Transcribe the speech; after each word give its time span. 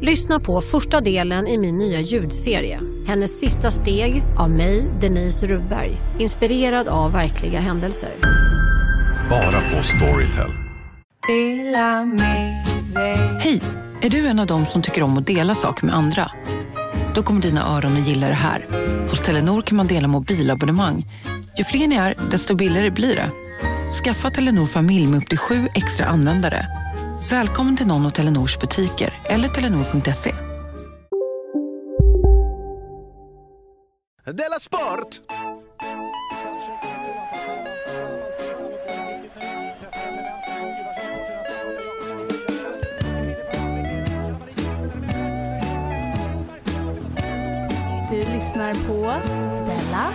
Lyssna 0.00 0.40
på 0.40 0.60
första 0.60 1.00
delen 1.00 1.46
i 1.46 1.58
min 1.58 1.78
nya 1.78 2.00
ljudserie. 2.00 2.80
Hennes 3.06 3.40
sista 3.40 3.70
steg 3.70 4.22
av 4.38 4.50
mig, 4.50 4.84
Denise 5.00 5.46
Rubberg. 5.46 5.96
Inspirerad 6.18 6.88
av 6.88 7.12
verkliga 7.12 7.60
händelser. 7.60 8.10
Bara 9.30 9.70
på 9.70 9.82
Storytel. 9.82 10.50
Hej! 13.40 13.62
Är 14.02 14.10
du 14.10 14.26
en 14.26 14.38
av 14.38 14.46
dem 14.46 14.66
som 14.66 14.82
tycker 14.82 15.02
om 15.02 15.18
att 15.18 15.26
dela 15.26 15.54
saker 15.54 15.86
med 15.86 15.94
andra? 15.94 16.30
Då 17.14 17.22
kommer 17.22 17.42
dina 17.42 17.76
öron 17.76 17.96
att 17.96 18.08
gilla 18.08 18.28
det 18.28 18.34
här. 18.34 18.66
Hos 19.10 19.20
Telenor 19.20 19.62
kan 19.62 19.76
man 19.76 19.86
dela 19.86 20.08
mobilabonnemang. 20.08 21.06
Ju 21.58 21.64
fler 21.64 21.86
ni 21.86 21.96
är, 21.96 22.14
desto 22.30 22.54
billigare 22.54 22.90
blir 22.90 23.16
det. 23.16 23.30
Skaffa 24.04 24.30
Telenor 24.30 24.66
familj 24.66 25.06
med 25.06 25.18
upp 25.18 25.28
till 25.28 25.38
sju 25.38 25.68
extra 25.74 26.06
användare. 26.06 26.66
Välkommen 27.30 27.76
till 27.76 27.86
någon 27.86 28.06
av 28.06 28.10
Telenors 28.10 28.58
butiker 28.58 29.20
eller 29.24 29.48
telenor.se. 29.48 30.34
Della 34.24 34.58
Sport! 34.58 35.20
Du 48.10 48.32
lyssnar 48.32 48.72
på 48.88 49.26
Della. 49.66 50.12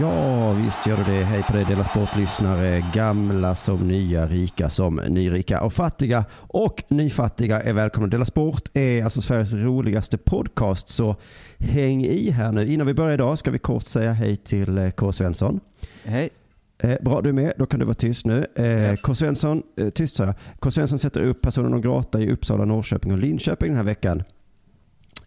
Ja, 0.00 0.52
visst 0.52 0.86
gör 0.86 0.96
du 0.96 1.02
det. 1.02 1.24
Hej 1.24 1.42
på 1.42 1.52
dig 1.52 1.64
Dela 1.64 1.84
Sport-lyssnare. 1.84 2.82
Gamla 2.94 3.54
som 3.54 3.88
nya, 3.88 4.26
rika 4.26 4.70
som 4.70 4.96
nyrika 4.96 5.60
och 5.60 5.72
fattiga 5.72 6.24
och 6.32 6.84
nyfattiga 6.88 7.62
är 7.62 7.72
välkomna. 7.72 8.08
Dela 8.08 8.24
Sport 8.24 8.62
är 8.74 9.04
alltså 9.04 9.20
Sveriges 9.20 9.52
roligaste 9.52 10.18
podcast, 10.18 10.88
så 10.88 11.16
häng 11.58 12.04
i 12.04 12.30
här 12.30 12.52
nu. 12.52 12.72
Innan 12.72 12.86
vi 12.86 12.94
börjar 12.94 13.14
idag 13.14 13.38
ska 13.38 13.50
vi 13.50 13.58
kort 13.58 13.84
säga 13.84 14.12
hej 14.12 14.36
till 14.36 14.78
eh, 14.78 14.90
K. 14.90 15.12
Svensson. 15.12 15.60
Hej. 16.04 16.30
Eh, 16.78 16.96
bra, 17.00 17.20
du 17.20 17.28
är 17.28 17.32
med. 17.32 17.52
Då 17.58 17.66
kan 17.66 17.80
du 17.80 17.86
vara 17.86 17.94
tyst 17.94 18.26
nu. 18.26 18.46
Eh, 18.54 18.96
K. 18.96 19.14
Svensson, 19.14 19.62
eh, 19.76 19.90
tyst 19.90 20.16
sa 20.16 20.24
jag. 20.24 20.34
K. 20.58 20.70
Svensson 20.70 20.98
sätter 20.98 21.22
upp 21.22 21.42
personer 21.42 21.68
non 21.68 21.80
grata 21.80 22.20
i 22.20 22.30
Uppsala, 22.30 22.64
Norrköping 22.64 23.12
och 23.12 23.18
Linköping 23.18 23.68
den 23.68 23.76
här 23.76 23.84
veckan. 23.84 24.22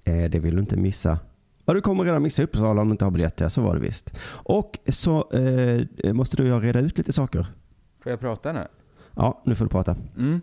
Eh, 0.03 0.29
det 0.29 0.39
vill 0.39 0.55
du 0.55 0.59
inte 0.59 0.75
missa. 0.75 1.19
Ja, 1.69 1.73
du 1.73 1.81
kommer 1.81 2.03
redan 2.03 2.21
missa 2.21 2.43
Uppsala 2.43 2.81
om 2.81 2.87
du 2.87 2.91
inte 2.91 3.05
har 3.05 3.11
biljett. 3.11 3.39
Ja, 3.39 3.49
så 3.49 3.61
var 3.61 3.73
det 3.75 3.81
visst. 3.81 4.13
Och 4.29 4.79
så 4.87 5.31
eh, 5.31 6.13
måste 6.13 6.37
du 6.37 6.43
och 6.43 6.49
jag 6.49 6.63
reda 6.63 6.79
ut 6.79 6.97
lite 6.97 7.13
saker. 7.13 7.45
Får 8.03 8.09
jag 8.11 8.19
prata 8.19 8.53
nu? 8.53 8.67
Ja, 9.15 9.41
nu 9.45 9.55
får 9.55 9.65
du 9.65 9.69
prata. 9.69 9.95
Mm. 10.17 10.41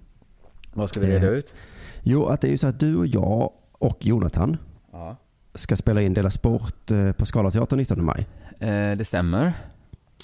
Vad 0.72 0.88
ska 0.88 1.00
vi 1.00 1.06
reda 1.06 1.26
Eh. 1.26 1.32
ut? 1.32 1.54
Jo, 2.02 2.26
att 2.26 2.40
det 2.40 2.46
är 2.48 2.50
ju 2.50 2.58
så 2.58 2.66
att 2.66 2.80
du 2.80 2.96
och 2.96 3.06
jag 3.06 3.52
och 3.72 4.06
Jonathan 4.06 4.56
Ja. 4.92 5.16
ska 5.54 5.76
spela 5.76 6.02
in 6.02 6.14
Dela 6.14 6.30
Sport 6.30 6.90
eh, 6.90 7.12
på 7.12 7.26
Scalateatern 7.26 7.78
19 7.78 8.04
maj. 8.04 8.26
Eh, 8.60 8.96
det 8.96 9.04
stämmer. 9.06 9.52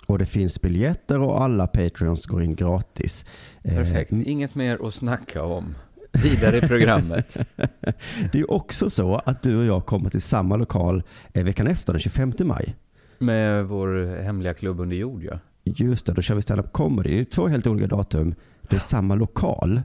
Och 0.07 0.19
det 0.19 0.27
finns 0.27 0.61
biljetter 0.63 1.21
och 1.21 1.43
alla 1.43 1.67
Patreons 1.67 2.27
går 2.27 2.43
in 2.43 2.55
gratis. 2.55 3.25
Eh, 3.63 3.75
Perfekt. 3.77 4.13
Inget 4.13 4.55
mer 4.55 4.87
att 4.87 4.95
snacka 4.95 5.43
om. 5.45 5.75
Vidare 6.13 6.57
i 6.57 6.61
programmet. 6.61 7.37
Det 7.57 8.35
är 8.35 8.39
ju 8.39 8.45
också 8.45 8.91
så 8.91 9.15
att 9.25 9.43
du 9.43 9.57
och 9.57 9.65
jag 9.65 9.87
kommer 9.87 10.11
till 10.11 10.23
samma 10.23 10.57
lokal 10.57 11.03
eh, 11.33 11.45
veckan 11.45 11.67
efter, 11.67 11.93
den 11.93 12.01
25 12.01 12.33
maj. 12.41 12.77
Med 13.19 13.67
vår 13.67 14.23
hemliga 14.23 14.55
klubb 14.55 14.81
under 14.81 14.97
jord, 14.97 15.23
ja. 15.23 15.39
Just 15.65 16.07
det, 16.07 16.13
då 16.13 16.23
kör 16.23 16.35
vi 16.35 16.43
stand-up 16.43 16.73
comedy. 16.73 17.11
Det 17.11 17.21
är 17.21 17.25
två 17.25 17.49
helt 17.49 17.67
olika 17.67 17.87
datum. 17.87 18.35
Det 18.63 18.77
är 18.77 18.81
samma 18.81 19.15
lokal. 19.15 19.83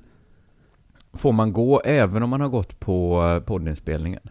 Får 1.13 1.31
man 1.31 1.53
gå 1.53 1.81
även 1.85 2.23
om 2.23 2.29
man 2.29 2.41
har 2.41 2.49
gått 2.49 2.79
på 2.79 3.23
eh, 3.23 3.39
poddinspelningen? 3.39 4.21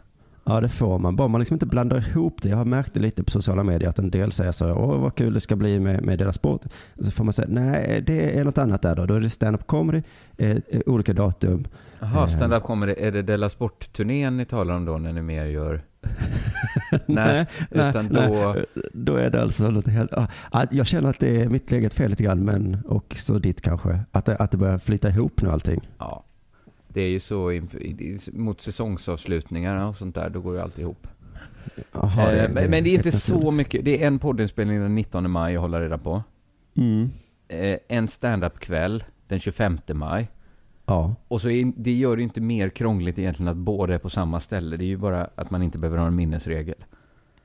Ja, 0.47 0.61
det 0.61 0.69
får 0.69 0.99
man. 0.99 1.17
Bara 1.17 1.29
man 1.29 1.39
liksom 1.41 1.55
inte 1.55 1.67
blandar 1.67 2.09
ihop 2.09 2.43
det. 2.43 2.49
Jag 2.49 2.57
har 2.57 2.65
märkt 2.65 2.95
det 2.95 3.01
lite 3.01 3.25
på 3.25 3.31
sociala 3.31 3.63
medier 3.63 3.89
att 3.89 3.99
en 3.99 4.11
del 4.11 4.33
säger 4.33 4.53
så 4.53 4.73
åh 4.75 5.01
vad 5.01 5.15
kul 5.15 5.35
det 5.35 5.41
ska 5.41 5.57
bli 5.57 5.81
med, 5.81 6.03
med 6.05 6.19
deras 6.19 6.37
sport. 6.37 6.63
Så 7.01 7.11
får 7.11 7.25
man 7.25 7.33
säga, 7.33 7.49
nej 7.51 8.03
det 8.07 8.39
är 8.39 8.45
något 8.45 8.59
annat 8.59 8.83
där 8.83 8.97
då. 8.97 9.07
Då 9.07 9.15
är 9.15 9.21
det 9.21 9.31
stand-up 9.31 9.67
comedy, 9.67 10.03
eh, 10.37 10.51
eh, 10.51 10.81
olika 10.87 11.13
datum. 11.13 11.67
Jaha, 12.01 12.23
Eh. 12.23 12.27
stand-up 12.29 12.63
kommer 12.63 12.87
Är 12.87 13.13
det 13.13 13.23
Della 13.23 13.49
Sport-turnén 13.49 14.37
ni 14.37 14.45
talar 14.45 14.75
om 14.75 14.85
då 14.85 14.99
när 14.99 15.13
ni 15.13 15.23
mer 15.23 15.45
gör... 15.45 15.83
nej, 17.07 17.47
utan 17.71 18.09
då... 18.09 18.21
nej, 18.21 18.65
då 18.93 19.17
är 19.17 19.31
det 19.31 19.43
alltså 19.43 19.71
något 19.71 19.87
helt, 19.87 20.13
ah, 20.13 20.27
ah, 20.51 20.67
jag 20.71 20.87
känner 20.87 21.11
att 21.11 21.19
det 21.19 21.43
är 21.43 21.49
mitt 21.49 21.73
eget 21.73 21.95
fel 21.95 22.11
lite 22.11 22.23
grann, 22.23 22.45
men 22.45 22.79
och 22.89 23.15
så 23.19 23.39
ditt 23.39 23.61
kanske. 23.61 24.01
Att 24.13 24.25
det, 24.25 24.37
att 24.37 24.51
det 24.51 24.57
börjar 24.57 24.79
flyta 24.79 25.09
ihop 25.09 25.43
nu 25.43 25.51
allting. 25.51 25.81
Ja. 25.99 26.25
Det 26.95 27.01
är 27.01 27.09
ju 27.09 27.21
så 27.21 27.61
mot 28.33 28.61
säsongsavslutningarna 28.61 29.89
och 29.89 29.97
sånt 29.97 30.15
där, 30.15 30.31
då 30.31 30.41
går 30.41 30.55
det 30.55 30.63
alltid 30.63 30.83
ihop. 30.83 31.07
Jaha, 31.93 32.33
Eh, 32.33 32.51
men, 32.51 32.71
men 32.71 32.85
det 32.85 32.91
är 32.91 32.95
inte 32.95 33.13
så 33.13 33.51
mycket. 33.51 33.85
Det 33.85 34.03
är 34.03 34.07
en 34.07 34.19
poddinspelning 34.19 34.81
den 34.81 34.95
19 34.95 35.31
maj 35.31 35.57
att 35.57 35.61
hålla 35.61 35.81
reda 35.81 35.99
på. 35.99 36.23
Mm. 36.77 37.11
Eh, 37.49 37.79
en 37.89 38.09
stand-up-kväll 38.09 39.05
den 39.29 39.39
25 39.39 39.79
maj. 39.95 40.29
Ja. 40.87 41.15
Och 41.29 41.41
så 41.41 41.51
är, 41.51 41.73
det 41.77 41.93
gör 41.93 42.17
det 42.17 42.23
inte 42.23 42.41
mer 42.41 42.69
krångligt 42.69 43.19
egentligen 43.19 43.49
att 43.49 43.57
båda 43.57 43.95
är 43.95 43.99
på 43.99 44.11
samma 44.11 44.41
ställe. 44.41 44.77
Det 44.77 44.85
är 44.85 44.87
ju 44.87 44.97
bara 44.97 45.29
att 45.35 45.51
man 45.51 45.63
inte 45.63 45.79
behöver 45.79 45.99
ha 45.99 46.07
en 46.07 46.15
minnesregel. 46.15 46.85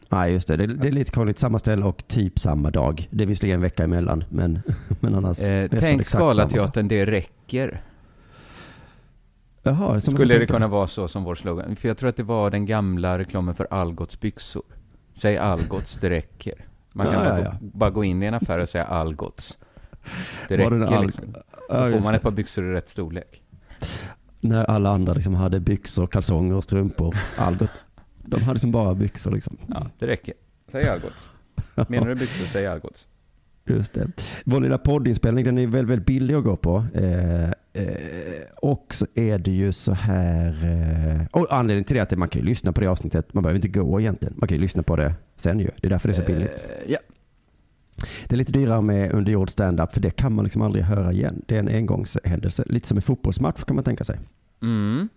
Nej, 0.09 0.33
just 0.33 0.47
det. 0.47 0.57
det. 0.57 0.67
Det 0.67 0.87
är 0.87 0.91
lite 0.91 1.11
krångligt. 1.11 1.39
Samma 1.39 1.59
ställe 1.59 1.85
och 1.85 2.07
typ 2.07 2.39
samma 2.39 2.71
dag. 2.71 3.07
Det 3.11 3.23
är 3.23 3.27
visserligen 3.27 3.55
en 3.55 3.61
vecka 3.61 3.83
emellan, 3.83 4.23
men, 4.29 4.59
men 4.99 5.15
annars. 5.15 5.39
Eh, 5.39 5.69
tänk. 5.79 6.05
Scalateatern, 6.05 6.87
det 6.87 7.05
räcker. 7.05 7.81
Jaha, 9.63 9.99
Skulle 9.99 10.37
det 10.37 10.45
kunna 10.45 10.67
vara 10.67 10.87
så 10.87 11.07
som 11.07 11.23
vår 11.23 11.35
slogan? 11.35 11.75
För 11.75 11.87
jag 11.87 11.97
tror 11.97 12.09
att 12.09 12.15
det 12.17 12.23
var 12.23 12.49
den 12.51 12.65
gamla 12.65 13.17
reklamen 13.19 13.55
för 13.55 13.67
Algots 13.71 14.19
byxor. 14.19 14.63
Säg 15.13 15.37
Algots, 15.37 15.95
det 15.95 16.09
räcker. 16.09 16.53
Man 16.93 17.05
kan 17.05 17.15
Ja, 17.23 17.29
bara, 17.29 17.39
ja, 17.41 17.53
bara 17.61 17.89
gå 17.89 18.03
in 18.03 18.23
i 18.23 18.25
en 18.25 18.33
affär 18.33 18.59
och 18.59 18.69
säga 18.69 18.83
Algots. 18.85 19.57
Det 20.47 20.57
Var 20.57 20.71
räcker 20.71 20.95
Alg- 20.95 21.05
liksom. 21.05 21.33
Så 21.33 21.41
Ja, 21.69 21.89
får 21.89 21.99
man 21.99 22.13
ett 22.15 22.21
par 22.21 22.31
byxor 22.31 22.69
i 22.71 22.73
rätt 22.73 22.89
storlek. 22.89 23.41
När 24.41 24.63
alla 24.65 24.89
andra 24.89 25.13
liksom 25.13 25.33
hade 25.35 25.59
byxor, 25.59 26.07
kalsonger 26.07 26.55
och 26.55 26.63
strumpor. 26.63 27.15
Algot. 27.37 27.69
De 28.25 28.43
hade 28.43 28.59
som 28.59 28.71
bara 28.71 28.95
byxor 28.95 29.31
liksom. 29.31 29.57
Ja, 29.67 29.87
det 29.99 30.07
räcker. 30.07 30.33
Säg 30.67 30.89
Algots. 30.89 31.29
Menar 31.87 32.07
du 32.07 32.15
byxor, 32.15 32.45
säg 32.45 32.67
Algots. 32.67 33.07
Just 33.65 33.93
det. 33.93 34.07
Vår 34.45 34.61
lilla 34.61 34.77
poddinspelning 34.77 35.45
den 35.45 35.57
är 35.57 35.67
väldigt, 35.67 35.89
väldigt 35.89 36.05
billig 36.05 36.35
att 36.35 36.43
gå 36.43 36.55
på. 36.55 36.85
Eh, 36.93 37.49
eh, 37.49 38.41
och 38.55 38.93
så 38.93 39.07
är 39.15 39.37
det 39.37 39.51
ju 39.51 39.71
så 39.71 39.93
här. 39.93 40.47
Eh, 40.63 41.25
och 41.31 41.53
anledningen 41.53 41.83
till 41.83 41.95
det 41.95 41.99
är 41.99 42.03
att 42.03 42.17
man 42.17 42.29
kan 42.29 42.41
ju 42.41 42.47
lyssna 42.47 42.73
på 42.73 42.81
det 42.81 42.87
avsnittet. 42.87 43.33
Man 43.33 43.43
behöver 43.43 43.57
inte 43.57 43.79
gå 43.79 43.99
egentligen. 43.99 44.33
Man 44.37 44.47
kan 44.47 44.57
ju 44.57 44.61
lyssna 44.61 44.83
på 44.83 44.95
det 44.95 45.13
sen 45.35 45.59
ju. 45.59 45.69
Det 45.81 45.87
är 45.87 45.89
därför 45.89 46.07
det 46.07 46.11
är 46.11 46.21
så 46.21 46.31
billigt. 46.31 46.67
Eh, 46.85 46.91
ja. 46.91 46.99
Det 48.27 48.35
är 48.35 48.37
lite 48.37 48.51
dyrare 48.51 48.81
med 48.81 49.11
underjord 49.11 49.49
stand-up 49.49 49.93
för 49.93 50.01
det 50.01 50.11
kan 50.11 50.33
man 50.33 50.45
liksom 50.45 50.61
aldrig 50.61 50.85
höra 50.85 51.11
igen. 51.11 51.41
Det 51.47 51.55
är 51.55 51.59
en 51.59 51.67
engångshändelse. 51.67 52.63
Lite 52.67 52.87
som 52.87 52.97
en 52.97 53.01
fotbollsmatch 53.01 53.63
kan 53.63 53.75
man 53.75 53.83
tänka 53.85 54.03
sig. 54.03 54.19
Mm. 54.61 55.09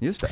Just 0.00 0.20
det. 0.20 0.28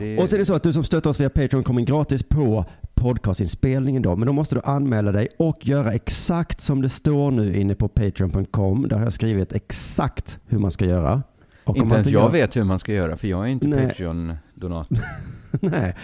Det 0.00 0.18
Och 0.18 0.28
så 0.28 0.36
är 0.36 0.38
det 0.38 0.44
så 0.46 0.54
att 0.54 0.62
du 0.62 0.72
som 0.72 0.84
stöttar 0.84 1.10
oss 1.10 1.20
via 1.20 1.30
Patreon 1.30 1.62
kommer 1.62 1.82
gratis 1.82 2.22
på 2.22 2.64
podcastinspelningen 2.94 4.02
då. 4.02 4.16
Men 4.16 4.26
då 4.26 4.32
måste 4.32 4.54
du 4.54 4.60
anmäla 4.64 5.12
dig 5.12 5.28
och 5.38 5.66
göra 5.68 5.92
exakt 5.92 6.60
som 6.60 6.82
det 6.82 6.88
står 6.88 7.30
nu 7.30 7.56
inne 7.56 7.74
på 7.74 7.88
patreon.com. 7.88 8.88
Där 8.88 8.96
har 8.96 9.04
jag 9.04 9.12
skrivit 9.12 9.52
exakt 9.52 10.38
hur 10.46 10.58
man 10.58 10.70
ska 10.70 10.84
göra. 10.84 11.22
Och 11.64 11.76
Inte 11.76 11.94
ens 11.94 12.06
jag 12.10 12.22
gör- 12.22 12.30
vet 12.30 12.56
hur 12.56 12.64
man 12.64 12.78
ska 12.78 12.92
göra, 12.92 13.16
för 13.16 13.28
jag 13.28 13.44
är 13.44 13.48
inte. 13.48 13.66
Patreon-donator. 13.68 14.98
Nej. 15.60 15.94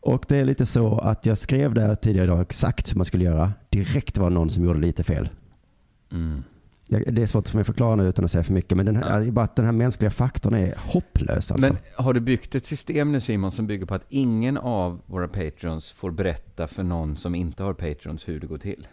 Och 0.00 0.24
det 0.28 0.36
är 0.36 0.44
lite 0.44 0.66
så 0.66 0.98
att 0.98 1.26
jag 1.26 1.38
skrev 1.38 1.74
där 1.74 1.94
tidigare 1.94 2.24
idag 2.24 2.40
exakt 2.40 2.92
hur 2.92 2.96
man 2.96 3.04
skulle 3.04 3.24
göra. 3.24 3.52
Direkt 3.70 4.18
var 4.18 4.30
det 4.30 4.34
någon 4.34 4.50
som 4.50 4.64
gjorde 4.64 4.80
lite 4.80 5.02
fel. 5.02 5.28
Mm. 6.12 6.42
Det 6.86 7.22
är 7.22 7.26
svårt 7.26 7.48
för 7.48 7.56
mig 7.56 7.60
att 7.60 7.66
förklara 7.66 7.96
nu 7.96 8.08
utan 8.08 8.24
att 8.24 8.30
säga 8.30 8.44
för 8.44 8.52
mycket. 8.52 8.76
Men 8.76 8.86
den 8.86 8.96
här, 8.96 9.20
är 9.20 9.30
bara 9.30 9.44
att 9.44 9.56
den 9.56 9.64
här 9.64 9.72
mänskliga 9.72 10.10
faktorn 10.10 10.54
är 10.54 10.74
hopplös 10.78 11.50
alltså. 11.52 11.66
Men 11.72 11.76
har 11.96 12.12
du 12.14 12.20
byggt 12.20 12.54
ett 12.54 12.66
system 12.66 13.12
nu 13.12 13.20
Simon 13.20 13.52
som 13.52 13.66
bygger 13.66 13.86
på 13.86 13.94
att 13.94 14.04
ingen 14.08 14.58
av 14.58 15.00
våra 15.06 15.28
Patreons 15.28 15.92
får 15.92 16.10
berätta 16.10 16.66
för 16.66 16.82
någon 16.82 17.16
som 17.16 17.34
inte 17.34 17.62
har 17.62 17.74
Patreons 17.74 18.28
hur 18.28 18.40
det 18.40 18.46
går 18.46 18.58
till? 18.58 18.88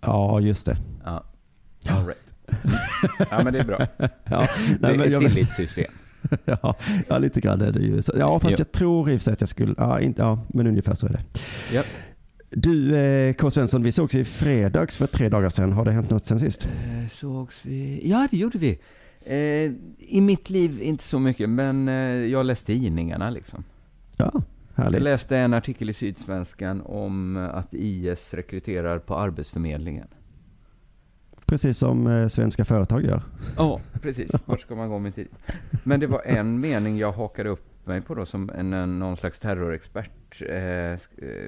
Ja, 0.00 0.40
just 0.40 0.66
det. 0.66 0.78
Ja. 1.04 1.24
All 1.88 2.06
right. 2.06 2.34
Ja, 3.30 3.42
men 3.44 3.52
det 3.52 3.58
är 3.58 3.64
bra. 3.64 3.86
Ja, 4.24 4.48
det 4.80 4.86
är 4.86 5.14
ett 5.14 5.20
tillitssystem. 5.20 5.92
ja, 6.44 6.74
ja, 7.08 7.18
lite 7.18 7.40
grann 7.40 7.60
är 7.60 7.72
det 7.72 7.80
ju. 7.80 8.02
Ja, 8.16 8.40
fast 8.40 8.52
Jo. 8.52 8.58
jag 8.58 8.72
tror 8.72 9.10
i 9.10 9.16
och 9.16 9.20
för 9.20 9.24
sig 9.24 9.32
att 9.32 9.40
jag 9.40 9.48
skulle, 9.48 9.74
ja, 9.78 10.00
inte, 10.00 10.22
ja, 10.22 10.38
men 10.48 10.66
ungefär 10.66 10.94
så 10.94 11.06
är 11.06 11.12
det. 11.12 11.22
Ja. 11.72 11.82
Du, 12.50 12.96
eh, 12.96 13.32
K. 13.34 13.50
Svensson, 13.50 13.82
vi 13.82 13.92
sågs 13.92 14.14
i 14.14 14.24
fredags 14.24 14.96
för 14.96 15.06
tre 15.06 15.28
dagar 15.28 15.48
sedan. 15.48 15.72
Har 15.72 15.84
det 15.84 15.92
hänt 15.92 16.10
något 16.10 16.26
sen 16.26 16.40
sist? 16.40 16.66
Eh, 16.66 17.08
Sågs 17.08 17.64
vi? 17.66 18.00
Ja, 18.04 18.28
det 18.30 18.36
gjorde 18.36 18.58
vi. 18.58 18.78
Eh, 19.24 19.72
I 20.16 20.20
mitt 20.20 20.50
liv 20.50 20.82
inte 20.82 21.04
så 21.04 21.18
mycket, 21.18 21.48
men 21.50 21.88
eh, 21.88 21.94
jag 22.04 22.46
läste 22.46 22.66
tidningarna 22.66 23.30
liksom. 23.30 23.64
Ja, 24.16 24.30
Jag 24.74 24.84
härligt. 24.84 25.02
läste 25.02 25.36
en 25.38 25.54
artikel 25.54 25.90
i 25.90 25.92
Sydsvenskan 25.92 26.80
om 26.84 27.36
eh, 27.36 27.54
att 27.54 27.74
IS 27.74 28.34
rekryterar 28.34 28.98
på 28.98 29.16
Arbetsförmedlingen. 29.16 30.08
Precis 31.46 31.78
som 31.78 32.06
eh, 32.06 32.28
svenska 32.28 32.64
företag 32.64 33.04
gör. 33.04 33.22
Ja, 33.56 33.80
precis. 34.02 34.30
Vart 34.44 34.60
ska 34.60 34.74
man 34.74 34.88
gå 34.88 34.98
med 34.98 35.14
tid? 35.14 35.28
Men 35.84 36.00
det 36.00 36.06
var 36.06 36.22
en 36.26 36.60
mening 36.60 36.98
jag 36.98 37.12
hakade 37.12 37.48
upp 37.48 37.66
mig 37.86 38.00
på 38.00 38.14
då, 38.14 38.26
som 38.26 38.50
en, 38.50 38.98
någon 38.98 39.16
slags 39.16 39.40
terrorexpert 39.40 40.42
eh, 40.48 40.56
eh, 40.56 40.98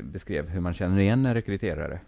beskrev 0.03 0.49
hur 0.49 0.61
man 0.61 0.75
känner 0.75 0.99
igen 0.99 1.27
en 1.27 1.35
rekryterare. 1.35 2.01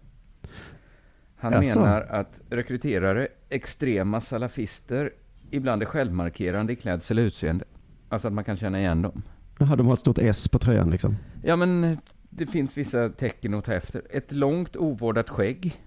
Han 1.36 1.52
Jaså? 1.52 1.80
menar 1.80 2.00
att 2.00 2.40
rekryterare, 2.50 3.28
extrema 3.48 4.20
salafister, 4.20 5.10
ibland 5.50 5.82
är 5.82 5.86
självmarkerande 5.86 6.72
i 6.72 6.76
klädsel 6.76 7.18
och 7.18 7.22
utseende. 7.22 7.64
Alltså 8.08 8.28
att 8.28 8.34
man 8.34 8.44
kan 8.44 8.56
känna 8.56 8.78
igen 8.78 9.02
dem. 9.02 9.22
Jaha, 9.58 9.76
de 9.76 9.86
har 9.86 9.94
ett 9.94 10.00
stort 10.00 10.18
S 10.18 10.48
på 10.48 10.58
tröjan 10.58 10.90
liksom. 10.90 11.16
Ja, 11.42 11.56
men 11.56 11.98
det 12.30 12.46
finns 12.46 12.76
vissa 12.76 13.08
tecken 13.08 13.54
att 13.54 13.64
ta 13.64 13.72
efter. 13.72 14.02
Ett 14.10 14.32
långt 14.32 14.76
ovårdat 14.76 15.30
skägg. 15.30 15.82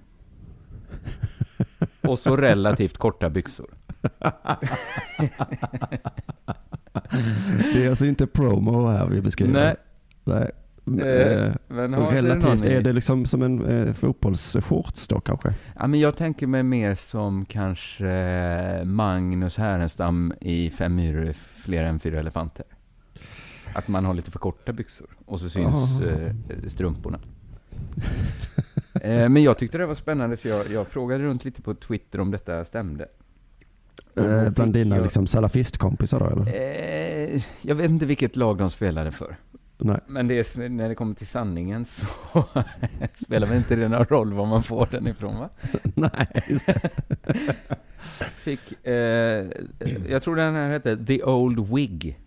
Och 2.01 2.19
så 2.19 2.38
relativt 2.38 2.98
korta 2.98 3.30
byxor. 3.30 3.74
Det 7.73 7.85
är 7.85 7.89
alltså 7.89 8.05
inte 8.05 8.27
promo 8.27 8.87
här 8.89 9.05
vi 9.07 9.21
beskriver. 9.21 9.53
Nej. 9.53 9.75
Nej. 10.23 10.51
Eh, 11.01 11.53
Eh, 11.69 12.09
relativt, 12.09 12.65
är 12.65 12.81
det 12.81 12.93
liksom 12.93 13.25
som 13.25 13.41
en 13.41 13.65
eh, 13.65 13.93
fotbollsshorts 13.93 15.07
då 15.07 15.19
kanske? 15.19 15.53
Ja, 15.79 15.87
men 15.87 15.99
jag 15.99 16.17
tänker 16.17 16.47
mig 16.47 16.63
mer 16.63 16.95
som 16.95 17.45
kanske 17.45 18.07
eh, 18.09 18.83
Magnus 18.85 19.57
Härenstam 19.57 20.33
i 20.41 20.69
Fem 20.69 20.95
myror 20.95 21.33
fler 21.33 21.83
än 21.83 21.99
fyra 21.99 22.19
elefanter. 22.19 22.65
Att 23.75 23.87
man 23.87 24.05
har 24.05 24.13
lite 24.13 24.31
för 24.31 24.39
korta 24.39 24.73
byxor 24.73 25.07
och 25.25 25.39
så 25.39 25.49
syns 25.49 26.01
Ah. 26.01 26.05
eh, 26.05 26.31
strumporna. 26.67 27.19
eh, 29.01 29.29
men 29.29 29.43
jag 29.43 29.57
tyckte 29.57 29.77
det 29.77 29.85
var 29.85 29.95
spännande 29.95 30.37
så 30.37 30.47
jag, 30.47 30.71
jag 30.71 30.87
frågade 30.87 31.23
runt 31.23 31.45
lite 31.45 31.61
på 31.61 31.73
Twitter 31.73 32.19
om 32.19 32.31
detta 32.31 32.65
stämde. 32.65 33.07
Eh, 34.16 34.45
fick 34.45 34.56
bland 34.56 34.74
dina 34.74 34.95
jag- 34.95 35.04
liksom 35.04 35.28
salafistkompisar 35.28 36.19
då 36.19 36.25
eller? 36.25 36.56
Eh, 37.36 37.44
jag 37.62 37.75
vet 37.75 37.90
inte 37.90 38.06
vilket 38.06 38.36
lag 38.36 38.57
de 38.57 38.69
spelade 38.69 39.12
för. 39.12 39.36
Nej. 39.78 40.00
Men 40.07 40.28
det 40.28 40.57
är, 40.57 40.69
när 40.69 40.90
det 40.90 40.95
kommer 40.95 41.16
till 41.16 41.28
sanningen 41.28 41.86
så 41.86 42.06
spelar 43.16 43.48
väl 43.48 43.57
inte 43.57 43.75
det 43.75 43.88
någon 43.88 44.06
roll 44.06 44.34
var 44.34 44.45
man 44.45 44.63
får 44.63 44.88
den 44.92 45.07
ifrån 45.07 45.36
va? 45.40 45.50
Nej, 45.95 46.28
just 46.48 46.66
det. 46.66 46.90
Fick, 48.44 48.88
eh, 48.88 49.45
jag 50.10 50.22
tror 50.24 50.36
den 50.36 50.56
här 50.56 50.69
hette 50.69 51.06
The 51.06 51.24
Old 51.24 51.68
Wig. 51.75 52.19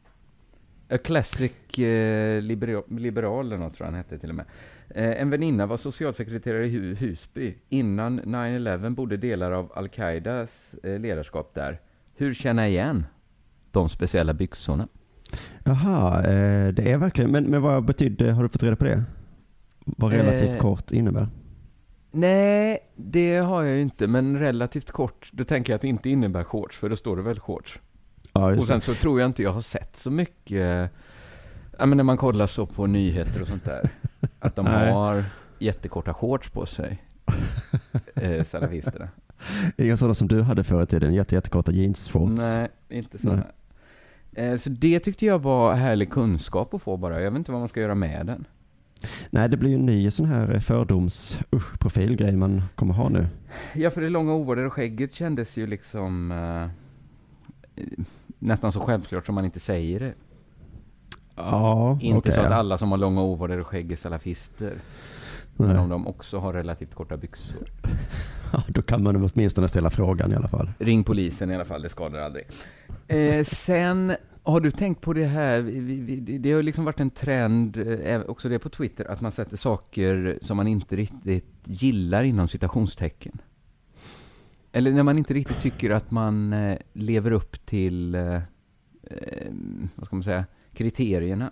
A 0.91 0.99
Classic 0.99 1.79
eh, 1.79 2.43
liberal, 2.43 2.83
liberal 2.89 3.47
eller 3.47 3.57
något 3.59 3.75
tror 3.75 3.87
jag 3.87 3.93
han 3.93 3.99
hette 3.99 4.19
till 4.19 4.29
och 4.31 4.35
med. 4.35 4.47
Eh, 4.91 5.21
en 5.23 5.31
väninna 5.31 5.67
var 5.67 5.77
socialsekreterare 5.77 6.67
i 6.67 6.71
Hu- 6.79 6.95
Husby. 6.95 7.55
Innan 7.69 8.21
9-11 8.21 8.95
bodde 8.95 9.17
delar 9.17 9.53
av 9.53 9.73
Al-Qaidas 9.75 10.75
eh, 10.83 10.99
ledarskap 11.01 11.55
där. 11.55 11.81
Hur 12.17 12.35
känner 12.35 12.63
jag 12.63 12.71
igen 12.71 13.07
de 13.71 13.89
speciella 13.89 14.35
byxorna? 14.35 14.89
Jaha, 15.65 16.19
eh, 16.19 16.69
det 16.73 16.93
är 16.93 16.99
verkligen, 16.99 17.31
men, 17.31 17.45
men 17.45 17.63
vad 17.63 17.85
betydde, 17.85 18.33
har 18.33 18.43
du 18.43 18.49
fått 18.49 18.63
reda 18.63 18.77
på 18.77 18.85
det? 18.85 19.05
Vad 19.85 20.13
relativt 20.13 20.51
Eh, 20.51 20.59
kort 20.59 20.93
innebär? 20.93 21.29
Nej, 22.11 22.79
det 22.97 23.37
har 23.37 23.63
jag 23.63 23.77
ju 23.77 23.83
inte, 23.83 24.07
men 24.07 24.39
relativt 24.39 24.91
kort. 24.91 25.31
Då 25.33 25.45
tänker 25.45 25.73
jag 25.73 25.75
att 25.77 25.83
det 25.83 25.89
inte 25.89 26.11
innebär 26.11 26.45
shorts, 26.45 26.77
för 26.77 26.89
då 26.89 26.97
står 26.97 27.17
det 27.17 27.23
väl 27.23 27.41
shorts. 27.41 27.81
Ja, 28.41 28.57
Och 28.59 28.65
sen 28.65 28.81
så 28.81 28.95
tror 28.95 29.21
jag 29.21 29.29
inte 29.29 29.43
jag 29.43 29.53
har 29.53 29.61
sett 29.61 29.97
så 29.97 30.11
mycket, 30.11 30.91
ja 31.79 31.87
men 31.87 31.97
när 31.97 32.05
man 32.05 32.17
kollar 32.17 32.47
så 32.47 32.67
på 32.67 32.87
nyheter 32.87 33.43
och 33.43 33.49
sånt 33.49 33.65
där, 33.65 33.91
att 34.39 34.57
de 34.57 34.67
har 34.67 35.25
jättekorta 35.59 36.15
shorts 36.15 36.51
på 36.51 36.67
sig, 36.67 37.03
eh, 38.15 38.45
salafisterna. 38.45 39.09
Inga 39.77 39.97
sådana 39.97 40.15
som 40.15 40.29
du 40.29 40.43
hade 40.43 40.65
förr 40.65 40.83
i 40.83 40.87
tiden, 40.87 41.15
jätte, 41.15 41.35
jättekorta 41.35 41.73
jeansshorts. 41.73 42.41
Nej, 42.43 42.69
inte 42.89 43.19
sådana. 43.19 43.47
Eh, 44.33 44.57
så 44.57 44.71
det 44.71 45.01
tyckte 45.01 45.27
jag 45.27 45.39
var 45.43 45.75
härlig 45.75 46.11
kunskap 46.11 46.75
att 46.75 46.83
få 46.83 46.97
bara. 46.97 47.23
Jag 47.23 47.31
vet 47.31 47.39
inte 47.39 47.53
vad 47.53 47.61
man 47.61 47.69
ska 47.69 47.81
göra 47.81 47.95
med 47.95 48.27
den. 48.27 48.45
Nej, 49.31 49.49
det 49.49 49.57
blir 49.57 49.71
ju 49.71 49.75
en 49.75 49.87
ny 49.87 50.11
sån 50.11 50.27
här 50.27 50.61
fördoms 50.61 51.39
usch, 51.53 51.79
profilgrej 51.79 52.37
man 52.37 52.63
kommer 52.75 52.95
ha 52.95 53.09
nu. 53.09 53.27
Ja, 53.75 53.91
för 53.91 54.01
det 54.01 54.09
långa 54.09 54.35
ovårdade 54.35 54.71
skägget 54.71 55.13
kändes 55.13 55.59
ju 55.59 55.67
liksom 55.67 56.33
eh, 56.33 56.63
eh, 57.83 58.05
nästan 58.39 58.73
så 58.73 58.81
självklart 58.81 59.27
som 59.27 59.35
man 59.35 59.45
inte 59.45 59.61
säger 59.61 60.01
det. 60.01 60.15
Ja, 61.37 61.99
Inte 62.01 62.19
okej, 62.19 62.33
så 62.33 62.41
att 62.41 62.53
alla 62.53 62.79
som 62.79 62.91
har 62.91 62.99
långa 62.99 63.23
ovårdade 63.23 63.65
skägg 63.65 63.93
är 63.93 63.97
salafister. 63.97 64.79
Men 65.57 65.71
om 65.71 65.77
Nej. 65.77 65.91
de 65.91 66.07
också 66.07 66.39
har 66.39 66.53
relativt 66.53 66.95
korta 66.95 67.17
byxor. 67.17 67.69
Ja, 68.53 68.63
då 68.69 68.83
kan 68.83 69.03
man 69.03 69.17
åtminstone 69.17 69.69
ställa 69.69 69.91
frågan 69.91 70.33
i 70.33 70.35
alla 70.35 70.49
fall. 70.49 70.73
Ring 70.79 71.05
polisen 71.05 71.51
i 71.51 71.55
alla 71.55 71.65
fall, 71.65 71.83
det 71.83 71.89
skadar 71.89 72.19
aldrig. 72.19 72.45
Eh, 73.09 73.45
sen, 73.45 74.13
har 74.43 74.61
du 74.61 74.71
tänkt 74.71 75.01
på 75.01 75.13
det 75.13 75.25
här, 75.25 75.63
det 76.39 76.53
har 76.53 76.63
liksom 76.63 76.85
varit 76.85 77.01
en 77.01 77.11
trend, 77.11 77.77
eh, 78.05 78.21
också 78.21 78.49
det 78.49 78.59
på 78.59 78.69
Twitter, 78.69 79.11
att 79.11 79.21
man 79.21 79.33
sätter 79.33 79.57
saker 79.57 80.39
som 80.43 80.57
man 80.57 80.67
inte 80.67 80.97
riktigt 80.97 81.47
gillar 81.65 82.23
inom 82.23 82.49
citationstecken. 82.49 83.39
Eller 84.77 84.93
när 84.93 85.03
man 85.03 85.19
inte 85.19 85.35
riktigt 85.35 85.61
tycker 85.61 85.91
att 85.91 86.11
man 86.11 86.53
eh, 86.53 86.79
lever 86.93 87.31
upp 87.31 87.67
till, 87.67 88.15
eh, 88.15 88.35
eh, 88.35 88.43
vad 89.95 90.07
ska 90.07 90.17
man 90.17 90.23
säga, 90.23 90.45
kriterierna. 90.75 91.51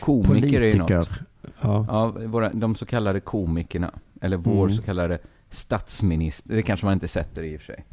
Komiker 0.00 0.62
är 0.62 0.72
ju 0.72 0.78
något. 0.78 0.88
Politiker. 0.88 1.24
Ja. 1.60 1.86
Ja, 1.88 2.08
våra, 2.26 2.52
de 2.52 2.74
så 2.74 2.86
kallade 2.86 3.20
komikerna, 3.20 3.94
eller 4.20 4.36
vår 4.36 4.64
Mm. 4.64 4.76
så 4.76 4.82
kallade 4.82 5.18
statsminister, 5.50 6.54
det 6.56 6.62
kanske 6.62 6.86
man 6.86 6.92
inte 6.92 7.08
sätter 7.08 7.42
i 7.42 7.56
och 7.56 7.60
för 7.60 7.66
sig. 7.66 7.84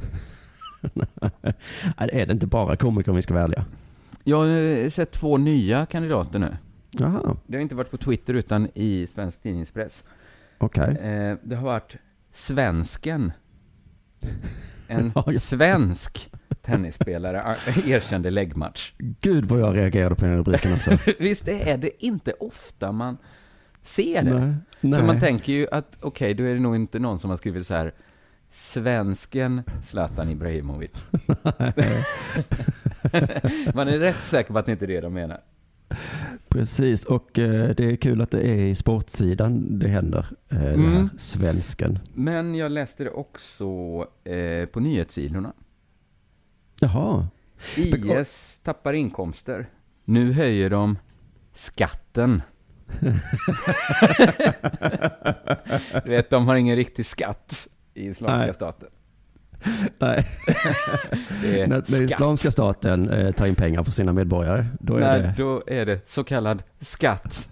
Är 1.97 2.25
det 2.25 2.33
inte 2.33 2.47
bara 2.47 2.75
komiker 2.75 3.11
om 3.11 3.15
vi 3.15 3.21
ska 3.21 3.33
välja? 3.33 3.65
Jag 4.23 4.37
har 4.37 4.89
sett 4.89 5.11
två 5.11 5.37
nya 5.37 5.85
kandidater 5.85 6.39
nu. 6.39 6.57
Jaha, 6.91 7.37
Det 7.47 7.57
har 7.57 7.61
inte 7.61 7.75
varit 7.75 7.91
på 7.91 7.97
Twitter 7.97 8.33
utan 8.33 8.67
i 8.73 9.07
svensk 9.07 9.41
tidningspress. 9.41 10.03
Eh, 10.61 11.37
det 11.43 11.55
har 11.55 11.65
varit 11.65 11.95
svensken. 12.31 13.31
En 14.87 15.13
svensk 15.39 16.29
tennisspelare 16.61 17.55
eh, 17.67 17.89
erkände 17.89 18.29
läggmatch. 18.29 18.93
Gud 18.97 19.45
vad 19.45 19.59
jag 19.59 19.77
reagerade 19.77 20.15
på 20.15 20.25
den 20.25 20.37
rubriken 20.37 20.73
också. 20.73 20.97
Visst 21.19 21.47
är 21.47 21.77
det 21.77 22.05
inte 22.05 22.33
ofta 22.33 22.91
man 22.91 23.17
ser 23.83 24.23
det? 24.23 24.39
Nej, 24.39 24.55
nej. 24.81 24.99
För 24.99 25.07
man 25.07 25.19
tänker 25.19 25.53
ju 25.53 25.67
att, 25.71 25.97
okej, 26.01 26.33
då 26.33 26.43
är 26.43 26.53
det 26.53 26.59
nog 26.59 26.75
inte 26.75 26.99
någon 26.99 27.19
som 27.19 27.29
har 27.29 27.37
skrivit 27.37 27.67
så 27.67 27.73
här, 27.73 27.93
svensken 28.49 29.63
Zlatan 29.83 30.29
Ibrahimovic. 30.29 30.91
man 33.73 33.87
är 33.87 33.99
rätt 33.99 34.23
säker 34.23 34.53
på 34.53 34.59
att 34.59 34.65
det 34.65 34.71
inte 34.71 34.85
är 34.85 34.87
det 34.87 35.01
de 35.01 35.13
menar. 35.13 35.39
Precis, 36.49 37.05
och 37.05 37.39
eh, 37.39 37.75
det 37.75 37.85
är 37.91 37.95
kul 37.95 38.21
att 38.21 38.31
det 38.31 38.41
är 38.41 38.55
i 38.65 38.75
sportsidan 38.75 39.79
det 39.79 39.87
händer. 39.87 40.25
Eh, 40.49 40.57
Den 40.59 40.65
här 40.67 40.73
Mm. 40.95 41.09
svensken. 41.17 41.99
Men 42.13 42.55
jag 42.55 42.71
läste 42.71 43.03
det 43.03 43.09
också 43.09 43.65
eh, 44.23 44.65
på 44.65 44.79
nyhetssidorna. 44.79 45.53
Jaha, 46.79 47.27
IS 47.77 48.59
tappar 48.63 48.93
inkomster. 48.93 49.69
Nu 50.05 50.33
höjer 50.33 50.69
de 50.69 50.97
skatten. 51.53 52.41
du 56.03 56.09
vet, 56.09 56.29
de 56.29 56.47
har 56.47 56.55
ingen 56.55 56.75
riktig 56.75 57.05
skatt 57.05 57.67
i 57.93 58.07
Islamiska 58.07 58.45
Nej. 58.45 58.53
staten. 58.53 58.89
nej. 59.97 60.27
Är 61.45 61.67
när. 61.67 62.01
Islamiska 62.01 62.51
staten 62.51 63.09
eh, 63.09 63.31
tar 63.31 63.45
in 63.45 63.55
pengar 63.55 63.83
för 63.83 63.91
sina 63.91 64.13
medborgare, 64.13 64.65
då 64.79 64.95
är 64.95 64.99
Nej, 64.99 65.21
det... 65.21 65.33
då 65.37 65.63
är 65.67 65.85
det 65.85 66.09
så 66.09 66.23
kallad 66.23 66.63
skatt. 66.79 67.49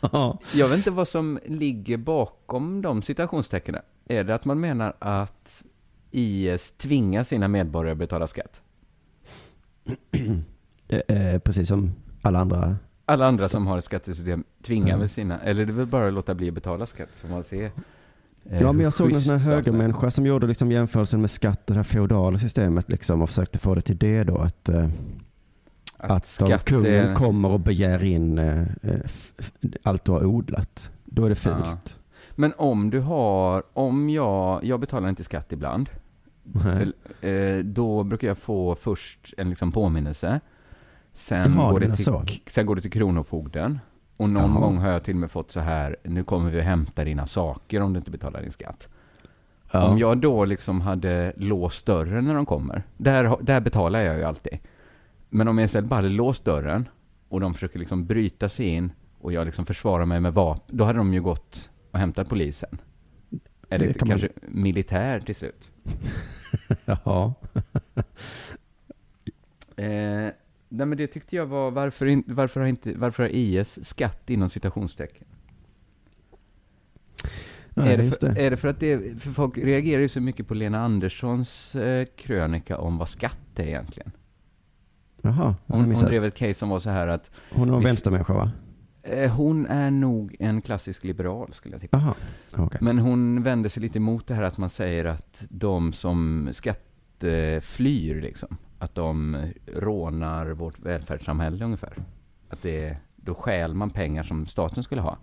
Ja, 0.00 0.38
Jag 0.54 0.68
vet 0.68 0.76
inte 0.78 0.90
vad 0.90 1.08
som 1.08 1.38
ligger 1.46 1.96
bakom 1.96 2.82
de 2.82 3.02
citationstecknen. 3.02 3.82
Är 4.08 4.24
det 4.24 4.34
att 4.34 4.44
man 4.44 4.60
menar 4.60 4.96
att 4.98 5.64
IS 6.10 6.72
tvingar 6.72 7.22
sina 7.22 7.48
medborgare 7.48 7.92
att 7.92 7.98
betala 7.98 8.26
skatt? 8.26 8.60
eh, 10.88 11.16
eh, 11.16 11.38
precis 11.38 11.68
som 11.68 11.92
alla 12.22 12.38
andra. 12.38 12.76
Alla 13.04 13.26
andra 13.26 13.48
som 13.48 13.66
har 13.66 13.78
ett 13.78 13.84
skattesystem 13.84 14.44
tvingar 14.62 14.88
Ja. 14.88 14.96
väl 14.96 15.08
sina, 15.08 15.40
eller 15.40 15.66
det 15.66 15.72
är 15.72 15.74
väl 15.74 15.86
bara 15.86 16.06
att 16.06 16.12
låta 16.12 16.34
bli 16.34 16.48
att 16.48 16.54
betala 16.54 16.86
skatt 16.86 17.08
så 17.12 17.26
man 17.26 17.42
se. 17.42 17.70
Eh, 18.50 18.62
Ja, 18.62 18.72
men 18.72 18.84
jag 18.84 18.94
såg 18.94 19.12
någon 19.12 19.20
sån 19.20 19.38
här 19.38 19.50
högermänniska 19.54 20.10
som 20.10 20.26
gjorde 20.26 20.46
liksom 20.46 20.72
jämförelsen 20.72 21.20
med 21.20 21.30
skatt, 21.30 21.66
det 21.66 21.74
här 21.74 21.82
feodala 21.82 22.38
systemet 22.38 22.88
liksom 22.88 23.22
och 23.22 23.28
försökte 23.28 23.58
få 23.58 23.74
det 23.74 23.80
till 23.80 23.96
det 23.98 24.24
då 24.24 24.38
att, 24.38 24.68
eh, 24.68 24.88
Att, 26.02 26.10
Att 26.10 26.26
skatt 26.26 26.64
kungen 26.64 26.92
är- 26.92 27.14
kommer 27.14 27.48
och 27.48 27.60
begär 27.60 28.04
in 28.04 28.38
eh, 28.38 28.60
eh, 28.82 29.00
allt 29.82 30.04
du 30.04 30.12
har 30.12 30.24
odlat, 30.24 30.90
då 31.04 31.24
är 31.24 31.28
det 31.28 31.34
fult. 31.34 31.56
Ja. 31.64 31.78
Men 32.34 32.52
om 32.56 32.90
du 32.90 33.00
har, 33.00 33.62
om 33.72 34.10
jag, 34.10 34.64
jag 34.64 34.80
betalar 34.80 35.08
inte 35.08 35.24
skatt 35.24 35.52
ibland, 35.52 35.88
eh, 37.20 37.58
då 37.64 38.02
brukar 38.04 38.28
jag 38.28 38.38
få 38.38 38.74
först 38.74 39.34
en 39.36 39.48
liksom 39.48 39.72
påminnelse. 39.72 40.40
Sen, 41.14 41.54
Jaha, 41.56 41.72
går 41.72 41.80
det 41.80 41.94
till, 41.96 42.04
så. 42.04 42.24
sen 42.46 42.66
går 42.66 42.76
det 42.76 42.82
till 42.82 42.90
Kronofogden. 42.90 43.78
Och 44.20 44.30
någon 44.30 44.50
Jaha. 44.50 44.60
gång 44.60 44.76
har 44.78 44.88
jag 44.90 45.04
till 45.04 45.14
och 45.14 45.20
med 45.20 45.30
fått 45.30 45.50
så 45.50 45.60
här, 45.60 45.96
nu 46.02 46.24
kommer 46.24 46.50
vi 46.50 46.58
att 46.58 46.64
hämta 46.64 47.04
dina 47.04 47.26
saker 47.26 47.80
om 47.82 47.92
du 47.92 47.98
inte 47.98 48.10
betalar 48.10 48.40
din 48.42 48.50
skatt. 48.50 48.88
Ja. 49.72 49.84
Om 49.88 49.98
jag 49.98 50.18
då 50.18 50.44
liksom 50.44 50.80
hade 50.80 51.32
låst 51.36 51.86
dörren 51.86 52.24
när 52.24 52.34
de 52.34 52.46
kommer, 52.46 52.82
där, 52.96 53.36
där 53.42 53.60
betalar 53.60 54.00
jag 54.00 54.16
ju 54.16 54.24
alltid. 54.24 54.58
Men 55.28 55.48
om 55.48 55.58
jag 55.58 55.64
istället 55.64 55.88
bara 55.90 55.96
hade 55.96 56.08
låst 56.08 56.44
dörren 56.44 56.88
och 57.28 57.40
de 57.40 57.54
försöker 57.54 57.78
liksom 57.78 58.06
bryta 58.06 58.48
sig 58.48 58.66
in 58.66 58.92
och 59.20 59.32
jag 59.32 59.44
liksom 59.44 59.66
försvarar 59.66 60.04
mig 60.04 60.20
med 60.20 60.34
vapen, 60.34 60.76
då 60.76 60.84
hade 60.84 60.98
de 60.98 61.14
ju 61.14 61.22
gått 61.22 61.70
och 61.90 61.98
hämtat 61.98 62.28
polisen. 62.28 62.78
Eller 63.68 63.86
Det 63.86 63.94
kan 63.94 64.08
man- 64.08 64.18
kanske 64.18 64.28
militär 64.48 65.20
till 65.20 65.34
slut. 65.34 65.70
Jaha. 66.84 67.32
Eh, 69.76 70.28
nej 70.70 70.86
men 70.86 70.98
det 70.98 71.06
tyckte 71.06 71.36
jag 71.36 71.46
var, 71.46 71.70
varför, 71.70 72.06
in, 72.06 72.24
varför, 72.26 72.60
har 72.60 72.66
inte, 72.66 72.92
varför 72.92 73.22
har 73.22 73.30
IS 73.30 73.84
skatt 73.84 74.30
inom 74.30 74.48
citationstecken? 74.48 75.26
Nej, 77.70 77.94
är, 77.94 77.98
det 77.98 78.10
för, 78.10 78.26
det. 78.26 78.46
är 78.46 78.50
det 78.50 78.56
för 78.56 78.68
att 78.68 78.80
det, 78.80 79.20
för 79.22 79.30
folk 79.30 79.58
reagerar 79.58 80.02
ju 80.02 80.08
så 80.08 80.20
mycket 80.20 80.48
på 80.48 80.54
Lena 80.54 80.80
Anderssons 80.80 81.76
eh, 81.76 82.06
krönika 82.16 82.78
om 82.78 82.98
vad 82.98 83.08
skatt 83.08 83.40
är 83.56 83.64
egentligen. 83.64 84.10
Jaha, 85.22 85.54
Hon, 85.66 85.84
hon 85.94 86.04
drev 86.04 86.24
ett 86.24 86.34
case 86.34 86.54
som 86.54 86.68
var 86.68 86.78
så 86.78 86.90
här 86.90 87.08
att 87.08 87.30
Hon 87.52 87.70
är 87.70 87.76
en 87.76 87.82
vänstermänniska 87.82 88.32
va? 88.32 88.50
eh, 89.02 89.30
hon 89.30 89.66
är 89.66 89.90
nog 89.90 90.36
en 90.38 90.62
klassisk 90.62 91.04
liberal 91.04 91.52
skulle 91.52 91.74
jag 91.74 91.80
tippa. 91.82 91.98
Jaha, 91.98 92.14
okej. 92.64 92.78
Men 92.82 92.98
hon 92.98 93.42
vände 93.42 93.68
sig 93.68 93.82
lite 93.82 93.98
emot 93.98 94.26
det 94.26 94.34
här 94.34 94.42
att 94.42 94.58
man 94.58 94.70
säger 94.70 95.04
att 95.04 95.44
de 95.50 95.92
som 95.92 96.48
skatteflyr 96.52 98.20
liksom, 98.20 98.56
att 98.80 98.94
de 98.94 99.36
rånar 99.76 100.46
vårt 100.50 100.78
välfärdssamhälle 100.78 101.64
ungefär. 101.64 101.92
Att 102.48 102.62
det, 102.62 102.96
då 103.16 103.34
stjäl 103.34 103.74
man 103.74 103.90
pengar 103.90 104.22
som 104.22 104.46
staten 104.46 104.82
skulle 104.82 105.00
ha. 105.00 105.16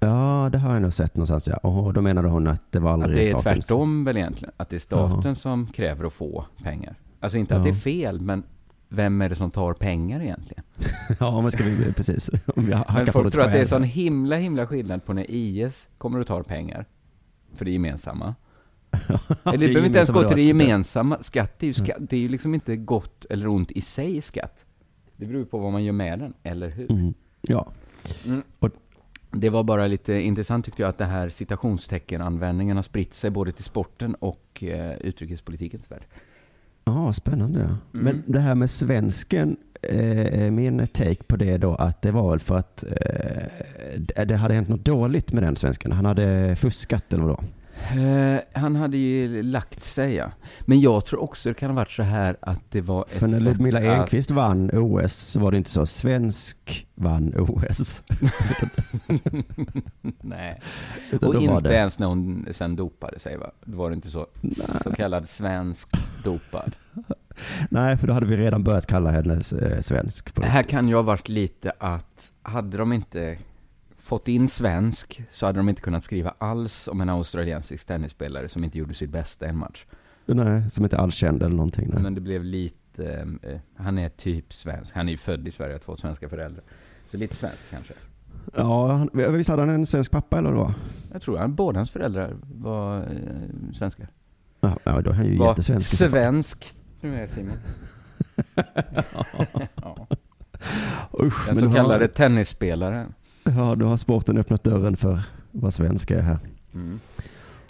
Ja, 0.00 0.48
det 0.52 0.58
har 0.58 0.72
jag 0.72 0.82
nog 0.82 0.92
sett 0.92 1.16
någonstans 1.16 1.48
ja. 1.48 1.56
Och 1.56 1.92
då 1.92 2.00
menade 2.00 2.28
hon 2.28 2.46
att 2.46 2.72
det 2.72 2.78
var 2.78 2.90
Att 2.90 2.94
aldrig 2.94 3.16
det 3.16 3.20
är 3.30 3.38
statens. 3.38 3.66
tvärtom 3.66 4.04
väl 4.04 4.16
egentligen. 4.16 4.54
Att 4.56 4.68
det 4.68 4.76
är 4.76 4.80
staten 4.80 5.20
Jaha. 5.24 5.34
som 5.34 5.66
kräver 5.66 6.04
att 6.04 6.12
få 6.12 6.46
pengar. 6.62 6.94
Alltså 7.20 7.38
inte 7.38 7.56
att 7.56 7.62
det 7.62 7.68
Ja. 7.68 7.74
är 7.74 7.78
fel, 7.78 8.20
men 8.20 8.42
vem 8.88 9.22
är 9.22 9.28
det 9.28 9.34
som 9.34 9.50
tar 9.50 9.72
pengar 9.74 10.20
egentligen? 10.22 10.64
Ja, 11.20 11.40
men 11.40 11.52
ska 11.52 11.64
vi, 11.64 11.92
precis. 11.92 12.30
Om 12.56 12.72
hackar 12.72 12.94
Men 13.04 13.12
folk 13.12 13.32
tror 13.32 13.42
att 13.44 13.52
det 13.52 13.60
är 13.60 13.66
sån 13.66 13.82
himla, 13.82 14.36
himla 14.36 14.66
skillnad 14.66 15.04
på 15.04 15.12
när 15.12 15.26
IS 15.30 15.88
kommer 15.98 16.20
och 16.20 16.26
tar 16.26 16.42
pengar. 16.42 16.84
För 17.54 17.64
det 17.64 17.70
gemensamma. 17.70 18.34
Eller 19.44 19.58
det 19.58 19.66
behöver 19.66 19.86
inte 19.86 19.98
ens 19.98 20.10
gå 20.10 20.22
till 20.28 20.36
det 20.36 20.42
gemensamma. 20.42 21.18
Skatt 21.20 21.62
är 21.62 21.66
ju 21.66 21.72
skatt. 21.72 21.96
Det 22.00 22.16
är 22.16 22.20
ju 22.20 22.28
liksom 22.28 22.54
inte 22.54 22.76
gott 22.76 23.24
eller 23.30 23.46
ont 23.48 23.70
i 23.70 23.80
sig 23.80 24.20
skatt. 24.20 24.64
Det 25.16 25.26
beror 25.26 25.44
på 25.44 25.58
vad 25.58 25.72
man 25.72 25.84
gör 25.84 25.92
med 25.92 26.18
den, 26.18 26.34
eller 26.42 26.68
hur? 26.68 26.90
Mm. 26.92 27.14
Ja, 27.42 27.72
Det 29.30 29.48
var 29.50 29.64
bara 29.64 29.86
lite 29.86 30.12
intressant 30.14 30.64
tyckte 30.64 30.82
jag 30.82 30.88
att 30.88 30.98
det 30.98 31.04
här 31.04 31.28
citationsteckenanvändningen 31.28 32.76
har 32.76 32.82
spritt 32.82 33.14
sig 33.14 33.30
både 33.30 33.52
till 33.52 33.64
sporten 33.64 34.14
och 34.14 34.64
eh, 34.64 34.92
utrikespolitikens 35.00 35.90
värld. 35.90 36.02
Ja, 36.84 37.12
spännande. 37.12 37.60
Mm. 37.60 37.76
Men 37.90 38.22
det 38.26 38.40
här 38.40 38.54
med 38.54 38.70
svensken, 38.70 39.56
eh, 39.82 40.50
min 40.50 40.86
take 40.86 41.22
på 41.26 41.36
det 41.36 41.56
då 41.58 41.74
att 41.74 42.02
det 42.02 42.10
var 42.10 42.30
väl 42.30 42.38
för 42.40 42.56
att 42.56 42.84
eh, 42.84 42.90
det- 43.98 44.24
det 44.24 44.36
hade 44.36 44.54
hänt 44.54 44.68
något 44.68 44.84
dåligt 44.84 45.32
med 45.32 45.42
den 45.42 45.56
svensken. 45.56 45.92
Han 45.92 46.04
hade 46.04 46.56
fuskat 46.56 47.12
eller 47.12 47.22
vadå? 47.22 47.42
Eh, 47.90 48.40
han 48.60 48.76
hade 48.76 48.96
ju 48.96 49.42
lagt 49.42 49.82
sig, 49.84 50.14
ja. 50.14 50.30
Men 50.60 50.80
jag 50.80 51.04
tror 51.04 51.22
också 51.22 51.48
det 51.48 51.54
kan 51.54 51.70
ha 51.70 51.76
varit 51.76 51.90
så 51.90 52.02
här 52.02 52.36
att 52.40 52.62
det 52.70 52.80
var 52.80 53.02
ett 53.02 53.18
För 53.18 53.28
när 53.28 53.40
Ludmilla 53.40 53.78
att- 53.78 53.84
Enqvist 54.00 54.30
vann 54.30 54.70
OS 54.72 55.12
så 55.12 55.40
var 55.40 55.50
det 55.50 55.56
inte 55.56 55.70
så 55.70 55.86
svensk 55.86 56.86
vann 56.94 57.34
OS. 57.38 58.02
Nej. 60.20 60.60
Utan 61.10 61.28
Och 61.28 61.42
inte 61.42 61.60
det, 61.60 61.74
ens 61.74 61.98
när 61.98 62.06
hon 62.06 62.46
sen 62.50 62.76
dopade 62.76 63.18
sig, 63.18 63.36
va? 63.36 63.50
Då 63.64 63.76
var 63.76 63.90
det 63.90 63.94
inte 63.94 64.10
så. 64.10 64.26
Så 64.82 64.94
kallad 64.94 65.28
svensk 65.28 65.88
dopad. 66.24 66.72
nej, 67.70 67.96
för 67.96 68.06
då 68.06 68.12
hade 68.12 68.26
vi 68.26 68.36
redan 68.36 68.62
börjat 68.64 68.86
kalla 68.86 69.10
henne 69.10 69.34
eh, 69.34 69.80
svensk. 69.82 70.38
Här 70.42 70.62
kan 70.62 70.88
ju 70.88 70.94
ha 70.94 71.02
varit 71.02 71.28
lite 71.28 71.72
att, 71.78 72.32
hade 72.42 72.76
de 72.76 72.92
inte 72.92 73.38
fått 74.12 74.28
in 74.28 74.48
svensk, 74.48 75.22
så 75.30 75.46
hade 75.46 75.58
de 75.58 75.68
inte 75.68 75.82
kunnat 75.82 76.02
skriva 76.02 76.34
alls 76.38 76.88
om 76.88 77.00
en 77.00 77.08
australiensisk 77.08 77.86
tennisspelare 77.86 78.48
som 78.48 78.64
inte 78.64 78.78
gjorde 78.78 78.94
sitt 78.94 79.10
bästa 79.10 79.46
en 79.46 79.56
match. 79.56 79.84
Nej, 80.26 80.70
som 80.70 80.84
inte 80.84 80.98
alls 80.98 81.14
kände 81.14 81.44
eller 81.46 81.56
någonting. 81.56 81.90
Nej. 81.92 82.02
Men 82.02 82.14
det 82.14 82.20
blev 82.20 82.44
lite, 82.44 83.26
eh, 83.42 83.58
han 83.76 83.98
är 83.98 84.08
typ 84.08 84.52
svensk. 84.52 84.94
Han 84.94 85.08
är 85.08 85.12
ju 85.12 85.18
född 85.18 85.48
i 85.48 85.50
Sverige, 85.50 85.74
har 85.74 85.78
två 85.78 85.96
svenska 85.96 86.28
föräldrar. 86.28 86.64
Så 87.06 87.16
lite 87.16 87.36
svensk 87.36 87.70
kanske. 87.70 87.94
Ja, 88.56 88.92
han, 88.92 89.10
visst 89.12 89.50
hade 89.50 89.62
han 89.62 89.70
en 89.70 89.86
svensk 89.86 90.10
pappa 90.10 90.38
eller 90.38 90.52
vad? 90.52 90.74
Jag 91.12 91.22
tror 91.22 91.38
han, 91.38 91.54
båda 91.54 91.78
hans 91.78 91.90
föräldrar 91.90 92.36
var 92.42 92.98
eh, 93.00 93.72
svenskar. 93.72 94.08
Ja, 94.60 94.78
ja, 94.84 95.00
då 95.00 95.10
är 95.10 95.14
han 95.14 95.26
ju 95.26 95.38
Var 95.38 95.48
jättesvensk. 95.48 95.96
svensk. 95.96 96.74
Nu 97.00 97.22
är 97.22 97.26
Simon. 97.26 97.56
ja. 99.74 100.06
Usch, 101.20 101.46
Den 101.46 101.56
så 101.56 101.72
kallade 101.72 102.04
har, 102.04 102.08
tennisspelaren. 102.08 103.14
Ja, 103.44 103.74
då 103.74 103.86
har 103.86 103.96
sporten 103.96 104.38
öppnat 104.38 104.64
dörren 104.64 104.96
för 104.96 105.22
vad 105.50 105.74
svenska 105.74 106.18
är 106.18 106.22
här. 106.22 106.38
Mm. 106.74 107.00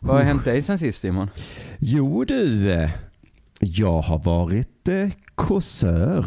Vad 0.00 0.16
har 0.16 0.22
hänt 0.22 0.44
dig 0.44 0.62
sen 0.62 0.78
sist 0.78 1.00
Simon? 1.00 1.30
Jo 1.78 2.24
du, 2.24 2.72
eh, 2.72 2.90
jag 3.60 4.02
har 4.02 4.18
varit 4.18 4.88
eh, 4.88 5.08
kåsör. 5.34 6.24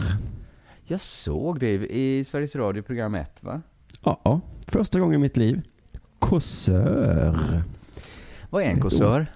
Jag 0.83 1.01
såg 1.01 1.59
det 1.59 1.71
i 1.95 2.23
Sveriges 2.23 2.55
Radio 2.55 2.81
program 2.81 3.15
1 3.15 3.43
va? 3.43 3.61
Ja, 4.03 4.41
första 4.67 4.99
gången 4.99 5.15
i 5.15 5.21
mitt 5.21 5.37
liv. 5.37 5.61
Kåsör. 6.19 7.63
Vad 8.49 8.63
är 8.63 8.67
en 8.67 8.79
kåsör? 8.79 9.27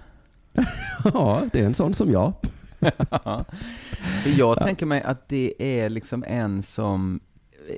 Ja, 1.04 1.42
det 1.52 1.60
är 1.60 1.66
en 1.66 1.74
sån 1.74 1.94
som 1.94 2.10
jag. 2.10 2.32
Jag 4.36 4.62
tänker 4.62 4.86
mig 4.86 5.02
att 5.02 5.28
det 5.28 5.54
är 5.58 5.88
liksom 5.88 6.24
en 6.28 6.62
som 6.62 7.20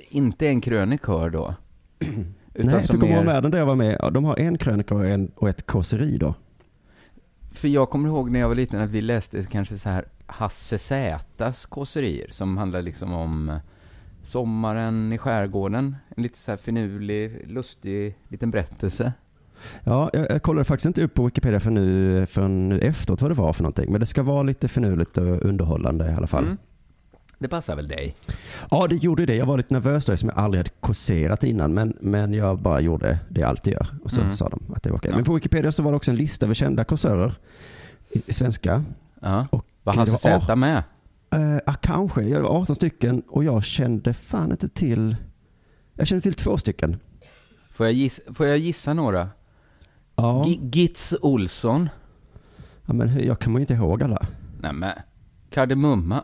inte 0.09 0.45
är 0.45 0.49
en 0.49 0.61
krönikör 0.61 1.29
då. 1.29 1.55
Utan 2.53 2.71
Nej, 2.71 2.83
som 2.83 2.99
kommer 2.99 3.13
är, 3.13 3.21
är... 3.21 3.25
världen 3.25 3.51
där 3.51 3.57
jag 3.57 3.65
var 3.65 3.75
med, 3.75 3.97
ja, 3.99 4.09
de 4.09 4.23
har 4.23 4.39
en 4.39 4.57
krönika 4.57 4.95
och, 4.95 5.05
en, 5.05 5.31
och 5.35 5.49
ett 5.49 5.65
kåseri 5.65 6.17
då. 6.17 6.35
För 7.51 7.67
jag 7.67 7.89
kommer 7.89 8.09
ihåg 8.09 8.31
när 8.31 8.39
jag 8.39 8.47
var 8.47 8.55
liten 8.55 8.81
att 8.81 8.89
vi 8.89 9.01
läste 9.01 9.43
kanske 9.43 9.77
så 9.77 9.89
här 9.89 10.05
Hasse 10.25 10.77
Zätas 10.77 11.65
kåserier 11.65 12.27
som 12.31 12.57
handlar 12.57 12.81
liksom 12.81 13.13
om 13.13 13.49
eh, 13.49 13.57
sommaren 14.23 15.13
i 15.13 15.17
skärgården. 15.17 15.95
En 16.15 16.23
lite 16.23 16.37
så 16.37 16.51
här 16.51 16.57
finurlig, 16.57 17.41
lustig 17.47 18.17
liten 18.27 18.51
berättelse. 18.51 19.13
Ja, 19.83 20.09
jag, 20.13 20.25
jag 20.29 20.43
kollade 20.43 20.65
faktiskt 20.65 20.85
inte 20.85 21.03
upp 21.03 21.13
på 21.13 21.25
Wikipedia 21.25 21.59
för 21.59 21.71
nu, 21.71 22.25
för 22.25 22.47
nu 22.47 22.79
efteråt 22.79 23.21
vad 23.21 23.31
det 23.31 23.35
var 23.35 23.53
för 23.53 23.63
någonting. 23.63 23.91
Men 23.91 23.99
det 23.99 24.05
ska 24.05 24.23
vara 24.23 24.43
lite 24.43 24.67
finurligt 24.67 25.17
och 25.17 25.45
underhållande 25.45 26.11
i 26.11 26.13
alla 26.13 26.27
fall. 26.27 26.43
Mm. 26.43 26.57
Det 27.43 27.49
passar 27.49 27.75
väl 27.75 27.87
dig? 27.87 28.15
Ja, 28.71 28.87
det 28.87 28.95
gjorde 28.95 29.25
det. 29.25 29.35
Jag 29.35 29.45
var 29.45 29.57
lite 29.57 29.73
nervös 29.73 30.05
då, 30.05 30.17
som 30.17 30.29
jag 30.29 30.37
aldrig 30.37 30.59
hade 30.59 30.69
kåserat 30.79 31.43
innan. 31.43 31.73
Men, 31.73 31.97
men 32.01 32.33
jag 32.33 32.59
bara 32.59 32.79
gjorde 32.79 33.19
det 33.29 33.39
jag 33.39 33.49
alltid 33.49 33.73
gör. 33.73 33.87
Och 34.03 34.11
så 34.11 34.21
Mm. 34.21 34.33
sa 34.35 34.49
de 34.49 34.73
att 34.75 34.83
det 34.83 34.89
var 34.89 34.97
okej. 34.97 35.09
Ja. 35.11 35.15
Men 35.15 35.25
på 35.25 35.33
Wikipedia 35.33 35.71
så 35.71 35.83
var 35.83 35.91
det 35.91 35.95
också 35.95 36.11
en 36.11 36.17
lista 36.17 36.45
över 36.45 36.53
kända 36.55 36.83
kåsörer 36.83 37.33
i, 38.09 38.21
i 38.25 38.33
svenska. 38.33 38.83
Ja. 39.21 39.45
Och 39.49 39.65
Var 39.83 39.93
Hasse 39.93 40.17
Zäta 40.17 40.55
med? 40.55 40.83
Uh, 41.35 41.57
ah, 41.65 41.73
kanske. 41.73 42.21
Jag 42.21 42.41
var 42.41 42.49
18 42.61 42.75
stycken 42.75 43.23
och 43.29 43.43
jag 43.43 43.63
kände 43.63 44.13
fan 44.13 44.51
inte 44.51 44.69
till... 44.69 45.15
Jag 45.93 46.07
kände 46.07 46.21
till 46.21 46.33
två 46.33 46.57
stycken. 46.57 46.99
Får 47.71 47.85
jag 47.85 47.93
gissa, 47.93 48.21
får 48.33 48.45
jag 48.45 48.57
gissa 48.57 48.93
några? 48.93 49.29
Ja, 50.15 50.43
Gi- 50.45 50.69
Gitz 50.71 51.15
Olsson? 51.21 51.89
ja 52.85 52.93
men 52.93 53.25
jag 53.25 53.39
kommer 53.39 53.59
ju 53.59 53.61
inte 53.61 53.73
ihåg 53.73 54.03
alla. 54.03 54.25
Nej 54.61 54.73
men, 54.73 54.91
Kardemumma? 55.49 56.23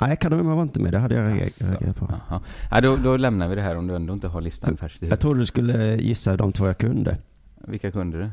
Nej, 0.00 0.16
Kardemumma 0.16 0.54
var 0.54 0.62
inte 0.62 0.80
med. 0.80 0.92
Det 0.92 0.98
hade 0.98 1.14
jag 1.14 1.24
reagerat 1.36 1.96
på. 1.96 2.06
Jaha. 2.28 2.40
Ja, 2.70 2.80
då, 2.80 2.96
då 2.96 3.16
lämnar 3.16 3.48
vi 3.48 3.54
det 3.54 3.62
här 3.62 3.76
om 3.76 3.86
du 3.86 3.96
ändå 3.96 4.12
inte 4.14 4.28
har 4.28 4.40
listan 4.40 4.76
färskt 4.76 5.02
i 5.02 5.08
Jag 5.08 5.20
trodde 5.20 5.40
du 5.40 5.46
skulle 5.46 5.96
gissa 5.96 6.36
de 6.36 6.52
två 6.52 6.66
jag 6.66 6.78
kunde. 6.78 7.18
Vilka 7.56 7.90
kunde 7.90 8.18
du? 8.18 8.30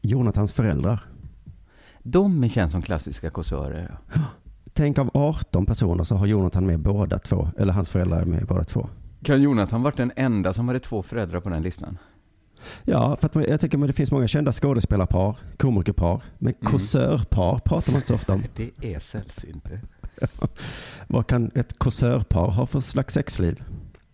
Jonathans 0.00 0.52
föräldrar. 0.52 1.00
De 2.02 2.48
känns 2.48 2.72
som 2.72 2.82
klassiska 2.82 3.30
kåsörer. 3.30 3.96
ja. 4.14 4.20
Tänk 4.72 4.98
av 4.98 5.10
18 5.14 5.66
personer 5.66 6.04
så 6.04 6.14
har 6.16 6.26
Jonathan 6.26 6.66
med 6.66 6.78
båda 6.80 7.18
två. 7.18 7.48
Eller 7.58 7.72
hans 7.72 7.88
föräldrar 7.88 8.20
är 8.20 8.24
med 8.24 8.46
båda 8.46 8.64
två. 8.64 8.88
Kan 9.22 9.42
Jonathan 9.42 9.82
varit 9.82 9.96
den 9.96 10.12
enda 10.16 10.52
som 10.52 10.68
hade 10.68 10.80
två 10.80 11.02
föräldrar 11.02 11.40
på 11.40 11.48
den 11.48 11.62
listan? 11.62 11.98
Ja, 12.84 13.16
för 13.16 13.26
att 13.40 13.48
jag 13.48 13.60
tycker 13.60 13.78
att 13.78 13.86
det 13.86 13.92
finns 13.92 14.12
många 14.12 14.28
kända 14.28 14.52
skådespelarpar, 14.52 15.36
komikerpar. 15.56 16.22
Men 16.38 16.54
Mm. 16.60 16.72
kåsörpar 16.72 17.58
pratar 17.64 17.92
man 17.92 17.96
inte 17.98 18.08
så 18.08 18.14
ofta 18.14 18.34
om. 18.34 18.42
Det 18.56 18.70
är 18.94 18.98
sällsynt. 18.98 19.64
Vad 21.06 21.26
kan 21.26 21.50
ett 21.54 21.78
kåsörpar 21.78 22.50
ha 22.50 22.66
för 22.66 22.80
slags 22.80 23.14
sexliv? 23.14 23.62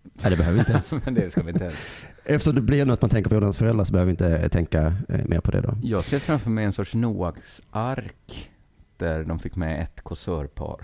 Nej, 0.02 0.30
det 0.30 0.36
behöver 0.36 0.54
vi 0.54 0.58
inte 0.60 0.72
ens. 0.72 0.92
Men 1.04 1.14
det 1.14 1.30
ska 1.30 1.42
vi 1.42 1.50
inte 1.50 1.64
ens. 1.64 1.76
Eftersom 2.24 2.54
det 2.54 2.60
blir 2.60 2.84
något 2.84 3.00
man 3.02 3.10
tänker 3.10 3.28
på 3.28 3.34
Jordans 3.34 3.58
föräldrar 3.58 3.84
så 3.84 3.92
behöver 3.92 4.06
vi 4.06 4.10
inte 4.10 4.48
tänka 4.48 4.96
eh, 5.08 5.24
mer 5.24 5.40
på 5.40 5.50
det 5.50 5.60
då. 5.60 5.74
Jag 5.82 6.04
ser 6.04 6.18
framför 6.18 6.50
mig 6.50 6.64
en 6.64 6.72
sorts 6.72 6.94
Noaks 6.94 7.62
ark 7.70 8.50
där 8.96 9.24
de 9.24 9.38
fick 9.38 9.56
med 9.56 9.82
ett 9.82 10.00
kåsörpar. 10.00 10.76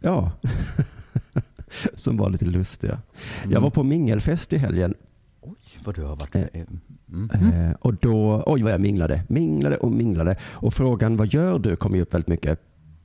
Ja, 0.00 0.32
som 1.94 2.16
var 2.16 2.30
lite 2.30 2.44
lustiga. 2.44 3.00
Mm. 3.42 3.52
Jag 3.52 3.60
var 3.60 3.70
på 3.70 3.82
mingelfest 3.82 4.52
i 4.52 4.58
helgen 4.58 4.94
Oj, 5.40 5.56
vad 5.84 5.94
du 5.94 6.02
har 6.02 6.16
varit 6.16 6.34
Eh, 6.34 6.42
med. 6.42 6.78
Mm. 7.34 7.52
eh, 7.52 7.76
och 7.80 7.94
då, 7.94 8.42
oj 8.46 8.62
vad 8.62 8.72
jag 8.72 8.80
minglade, 8.80 9.22
minglade 9.28 9.76
och 9.76 9.92
minglade. 9.92 10.36
Och 10.42 10.74
frågan 10.74 11.16
vad 11.16 11.26
gör 11.32 11.58
du 11.58 11.76
kom 11.76 11.94
ju 11.94 12.02
upp 12.02 12.14
väldigt 12.14 12.28
mycket. 12.28 12.60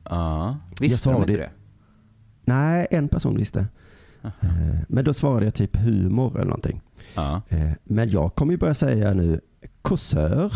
Ja, 0.10 0.58
Jag 0.70 0.80
visste 0.82 0.98
sa 0.98 1.12
de 1.12 1.22
inte 1.22 1.38
det. 1.38 1.50
Nej, 2.46 2.88
en 2.92 3.08
person 3.08 3.38
visste. 3.38 3.68
Aha. 4.22 4.34
Eh, 4.42 4.76
Men 4.88 5.06
då 5.06 5.14
svarade 5.14 5.46
jag 5.46 5.54
typ 5.54 5.76
humor 5.76 6.36
eller 6.36 6.46
någonting. 6.46 6.82
Ja. 7.16 7.42
Eh, 7.50 7.72
Men 7.84 8.10
jag 8.10 8.36
kommer 8.36 8.54
ju 8.54 8.58
börja 8.58 8.74
säga 8.74 9.14
nu 9.14 9.42
kåsör. 9.82 10.52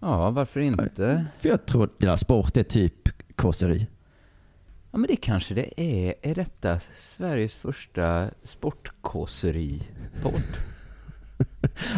ja, 0.00 0.30
varför 0.30 0.60
inte? 0.60 1.26
För 1.40 1.48
jag 1.48 1.66
tror 1.66 1.84
att 1.84 1.98
deras 1.98 2.20
sport 2.20 2.56
är 2.56 2.62
typ 2.62 3.08
kåseri. 3.36 3.86
Ja, 4.90 4.98
men 4.98 5.06
det 5.08 5.16
kanske 5.16 5.54
det 5.54 5.80
är. 5.80 6.14
Är 6.22 6.34
detta 6.34 6.80
Sveriges 6.98 7.54
första 7.54 8.30
sportkåseri-podd? 8.42 10.42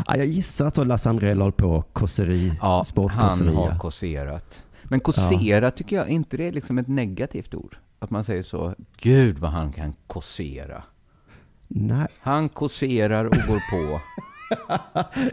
Ja, 0.06 0.16
jag 0.16 0.26
gissar 0.26 0.66
att 0.66 0.86
Lasse 0.86 1.08
Andrell 1.10 1.38
håller 1.40 1.52
på 1.52 1.82
kåseri, 1.92 2.52
Ja, 2.60 2.84
han 3.10 3.48
har 3.48 3.78
kåserat. 3.78 4.62
Men 4.90 5.00
kåsera 5.00 5.70
tycker 5.70 5.96
jag 5.96 6.08
inte 6.08 6.36
det 6.36 6.48
är 6.48 6.52
liksom 6.52 6.78
ett 6.78 6.88
negativt 6.88 7.54
ord. 7.54 7.76
Att 7.98 8.10
man 8.10 8.24
säger 8.24 8.42
så, 8.42 8.74
gud 8.96 9.38
vad 9.38 9.50
han 9.50 9.72
kan 9.72 9.94
kåsera. 10.06 10.82
Nej, 11.68 12.06
Han 12.20 12.48
kåserar 12.48 13.24
och 13.24 13.30
går 13.34 13.70
på. 13.70 14.00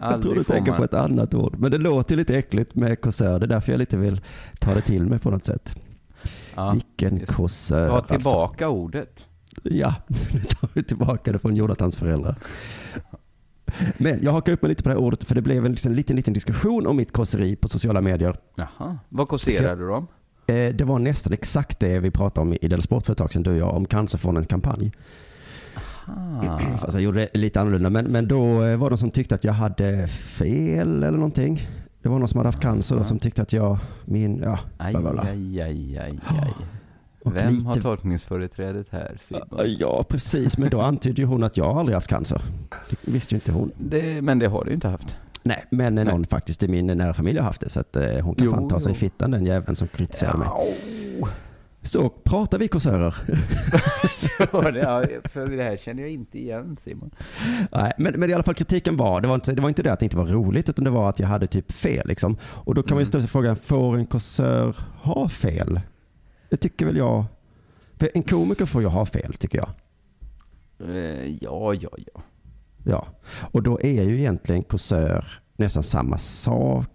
jag 0.00 0.22
tror 0.22 0.34
du 0.34 0.44
tänker 0.44 0.70
man- 0.70 0.78
på 0.78 0.84
ett 0.84 0.94
annat 0.94 1.34
ord. 1.34 1.58
Men 1.58 1.70
det 1.70 1.78
låter 1.78 2.16
lite 2.16 2.36
äckligt 2.36 2.74
med 2.74 3.00
kåsör. 3.00 3.38
Det 3.38 3.46
är 3.46 3.48
därför 3.48 3.72
jag 3.72 3.78
lite 3.78 3.96
vill 3.96 4.20
ta 4.60 4.74
det 4.74 4.80
till 4.80 5.06
mig 5.06 5.18
på 5.18 5.30
något 5.30 5.44
sätt. 5.44 5.74
Ja, 6.54 6.72
Vilken 6.72 7.26
kåsör. 7.26 7.88
ta 7.88 7.94
alltså. 7.96 8.14
tillbaka 8.14 8.68
ordet. 8.68 9.26
Ja, 9.62 9.94
nu 10.32 10.40
tar 10.40 10.68
vi 10.72 10.82
tillbaka 10.84 11.32
det 11.32 11.38
från 11.38 11.56
Jonathans 11.56 11.96
föräldrar. 11.96 12.36
Men 13.96 14.22
jag 14.22 14.32
hakar 14.32 14.52
upp 14.52 14.62
mig 14.62 14.68
lite 14.68 14.82
på 14.82 14.88
det 14.88 14.94
här 14.94 15.02
ordet 15.02 15.24
för 15.24 15.34
det 15.34 15.42
blev 15.42 15.66
en 15.66 15.72
liksom, 15.72 15.92
liten, 15.92 16.16
liten 16.16 16.34
diskussion 16.34 16.86
om 16.86 16.96
mitt 16.96 17.12
kåseri 17.12 17.56
på 17.56 17.68
sociala 17.68 18.00
medier. 18.00 18.36
Jaha, 18.56 18.98
vad 19.08 19.28
kåserade 19.28 19.86
de? 19.86 20.06
Eh, 20.46 20.74
det 20.74 20.84
var 20.84 20.98
nästan 20.98 21.32
exakt 21.32 21.80
det 21.80 21.98
vi 21.98 22.10
pratade 22.10 22.46
om 22.46 22.56
i 22.60 22.68
Del 22.68 22.82
Sport 22.82 23.06
för 23.06 23.12
ett 23.12 23.18
tag 23.18 23.32
sedan, 23.32 23.42
du 23.42 23.50
och 23.50 23.56
jag, 23.56 23.74
om 23.74 23.86
Cancerfondens 23.86 24.46
kampanj. 24.46 24.92
Ah, 26.06 26.58
Fast 26.80 26.92
jag 26.92 27.02
gjorde 27.02 27.20
det 27.20 27.38
lite 27.38 27.60
annorlunda. 27.60 27.90
Men, 27.90 28.04
men 28.04 28.28
då 28.28 28.62
eh, 28.62 28.76
var 28.76 28.90
det 28.90 28.94
de 28.94 28.98
som 28.98 29.10
tyckte 29.10 29.34
att 29.34 29.44
jag 29.44 29.52
hade 29.52 30.08
fel 30.08 31.02
eller 31.02 31.18
någonting. 31.18 31.68
Det 32.02 32.08
var 32.08 32.18
någon 32.18 32.28
som 32.28 32.38
hade 32.38 32.48
haft 32.48 32.60
cancer 32.60 32.96
och 32.98 33.06
som 33.06 33.18
tyckte 33.18 33.42
att 33.42 33.52
jag, 33.52 33.78
min, 34.04 34.40
ja, 34.42 34.58
aj, 34.76 34.92
bla 34.92 35.00
bla 35.00 35.12
bla. 35.12 35.22
aj, 35.22 35.60
aj, 35.60 35.98
aj, 35.98 36.18
aj. 36.26 36.54
Och 37.24 37.36
Vem 37.36 37.54
lite- 37.54 37.66
har 37.66 37.74
tolkningsföreträdet 37.74 38.86
här, 38.90 39.16
Simon? 39.20 39.48
Ja, 39.78 40.04
precis. 40.08 40.58
Men 40.58 40.70
då 40.70 40.80
antydde 40.80 41.22
ju 41.22 41.26
hon 41.28 41.42
att 41.44 41.56
jag 41.56 41.76
aldrig 41.78 41.94
haft 41.94 42.06
cancer. 42.08 42.42
Det 43.04 43.10
visste 43.12 43.34
ju 43.34 43.36
inte 43.36 43.52
hon. 43.52 43.70
Det, 43.78 44.22
men 44.22 44.38
det 44.38 44.46
har 44.46 44.64
du 44.64 44.72
inte 44.72 44.88
haft. 44.88 45.16
Nej, 45.42 45.64
men 45.70 45.94
någon 45.94 46.26
faktiskt 46.26 46.62
i 46.62 46.68
min 46.68 46.86
nära 46.86 47.14
familj 47.14 47.38
har 47.38 47.46
haft 47.46 47.60
det. 47.60 47.70
Så 47.70 47.80
att 47.80 47.96
eh, 47.96 48.02
hon 48.20 48.34
kan 48.34 48.44
Jo, 48.44 48.52
fan 48.52 48.68
ta 48.68 48.80
sig 48.80 48.92
i 48.92 48.94
fittan 48.94 49.30
den 49.30 49.46
jäveln 49.46 49.76
som 49.76 49.88
kritiserade 49.88 50.38
mig. 50.38 50.48
Au. 50.48 51.26
Så 51.82 52.08
pratar 52.08 52.58
vi 52.58 52.68
kåsörer. 52.68 53.14
Ja, 54.74 55.04
för 55.24 55.48
det 55.56 55.62
här 55.62 55.76
känner 55.76 56.02
jag 56.02 56.10
inte 56.12 56.38
igen, 56.38 56.76
Simon. 56.76 57.10
Nej, 57.72 57.92
men, 57.98 58.14
men 58.20 58.30
i 58.30 58.32
alla 58.32 58.42
fall 58.42 58.54
kritiken 58.54 58.96
var, 58.96 59.20
det 59.20 59.28
var, 59.28 59.34
inte, 59.34 59.52
det 59.52 59.62
var 59.62 59.68
inte 59.68 59.82
det 59.82 59.92
att 59.92 60.00
det 60.00 60.06
inte 60.06 60.16
var 60.16 60.26
roligt, 60.26 60.68
utan 60.68 60.84
det 60.84 60.90
var 60.90 61.08
att 61.08 61.18
jag 61.18 61.26
hade 61.26 61.46
typ 61.46 61.72
fel. 61.72 62.08
Liksom. 62.08 62.36
Och 62.44 62.74
då 62.74 62.82
kan 62.82 62.94
man 62.94 63.00
ju 63.00 63.02
Mm. 63.02 63.06
ställa 63.06 63.22
sig 63.22 63.30
frågan, 63.30 63.56
får 63.56 63.96
en 63.96 64.06
kåsör 64.06 64.76
ha 65.02 65.28
fel? 65.28 65.80
Det 66.54 66.58
tycker 66.58 66.86
väl 66.86 66.96
jag. 66.96 67.24
För 67.96 68.10
en 68.14 68.22
komiker 68.22 68.66
får 68.66 68.82
ju 68.82 68.88
ha 68.88 69.06
fel, 69.06 69.34
tycker 69.34 69.58
jag. 69.58 69.68
Eh, 70.90 71.26
Ja, 71.40 71.74
ja, 71.74 71.90
ja. 71.96 72.22
Ja. 72.84 73.06
Och 73.52 73.62
då 73.62 73.80
är 73.80 74.02
ju 74.02 74.18
egentligen 74.18 74.62
kåsör 74.62 75.24
nästan 75.56 75.82
samma 75.82 76.18
sak. 76.18 76.86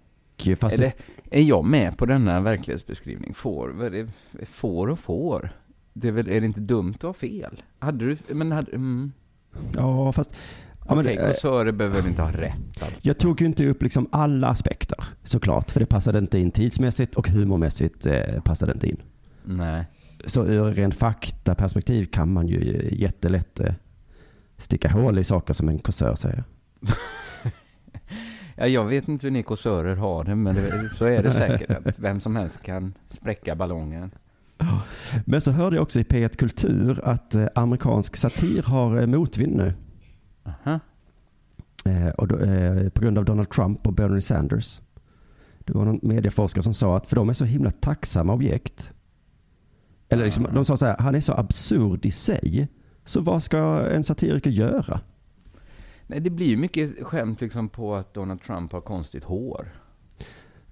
Fast 0.60 0.76
Är, 0.76 0.78
det, 0.78 0.94
är 1.32 1.42
jag 1.42 1.66
med 1.66 1.98
på 1.98 2.06
denna 2.06 2.42
verklighetsbeskrivning? 2.42 3.34
Får, 3.34 4.08
får 4.46 4.88
och 4.88 5.00
får. 5.00 5.50
Det 5.94 6.08
är, 6.08 6.12
väl, 6.12 6.30
är 6.30 6.42
det 6.42 6.46
inte 6.46 6.62
dumt 6.62 6.94
att 6.96 7.04
ha 7.04 7.14
fel? 7.14 7.64
Hade 7.80 8.06
du, 8.06 8.18
men 8.28 8.52
hade, 8.52 8.72
mm. 8.72 9.12
Ja, 9.76 10.12
fast... 10.12 10.36
Ja, 10.88 10.96
men, 10.96 11.06
Okej, 11.06 11.18
eh, 11.18 11.28
kåsörer 11.28 11.72
behöver 11.72 12.08
inte 12.08 12.22
ha 12.22 12.32
rätt? 12.32 12.82
Alltså. 12.82 13.00
Jag 13.02 13.18
tog 13.18 13.42
ju 13.42 13.48
inte 13.48 13.66
upp 13.66 13.84
liksom 13.84 14.08
alla 14.12 14.48
aspekter 14.48 15.04
såklart, 15.24 15.72
för 15.72 15.80
det 15.80 15.86
passade 15.86 16.20
inte 16.20 16.40
in 16.40 16.52
tidsmässigt 16.52 17.16
och 17.16 17.28
humormässigt 17.28 18.06
eh, 18.06 18.42
passade 18.44 18.72
inte 18.72 18.88
in. 18.88 19.02
Nej. 19.50 19.86
Så 20.26 20.46
ur 20.46 20.64
ren 20.64 20.92
faktaperspektiv 20.92 22.06
kan 22.06 22.34
man 22.34 22.48
ju 22.48 22.90
jättelätt 22.92 23.60
eh, 23.60 23.74
sticka 24.58 24.90
hål 24.90 25.20
i 25.20 25.24
saker 25.24 25.54
som 25.54 25.70
en 25.70 25.80
kåsör 25.80 26.16
säger. 26.16 26.44
Ja, 28.62 28.68
jag 28.68 28.86
vet 28.86 29.08
inte 29.08 29.28
hur 29.28 29.32
ni 29.32 29.44
kåsörer 29.44 29.96
har 29.96 30.24
det, 30.24 30.36
men 30.36 30.56
det, 30.56 30.90
så 30.90 31.06
är 31.06 31.24
det 31.24 31.32
säkert. 31.32 31.88
Att 31.88 32.00
vem 32.00 32.20
som 32.20 32.36
helst 32.36 32.64
kan 32.64 32.94
spräcka 33.08 33.56
ballongen. 33.56 34.12
Men 35.26 35.42
så 35.42 35.52
hörde 35.52 35.76
jag 35.76 35.84
också 35.84 36.00
i 36.00 36.04
P1 36.04 36.38
Kultur 36.38 37.02
att 37.04 37.36
eh, 37.36 37.48
amerikansk 37.56 38.16
satir 38.16 38.62
har 38.62 39.02
eh, 39.02 39.08
motvind 39.08 39.56
nu. 39.56 39.74
Aha. 40.44 40.80
Och 42.18 42.28
då, 42.28 42.38
på 42.94 43.02
grund 43.02 43.18
av 43.18 43.26
Donald 43.26 43.50
Trump 43.50 43.88
och 43.88 43.94
Bernie 43.94 44.22
Sanders. 44.22 44.82
Det 45.60 45.74
var 45.74 45.86
någon 45.86 46.00
medieforskare 46.04 46.64
som 46.64 46.74
sa 46.74 46.98
att 46.98 47.08
för 47.08 47.16
de 47.16 47.30
är 47.30 47.34
så 47.34 47.46
himla 47.46 47.72
tacksamma 47.72 48.34
objekt. 48.34 48.92
Eller 50.10 50.24
liksom, 50.24 50.48
de 50.54 50.66
sa 50.66 50.78
så 50.78 50.86
här, 50.86 50.98
han 51.00 51.16
är 51.16 51.20
så 51.20 51.34
absurd 51.34 52.06
i 52.06 52.12
sig. 52.12 52.68
Så 53.06 53.22
vad 53.22 53.44
ska 53.44 53.90
en 53.90 54.04
satiriker 54.04 54.50
göra? 54.50 55.00
Nej, 56.08 56.20
det 56.20 56.30
blir 56.30 56.48
ju 56.48 56.58
mycket 56.58 57.04
skämt 57.04 57.42
liksom 57.42 57.70
på 57.70 57.96
att 57.96 58.14
Donald 58.14 58.42
Trump 58.42 58.72
har 58.72 58.82
konstigt 58.82 59.24
hår. 59.24 59.68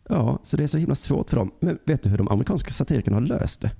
Ja, 0.10 0.40
så 0.44 0.58
det 0.58 0.64
är 0.64 0.68
så 0.68 0.78
himla 0.78 0.96
svårt 0.96 1.30
för 1.30 1.38
dem. 1.38 1.52
Men 1.60 1.80
vet 1.86 2.04
du 2.04 2.10
hur 2.10 2.18
de 2.18 2.28
amerikanska 2.28 2.72
satirikerna 2.72 3.16
har 3.16 3.22
löst 3.22 3.62
det? 3.62 3.72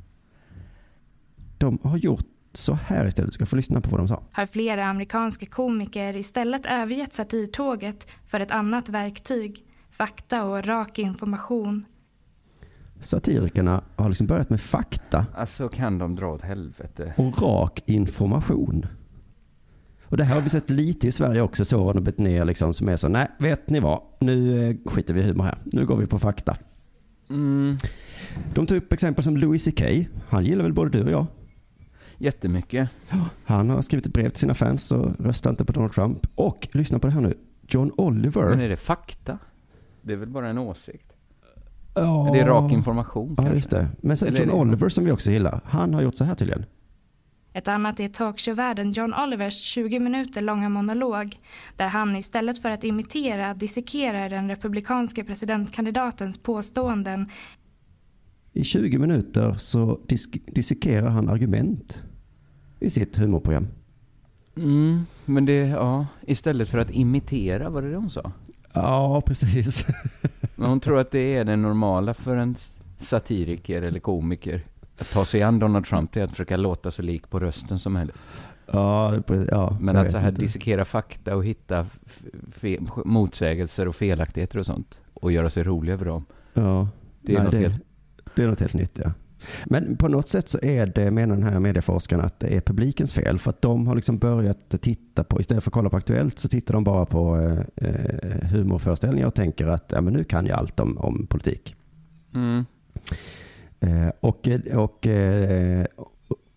De 1.58 1.80
har 1.84 1.98
gjort 1.98 2.26
så 2.54 2.74
här 2.74 3.08
istället. 3.08 3.32
Du 3.32 3.34
ska 3.34 3.46
få 3.46 3.56
lyssna 3.56 3.82
på 3.82 3.90
vad 3.90 4.00
de 4.00 4.08
sa. 4.08 4.24
har 4.32 4.46
flera 4.46 4.86
amerikanska 4.86 5.46
komiker 5.46 6.16
istället 6.16 6.66
övergett 6.66 7.14
satirtåget 7.14 8.08
för 8.26 8.40
ett 8.40 8.52
annat 8.52 8.90
verktyg, 8.90 9.66
fakta 9.90 10.44
och 10.44 10.66
rak 10.66 11.00
information. 11.00 11.86
Satirikerna 13.02 13.84
har 13.96 14.10
liksom 14.10 14.28
börjat 14.28 14.50
med 14.50 14.62
fakta 14.62 15.26
Alltså 15.36 15.70
kan 15.70 15.98
de 15.98 16.16
dra 16.16 16.28
åt 16.34 16.42
helvete. 16.42 17.14
och 17.18 17.42
rak 17.42 17.84
information. 17.86 18.86
Och 20.04 20.18
det 20.18 20.24
här 20.24 20.36
har 20.36 20.42
vi 20.42 20.50
sett 20.50 20.70
lite 20.70 21.08
i 21.08 21.12
Sverige 21.12 21.42
också, 21.42 21.66
så 21.66 21.84
har 21.86 21.94
de 21.94 22.04
blivit 22.04 22.20
ner 22.20 22.46
liksom 22.46 22.74
som 22.74 22.90
är 22.90 22.96
så, 22.96 23.08
nej, 23.08 23.28
vet 23.40 23.70
ni 23.70 23.80
vad, 23.80 24.02
nu 24.20 24.68
eh, 24.70 24.76
skiter 24.86 25.14
vi 25.14 25.20
i 25.22 25.24
humor 25.24 25.44
här, 25.44 25.58
nu 25.66 25.86
går 25.86 25.98
vi 25.98 26.08
på 26.08 26.20
fakta. 26.20 26.58
Mm, 27.30 27.78
De 28.54 28.66
tog 28.66 28.78
upp 28.78 28.94
exempel 28.94 29.24
som 29.24 29.38
Louis 29.38 29.66
CK, 29.66 29.82
han 30.30 30.46
gillar 30.46 30.64
väl 30.64 30.74
både 30.74 30.90
du 30.90 31.04
och 31.04 31.12
jag. 31.12 31.26
jättemycket. 32.18 32.90
Han 33.44 33.70
har 33.70 33.82
skrivit 33.82 34.06
ett 34.06 34.14
brev 34.14 34.30
till 34.30 34.40
sina 34.40 34.54
fans 34.54 34.92
och 34.92 35.20
röstar 35.20 35.50
inte 35.50 35.66
på 35.66 35.72
Donald 35.74 35.92
Trump. 35.94 36.28
Och 36.36 36.68
lyssna 36.72 37.00
på 37.00 37.08
det 37.08 37.14
här 37.14 37.22
nu, 37.22 37.34
John 37.68 37.92
Oliver. 37.98 38.50
Men 38.50 38.60
är 38.62 38.70
det 38.70 38.78
fakta? 38.78 39.38
Det 40.02 40.14
är 40.14 40.18
väl 40.18 40.30
bara 40.30 40.50
en 40.50 40.58
åsikt? 40.58 41.14
Ja. 41.98 42.28
Är 42.30 42.34
det 42.34 42.46
rak 42.50 42.72
information 42.72 43.30
Ja, 43.30 43.36
kanske? 43.36 43.56
just 43.56 43.70
det. 43.70 43.88
Men 44.02 44.18
sen 44.18 44.28
Eller 44.28 44.42
är 44.42 44.46
John 44.46 44.56
Oliver 44.70 44.90
som 44.90 45.06
vi 45.06 45.12
också 45.12 45.32
gillar, 45.32 45.62
han 45.66 45.94
har 45.94 46.02
gjort 46.02 46.16
så 46.16 46.24
här 46.24 46.36
tydligen. 46.36 46.66
Ett 47.54 47.68
annat 47.68 48.00
är 48.00 48.08
talkshowvärden 48.08 48.92
John 48.92 49.14
Olivers 49.14 49.54
20 49.62 50.00
minuter 50.00 50.42
långa 50.42 50.70
monolog 50.70 51.40
där 51.76 51.88
han 51.88 52.16
istället 52.16 52.62
för 52.62 52.70
att 52.72 52.84
imitera 52.84 53.54
dissekerar 53.54 54.30
den 54.30 54.50
republikanska 54.50 55.24
presidentkandidatens 55.24 56.38
påståenden 56.38 57.30
I 58.54 58.64
20 58.64 58.98
minuter 58.98 59.54
så 59.54 60.00
disk- 60.08 60.42
dissekerar 60.56 61.10
han 61.10 61.30
argument 61.30 62.04
i 62.80 62.90
sitt 62.90 63.18
humorprogram. 63.18 63.68
Mm, 64.58 65.02
men 65.26 65.46
det, 65.46 65.54
ja, 65.68 66.06
istället 66.28 66.70
för 66.70 66.78
att 66.78 66.92
imitera, 66.92 67.70
var 67.70 67.82
det 67.82 67.90
det 67.92 67.98
hon 67.98 68.10
sa? 68.10 68.32
Ja, 68.74 69.22
precis. 69.26 69.86
Men 70.58 70.70
hon 70.70 70.80
tror 70.80 71.00
att 71.00 71.12
det 71.12 71.36
är 71.36 71.46
det 71.46 71.56
normala 71.56 72.14
för 72.14 72.36
en 72.38 72.56
satiriker 73.00 73.82
eller 73.82 74.00
komiker. 74.00 74.62
Att 75.00 75.12
ta 75.12 75.26
sig 75.26 75.44
an 75.44 75.60
Donald 75.60 75.86
Trump, 75.86 76.16
är 76.16 76.24
att 76.24 76.32
försöka 76.32 76.58
låta 76.58 76.92
så 76.92 77.02
lik 77.02 77.30
på 77.30 77.40
rösten 77.40 77.80
som 77.80 77.94
möjligt. 77.94 78.16
ja, 78.66 79.14
det- 79.28 79.48
ja, 79.52 79.78
Men 79.82 79.98
att 79.98 80.12
så 80.12 80.18
här 80.18 80.30
inte. 80.30 80.42
dissekera 80.42 80.86
fakta 80.86 81.36
och 81.36 81.46
hitta 81.46 81.86
motsägelser 83.06 83.88
och 83.88 83.96
felaktigheter 83.96 84.60
och 84.60 84.66
sånt 84.66 85.02
och 85.14 85.32
göra 85.32 85.50
sig 85.50 85.64
rolig 85.64 85.94
över 85.94 86.06
dem. 86.06 86.26
Ja, 86.54 86.88
Det 87.22 87.32
är 87.32 87.36
Nej, 87.36 87.44
något 87.44 87.52
det, 87.52 87.58
helt... 87.60 87.82
det 88.36 88.44
är 88.44 88.48
något 88.48 88.60
helt 88.60 88.74
nytt, 88.74 89.00
ja. 89.04 89.12
Men 89.66 89.98
på 89.98 90.08
något 90.08 90.28
sätt 90.28 90.50
så 90.50 90.60
är 90.62 90.86
det, 90.86 91.12
menar 91.12 91.36
den 91.36 91.44
här 91.44 91.60
medieforskaren, 91.60 92.26
att 92.26 92.40
det 92.40 92.48
är 92.48 92.62
publikens 92.62 93.14
fel. 93.14 93.40
För 93.40 93.50
att 93.50 93.62
de 93.62 93.88
har 93.88 93.96
liksom 93.96 94.18
börjat 94.18 94.82
titta 94.82 95.24
på, 95.24 95.40
istället 95.40 95.64
för 95.64 95.70
att 95.70 95.74
kolla 95.74 95.90
på 95.90 95.98
Aktuellt, 95.98 96.40
så 96.40 96.50
tittar 96.50 96.74
de 96.74 96.84
bara 96.84 97.06
på 97.06 97.38
eh, 97.76 98.48
humorföreställningar 98.52 99.28
och 99.28 99.36
tänker 99.36 99.68
att 99.68 99.92
ja, 99.96 100.02
men 100.02 100.14
nu 100.14 100.24
kan 100.24 100.46
jag 100.46 100.60
allt 100.60 100.80
om, 100.80 100.98
om 100.98 101.28
politik. 101.28 101.76
Mm. 102.36 102.66
Eh, 103.80 104.12
och, 104.20 104.48
och, 104.74 105.08
eh, 105.08 105.86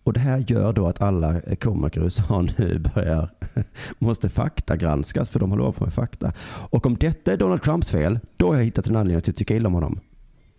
och 0.03 0.13
det 0.13 0.19
här 0.19 0.45
gör 0.47 0.73
då 0.73 0.87
att 0.87 1.01
alla 1.01 1.41
komiker 1.59 2.01
i 2.01 2.03
USA 2.03 2.41
nu 2.57 2.79
börjar, 2.79 3.29
måste 3.99 4.29
faktagranskas 4.29 5.29
för 5.29 5.39
de 5.39 5.51
håller 5.51 5.71
på 5.71 5.83
med 5.85 5.93
fakta. 5.93 6.33
Och 6.43 6.85
om 6.85 6.95
detta 6.95 7.33
är 7.33 7.37
Donald 7.37 7.61
Trumps 7.61 7.89
fel, 7.89 8.19
då 8.37 8.47
har 8.47 8.55
jag 8.55 8.63
hittat 8.63 8.87
en 8.87 8.95
anledning 8.95 9.17
att 9.17 9.37
tycka 9.37 9.55
illa 9.55 9.67
om 9.67 9.73
honom. 9.73 9.99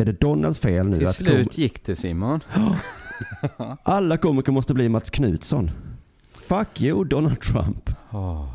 Är 0.02 0.06
det 0.06 0.20
Donalds 0.20 0.58
fel 0.58 0.88
nu? 0.88 0.98
Till 0.98 1.06
att 1.06 1.14
slut 1.14 1.58
gick 1.58 1.84
det 1.84 1.96
Simon. 1.96 2.40
Alla 3.82 4.16
komiker 4.16 4.52
måste 4.52 4.74
bli 4.74 4.88
Mats 4.88 5.10
Knutsson. 5.10 5.70
Fuck 6.32 6.80
you 6.80 7.04
Donald 7.04 7.40
Trump. 7.40 7.90
Oh. 8.10 8.48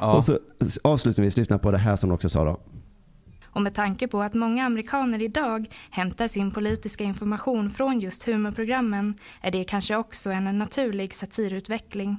Ja. 0.00 0.16
Och 0.16 0.24
så 0.24 0.38
avslutningsvis 0.82 1.36
lyssna 1.36 1.58
på 1.58 1.70
det 1.70 1.78
här 1.78 1.96
som 1.96 2.08
de 2.08 2.14
också 2.14 2.28
sa 2.28 2.44
då. 2.44 2.60
Och 3.44 3.62
med 3.62 3.74
tanke 3.74 4.08
på 4.08 4.22
att 4.22 4.34
många 4.34 4.64
amerikaner 4.66 5.22
idag 5.22 5.66
hämtar 5.90 6.26
sin 6.26 6.50
politiska 6.50 7.04
information 7.04 7.70
från 7.70 8.00
just 8.00 8.24
humorprogrammen 8.24 9.14
är 9.40 9.50
det 9.50 9.64
kanske 9.64 9.96
också 9.96 10.30
en 10.30 10.58
naturlig 10.58 11.14
satirutveckling. 11.14 12.16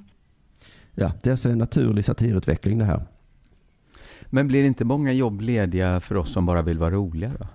Ja, 0.93 1.12
det 1.23 1.29
är 1.29 1.31
alltså 1.31 1.49
en 1.49 1.57
naturlig 1.57 2.05
satirutveckling 2.05 2.77
det 2.77 2.86
här. 2.86 3.05
Men 4.25 4.47
blir 4.47 4.63
inte 4.63 4.86
många 4.86 5.12
jobb 5.12 5.41
lediga 5.41 5.99
för 5.99 6.17
oss 6.17 6.33
som 6.33 6.45
bara 6.45 6.62
vill 6.62 6.77
vara 6.77 6.91
roliga 6.91 7.31
då? 7.39 7.47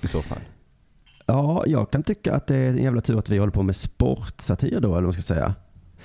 I 0.00 0.06
så 0.06 0.22
fall. 0.22 0.40
Ja, 1.26 1.64
jag 1.66 1.90
kan 1.90 2.02
tycka 2.02 2.34
att 2.34 2.46
det 2.46 2.56
är 2.56 2.70
en 2.70 2.82
jävla 2.82 3.00
tur 3.00 3.18
att 3.18 3.28
vi 3.28 3.38
håller 3.38 3.52
på 3.52 3.62
med 3.62 3.76
sportsatir 3.76 4.80
då, 4.80 4.88
eller 4.88 4.90
vad 4.90 5.02
man 5.02 5.12
ska 5.12 5.22
säga. 5.22 5.54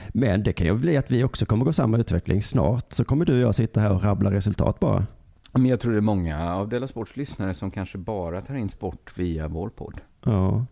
Men 0.09 0.43
det 0.43 0.53
kan 0.53 0.67
ju 0.67 0.73
bli 0.73 0.97
att 0.97 1.11
vi 1.11 1.23
också 1.23 1.45
kommer 1.45 1.65
gå 1.65 1.73
samma 1.73 1.97
utveckling. 1.97 2.43
Snart 2.43 2.93
så 2.93 3.05
kommer 3.05 3.25
du 3.25 3.33
och 3.33 3.39
jag 3.39 3.55
sitta 3.55 3.81
här 3.81 3.91
och 3.91 4.03
rabbla 4.03 4.31
resultat 4.31 4.79
bara. 4.79 5.05
Men 5.53 5.65
jag 5.65 5.79
tror 5.79 5.91
det 5.91 5.97
är 5.97 6.01
många 6.01 6.53
av 6.53 6.69
Della 6.69 6.87
Sports 6.87 7.15
lyssnare 7.17 7.53
som 7.53 7.71
kanske 7.71 7.97
bara 7.97 8.41
tar 8.41 8.55
in 8.55 8.69
sport 8.69 9.11
via 9.15 9.47
vår 9.47 9.69
podd. 9.69 10.01
Ja. 10.23 10.65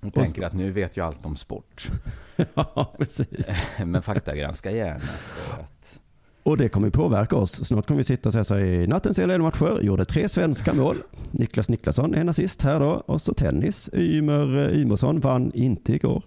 Och 0.00 0.14
tänker 0.14 0.42
att 0.42 0.52
nu 0.52 0.70
vet 0.70 0.96
jag 0.96 1.06
allt 1.06 1.26
om 1.26 1.36
sport. 1.36 1.90
ja, 2.54 2.94
precis. 2.98 3.46
Men 3.84 4.02
faktagranska 4.02 4.70
gärna 4.70 5.00
för 5.00 5.62
att... 5.62 6.00
Och 6.44 6.56
det 6.56 6.68
kommer 6.68 6.90
påverka 6.90 7.36
oss. 7.36 7.68
Snart 7.68 7.86
kommer 7.86 7.98
vi 7.98 8.04
sitta 8.04 8.28
och 8.28 8.32
säga 8.32 8.44
så 8.44 8.58
i 8.58 8.86
nattens 8.86 9.18
matcher 9.18 9.80
gjorde 9.82 10.04
tre 10.04 10.28
svenska 10.28 10.74
mål. 10.74 10.96
Niklas 11.30 11.68
Niklasson 11.68 12.14
är 12.14 12.24
nazist 12.24 12.62
här 12.62 12.80
då. 12.80 12.90
Och 12.90 13.20
så 13.20 13.34
tennis. 13.34 13.90
Ymer 13.92 14.74
Ymersson 14.74 15.20
vann 15.20 15.52
inte 15.54 15.92
igår. 15.92 16.22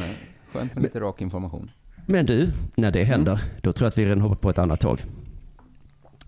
Nej, 0.00 0.16
skönt 0.52 0.74
med 0.74 0.82
lite 0.82 1.00
rak 1.00 1.20
information. 1.20 1.70
Men 2.06 2.26
du, 2.26 2.50
när 2.74 2.90
det 2.90 3.04
händer, 3.04 3.32
mm. 3.32 3.44
då 3.60 3.72
tror 3.72 3.86
jag 3.86 3.90
att 3.90 3.98
vi 3.98 4.04
redan 4.04 4.20
hoppar 4.20 4.36
på 4.36 4.50
ett 4.50 4.58
annat 4.58 4.80
tåg. 4.80 5.04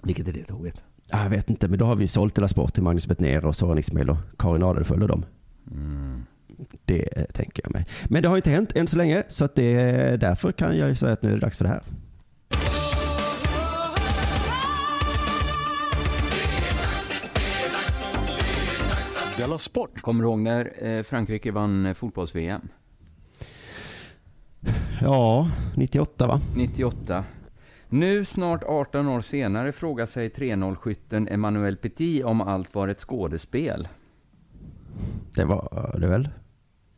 Vilket 0.02 0.28
är 0.28 0.32
det 0.32 0.44
tåget? 0.44 0.82
Jag 1.10 1.30
vet 1.30 1.50
inte, 1.50 1.68
men 1.68 1.78
då 1.78 1.84
har 1.84 1.96
vi 1.96 2.06
sålt 2.06 2.38
hela 2.38 2.48
sport 2.48 2.74
till 2.74 2.82
Magnus 2.82 3.06
Bettner 3.06 3.44
och 3.44 3.56
Soran 3.56 3.78
Ismail 3.78 4.10
och 4.10 4.16
Karin 4.38 4.62
Adelsköld 4.62 5.02
och 5.02 5.08
dem. 5.08 5.24
Mm. 5.70 6.22
Det 6.84 7.26
tänker 7.32 7.62
jag 7.62 7.72
mig. 7.72 7.86
Men 8.04 8.22
det 8.22 8.28
har 8.28 8.36
inte 8.36 8.50
hänt 8.50 8.76
än 8.76 8.86
så 8.86 8.98
länge, 8.98 9.22
så 9.28 9.44
att 9.44 9.54
det, 9.54 9.76
därför 10.16 10.52
kan 10.52 10.78
jag 10.78 10.88
ju 10.88 10.94
säga 10.94 11.12
att 11.12 11.22
nu 11.22 11.28
är 11.28 11.34
det 11.34 11.40
dags 11.40 11.56
för 11.56 11.64
det 11.64 11.70
här. 11.70 11.82
Della 19.44 19.58
Sport. 19.58 20.00
Kommer 20.00 20.24
du 20.24 20.28
ihåg 20.28 20.38
när 20.38 20.72
eh, 20.84 21.02
Frankrike 21.02 21.50
vann 21.50 21.86
eh, 21.86 21.94
fotbolls-VM? 21.94 22.68
Ja, 25.00 25.50
98 25.76 26.26
va? 26.26 26.40
98. 26.56 27.24
Nu, 27.88 28.24
snart 28.24 28.62
18 28.62 29.08
år 29.08 29.20
senare, 29.20 29.72
frågar 29.72 30.06
sig 30.06 30.28
3-0-skytten 30.28 31.28
Emmanuel 31.28 31.76
Petit 31.76 32.24
om 32.24 32.40
allt 32.40 32.74
var 32.74 32.88
ett 32.88 33.00
skådespel. 33.00 33.88
Det 35.34 35.44
var 35.44 35.96
det 36.00 36.06
väl? 36.06 36.28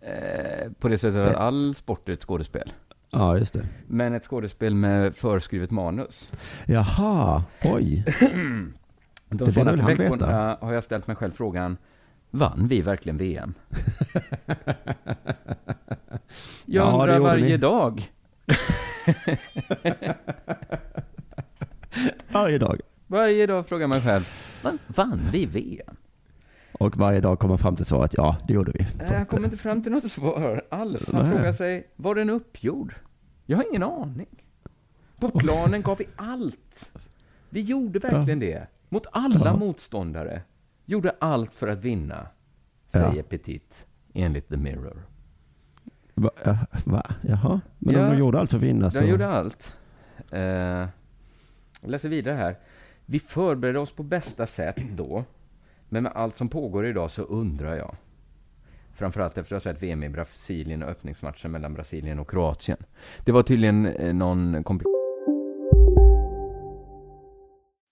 Eh, 0.00 0.72
på 0.78 0.88
det 0.88 0.98
sättet 0.98 1.28
att 1.28 1.36
all 1.36 1.74
sport 1.74 2.08
är 2.08 2.12
ett 2.12 2.24
skådespel. 2.24 2.72
Ja, 3.10 3.38
just 3.38 3.54
det. 3.54 3.66
Men 3.86 4.14
ett 4.14 4.24
skådespel 4.24 4.74
med 4.74 5.16
förskrivet 5.16 5.70
manus. 5.70 6.32
Jaha, 6.66 7.44
oj. 7.64 8.04
De 9.28 9.52
senaste 9.52 9.82
veckorna 9.82 10.58
har 10.60 10.72
jag 10.72 10.84
ställt 10.84 11.06
mig 11.06 11.16
själv 11.16 11.30
frågan, 11.30 11.76
vann 12.30 12.68
vi 12.68 12.80
verkligen 12.80 13.16
VM? 13.16 13.54
jag 16.64 16.92
undrar 16.92 17.14
ja, 17.14 17.22
varje 17.22 17.44
ni. 17.44 17.56
dag. 17.56 18.12
varje 22.32 22.58
dag? 22.58 22.80
Varje 23.06 23.46
dag 23.46 23.66
frågar 23.66 23.86
man 23.86 24.02
själv, 24.02 24.24
vann 24.86 25.20
vi 25.32 25.46
VM? 25.46 25.96
Och 26.78 26.96
varje 26.96 27.20
dag 27.20 27.38
kommer 27.38 27.56
fram 27.56 27.76
till 27.76 27.84
svaret, 27.84 28.14
ja, 28.16 28.36
det 28.46 28.54
gjorde 28.54 28.72
vi. 28.74 28.86
Jag 29.10 29.28
kommer 29.28 29.44
inte 29.44 29.56
fram 29.56 29.82
till 29.82 29.92
något 29.92 30.10
svar 30.10 30.62
alls. 30.70 31.12
Han 31.12 31.30
frågar 31.30 31.52
sig, 31.52 31.90
var 31.96 32.14
den 32.14 32.30
uppgjord? 32.30 32.94
Jag 33.46 33.56
har 33.56 33.64
ingen 33.70 33.82
aning. 33.82 34.42
På 35.20 35.30
planen 35.30 35.82
gav 35.82 35.98
vi 35.98 36.06
allt. 36.16 36.92
Vi 37.50 37.60
gjorde 37.60 37.98
verkligen 37.98 38.40
det. 38.40 38.66
Mot 38.88 39.06
alla 39.12 39.56
motståndare. 39.56 40.42
Gjorde 40.86 41.14
allt 41.18 41.52
för 41.52 41.68
att 41.68 41.84
vinna, 41.84 42.26
säger 42.88 43.16
ja. 43.16 43.22
Petit, 43.22 43.86
enligt 44.14 44.48
The 44.48 44.56
Mirror. 44.56 45.06
Va? 46.14 46.30
va? 46.84 47.06
Jaha, 47.22 47.60
men 47.78 47.94
ja, 47.94 48.10
de 48.10 48.18
gjorde 48.18 48.40
allt 48.40 48.50
för 48.50 48.58
att 48.58 48.64
vinna 48.64 48.90
så... 48.90 49.00
De 49.00 49.06
gjorde 49.06 49.28
allt. 49.28 49.76
Jag 51.80 51.90
läser 51.90 52.08
vidare 52.08 52.34
här. 52.34 52.58
Vi 53.06 53.18
förberedde 53.18 53.78
oss 53.78 53.92
på 53.92 54.02
bästa 54.02 54.46
sätt 54.46 54.82
då, 54.96 55.24
men 55.88 56.02
med 56.02 56.12
allt 56.14 56.36
som 56.36 56.48
pågår 56.48 56.86
idag 56.86 57.10
så 57.10 57.22
undrar 57.22 57.76
jag. 57.76 57.96
Framförallt 58.94 59.38
efter 59.38 59.56
att 59.56 59.64
ha 59.64 59.72
sett 59.72 59.82
VM 59.82 60.02
i 60.02 60.08
Brasilien 60.08 60.82
och 60.82 60.88
öppningsmatchen 60.88 61.50
mellan 61.50 61.74
Brasilien 61.74 62.18
och 62.18 62.30
Kroatien. 62.30 62.78
Det 63.24 63.32
var 63.32 63.42
tydligen 63.42 63.86
eh, 63.86 64.14
någon 64.14 64.64
komplikation 64.64 64.95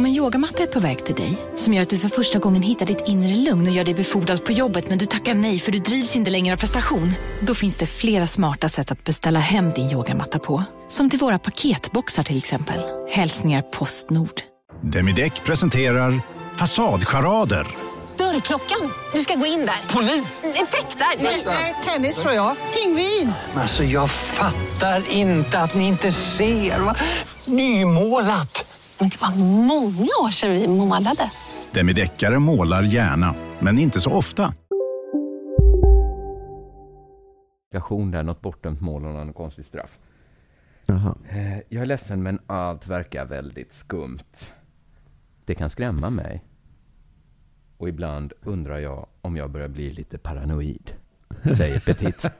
Om 0.00 0.06
en 0.06 0.12
yogamatta 0.14 0.62
är 0.62 0.66
på 0.66 0.80
väg 0.80 1.04
till 1.04 1.14
dig, 1.14 1.38
som 1.56 1.74
gör 1.74 1.82
att 1.82 1.90
du 1.90 1.98
för 1.98 2.08
första 2.08 2.38
gången 2.38 2.62
hittar 2.62 2.86
ditt 2.86 3.02
inre 3.06 3.36
lugn 3.36 3.66
och 3.66 3.72
gör 3.72 3.84
dig 3.84 3.94
befordrad 3.94 4.44
på 4.44 4.52
jobbet 4.52 4.88
men 4.88 4.98
du 4.98 5.06
tackar 5.06 5.34
nej 5.34 5.58
för 5.58 5.72
du 5.72 5.78
drivs 5.78 6.16
inte 6.16 6.30
längre 6.30 6.54
av 6.54 6.58
prestation. 6.58 7.12
Då 7.40 7.54
finns 7.54 7.76
det 7.76 7.86
flera 7.86 8.26
smarta 8.26 8.68
sätt 8.68 8.92
att 8.92 9.04
beställa 9.04 9.38
hem 9.38 9.70
din 9.70 9.90
yogamatta 9.90 10.38
på. 10.38 10.64
Som 10.88 11.10
till 11.10 11.18
våra 11.18 11.38
paketboxar 11.38 12.22
till 12.22 12.36
exempel. 12.36 12.80
Hälsningar 13.10 13.62
Postnord. 13.62 14.40
Demideck 14.82 15.44
presenterar 15.44 16.22
Fasadcharader. 16.56 17.66
Dörrklockan. 18.18 18.92
Du 19.14 19.20
ska 19.20 19.34
gå 19.34 19.46
in 19.46 19.60
där. 19.60 19.94
Polis? 19.94 20.42
Effektar? 20.44 21.24
Nej, 21.46 21.74
tennis 21.84 22.16
tror 22.16 22.34
jag. 22.34 22.56
Pingvin. 22.74 23.32
Alltså 23.54 23.84
jag 23.84 24.10
fattar 24.10 25.12
inte 25.12 25.58
att 25.58 25.74
ni 25.74 25.86
inte 25.86 26.12
ser. 26.12 26.80
Nymålat. 27.44 28.76
Men 29.00 29.08
det 29.08 29.20
var 29.20 29.36
många 29.66 30.10
år 30.22 30.30
sedan 30.30 30.52
vi 30.52 30.68
målade. 30.68 31.32
Demideckare 31.72 32.38
målar 32.38 32.82
gärna, 32.82 33.34
men 33.60 33.78
inte 33.78 34.00
så 34.00 34.12
ofta. 34.12 34.54
där, 38.10 38.22
något 38.22 38.40
bortdömt 38.40 38.80
mål 38.80 39.06
och 39.06 39.12
någon 39.12 39.32
konstig 39.32 39.64
straff. 39.64 39.98
Jaha. 40.86 41.14
Eh, 41.28 41.58
jag 41.68 41.82
är 41.82 41.86
ledsen, 41.86 42.22
men 42.22 42.38
allt 42.46 42.86
verkar 42.86 43.24
väldigt 43.24 43.72
skumt. 43.72 44.36
Det 45.44 45.54
kan 45.54 45.70
skrämma 45.70 46.10
mig. 46.10 46.44
Och 47.76 47.88
ibland 47.88 48.32
undrar 48.42 48.78
jag 48.78 49.06
om 49.22 49.36
jag 49.36 49.50
börjar 49.50 49.68
bli 49.68 49.90
lite 49.90 50.18
paranoid, 50.18 50.92
säger 51.56 51.80
Petit. 51.80 52.26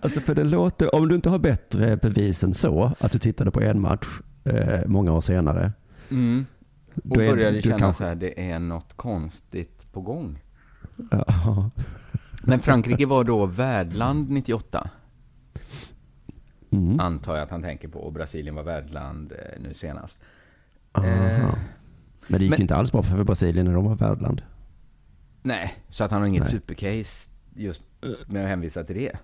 alltså 0.00 0.20
för 0.20 0.34
det 0.34 0.44
låter, 0.44 0.94
om 0.94 1.08
du 1.08 1.14
inte 1.14 1.30
har 1.30 1.38
bättre 1.38 1.96
bevis 1.96 2.44
än 2.44 2.54
så, 2.54 2.92
att 2.98 3.12
du 3.12 3.18
tittade 3.18 3.50
på 3.50 3.60
en 3.60 3.80
match 3.80 4.06
eh, 4.44 4.80
många 4.86 5.12
år 5.12 5.20
senare. 5.20 5.72
Mm. 6.10 6.46
Och 6.94 7.02
började 7.16 7.62
känna 7.62 7.78
kanske... 7.78 8.02
så 8.02 8.08
här, 8.08 8.14
det 8.14 8.50
är 8.50 8.58
något 8.58 8.92
konstigt 8.96 9.92
på 9.92 10.00
gång. 10.00 10.38
Ja. 11.10 11.70
Men 12.42 12.60
Frankrike 12.60 13.06
var 13.06 13.24
då 13.24 13.46
värdland 13.46 14.30
98. 14.30 14.90
Mm. 16.70 17.00
Antar 17.00 17.34
jag 17.34 17.42
att 17.42 17.50
han 17.50 17.62
tänker 17.62 17.88
på. 17.88 17.98
Och 17.98 18.12
Brasilien 18.12 18.54
var 18.54 18.62
värdland 18.62 19.32
eh, 19.32 19.62
nu 19.62 19.74
senast. 19.74 20.20
Eh, 20.96 21.02
Men 22.26 22.38
det 22.38 22.44
gick 22.44 22.50
Men- 22.50 22.60
inte 22.60 22.76
alls 22.76 22.92
bra 22.92 23.02
för 23.02 23.24
Brasilien 23.24 23.66
när 23.66 23.74
de 23.74 23.84
var 23.84 23.94
värdland. 23.94 24.42
Nej, 25.42 25.74
så 25.88 26.04
att 26.04 26.10
han 26.10 26.20
har 26.20 26.28
inget 26.28 26.42
Nej. 26.42 26.50
supercase 26.50 27.30
just 27.54 27.82
med 28.26 28.42
att 28.42 28.48
hänvisa 28.48 28.84
till 28.84 28.96
det. 28.96 29.18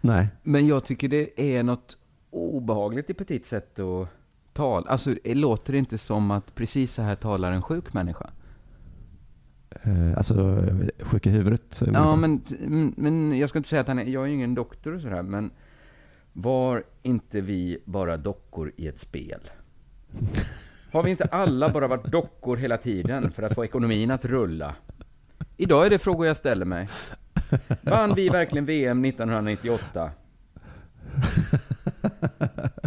Nej. 0.00 0.28
Men 0.42 0.66
jag 0.66 0.84
tycker 0.84 1.08
det 1.08 1.56
är 1.56 1.62
något 1.62 1.98
obehagligt 2.30 3.10
i 3.10 3.14
Petit 3.14 3.46
sätt 3.46 3.78
att 3.78 4.08
tala. 4.52 4.90
Alltså, 4.90 5.14
det 5.24 5.34
låter 5.34 5.74
inte 5.74 5.98
som 5.98 6.30
att 6.30 6.54
precis 6.54 6.92
så 6.92 7.02
här 7.02 7.14
talar 7.14 7.52
en 7.52 7.62
sjuk 7.62 7.92
människa. 7.92 8.30
Eh, 9.70 10.16
alltså, 10.16 10.66
sjuk 11.00 11.26
i 11.26 11.30
huvudet. 11.30 11.82
Ja, 11.92 12.16
människa. 12.16 12.54
men, 12.60 12.94
men 12.96 13.38
jag 13.38 13.48
ska 13.48 13.58
inte 13.58 13.68
säga 13.68 13.80
att 13.80 13.88
han 13.88 13.98
är, 13.98 14.04
jag 14.04 14.22
är 14.22 14.26
ju 14.26 14.34
ingen 14.34 14.54
doktor 14.54 14.94
och 14.94 15.00
sådär, 15.00 15.22
men 15.22 15.50
var 16.32 16.84
inte 17.02 17.40
vi 17.40 17.78
bara 17.84 18.16
dockor 18.16 18.72
i 18.76 18.88
ett 18.88 18.98
spel? 18.98 19.40
Har 20.92 21.02
vi 21.02 21.10
inte 21.10 21.24
alla 21.24 21.68
bara 21.68 21.86
varit 21.86 22.12
dockor 22.12 22.56
hela 22.56 22.76
tiden 22.76 23.30
för 23.30 23.42
att 23.42 23.54
få 23.54 23.64
ekonomin 23.64 24.10
att 24.10 24.24
rulla? 24.24 24.74
Idag 25.56 25.86
är 25.86 25.90
det 25.90 25.98
frågor 25.98 26.26
jag 26.26 26.36
ställer 26.36 26.66
mig. 26.66 26.88
Vann 27.82 28.14
vi 28.14 28.28
verkligen 28.28 28.66
VM 28.66 29.04
1998? 29.04 30.10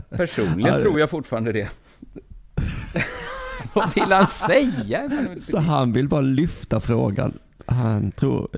Personligen 0.09 0.73
Ja, 0.73 0.81
tror 0.81 0.99
jag 0.99 1.09
fortfarande 1.09 1.51
det. 1.51 1.69
Vad 3.73 3.93
vill 3.95 4.11
han 4.11 4.27
säga? 4.27 5.09
Så 5.39 5.57
han 5.59 5.93
vill 5.93 6.07
bara 6.07 6.21
lyfta 6.21 6.79
frågan. 6.79 7.39
Han 7.65 8.11
tror... 8.11 8.49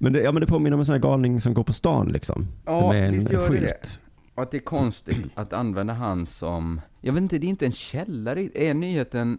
Men 0.00 0.12
det, 0.12 0.22
ja, 0.22 0.32
men 0.32 0.40
det 0.40 0.46
påminner 0.46 0.74
om 0.74 0.80
en 0.80 0.86
sån 0.86 0.92
här 0.92 1.00
galning 1.00 1.40
som 1.40 1.54
går 1.54 1.64
på 1.64 1.72
stan 1.72 2.08
liksom. 2.08 2.46
Ja, 2.64 2.92
med 2.92 3.06
en 3.08 3.14
visst 3.14 3.30
gör 3.32 3.48
skylt. 3.48 3.60
det. 3.62 3.98
Och 4.34 4.42
att 4.42 4.50
det 4.50 4.56
är 4.56 4.60
konstigt 4.64 5.32
att 5.34 5.52
använda 5.52 5.92
han 5.92 6.26
som, 6.26 6.80
jag 7.00 7.12
vet 7.12 7.22
inte, 7.22 7.38
det 7.38 7.46
är 7.46 7.48
inte 7.48 7.66
en 7.66 7.72
källare. 7.72 8.48
Är 8.54 8.74
nyheten 8.74 9.38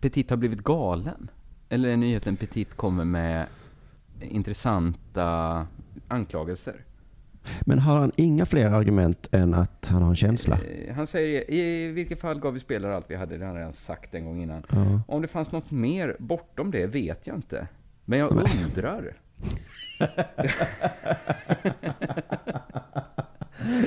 Petit 0.00 0.30
har 0.30 0.36
blivit 0.36 0.64
galen? 0.64 1.30
Eller 1.72 1.96
nyheten 1.96 2.36
Petit 2.36 2.76
kommer 2.76 3.04
med 3.04 3.46
intressanta 4.20 5.66
anklagelser? 6.08 6.74
Men 7.60 7.78
har 7.78 7.98
han 7.98 8.12
inga 8.16 8.46
fler 8.46 8.66
argument 8.66 9.28
än 9.32 9.54
att 9.54 9.88
han 9.88 10.02
har 10.02 10.10
en 10.10 10.16
känsla? 10.16 10.58
Eh, 10.88 10.94
Han 10.94 11.06
säger 11.06 11.50
i 11.50 11.86
vilket 11.92 12.20
fall 12.20 12.40
gav 12.40 12.52
vi 12.52 12.60
spelare 12.60 12.96
allt 12.96 13.10
vi 13.10 13.14
hade, 13.14 13.38
det 13.38 13.44
har 13.44 13.46
han 13.46 13.56
redan 13.56 13.72
sagt 13.72 14.14
en 14.14 14.24
gång 14.24 14.42
innan. 14.42 14.62
Ja. 14.70 15.00
Om 15.08 15.22
det 15.22 15.28
fanns 15.28 15.52
något 15.52 15.70
mer 15.70 16.16
bortom 16.18 16.70
det 16.70 16.86
vet 16.86 17.26
jag 17.26 17.36
inte. 17.36 17.68
Men 18.04 18.18
jag 18.18 18.30
undrar. 18.30 19.16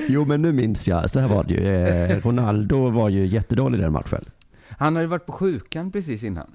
Jo, 0.08 0.24
men 0.24 0.42
nu 0.42 0.52
minns 0.52 0.88
jag. 0.88 1.10
Så 1.10 1.20
här 1.20 1.28
var 1.28 1.44
det 1.44 1.54
ju. 1.54 1.66
Eh, 1.66 2.18
Ronaldo 2.20 2.90
var 2.90 3.08
ju 3.08 3.26
jättedålig 3.26 3.80
den 3.80 3.92
matchen. 3.92 4.24
Han 4.68 4.96
hade 4.96 5.08
varit 5.08 5.26
på 5.26 5.32
sjukan 5.32 5.92
precis 5.92 6.22
innan. 6.22 6.50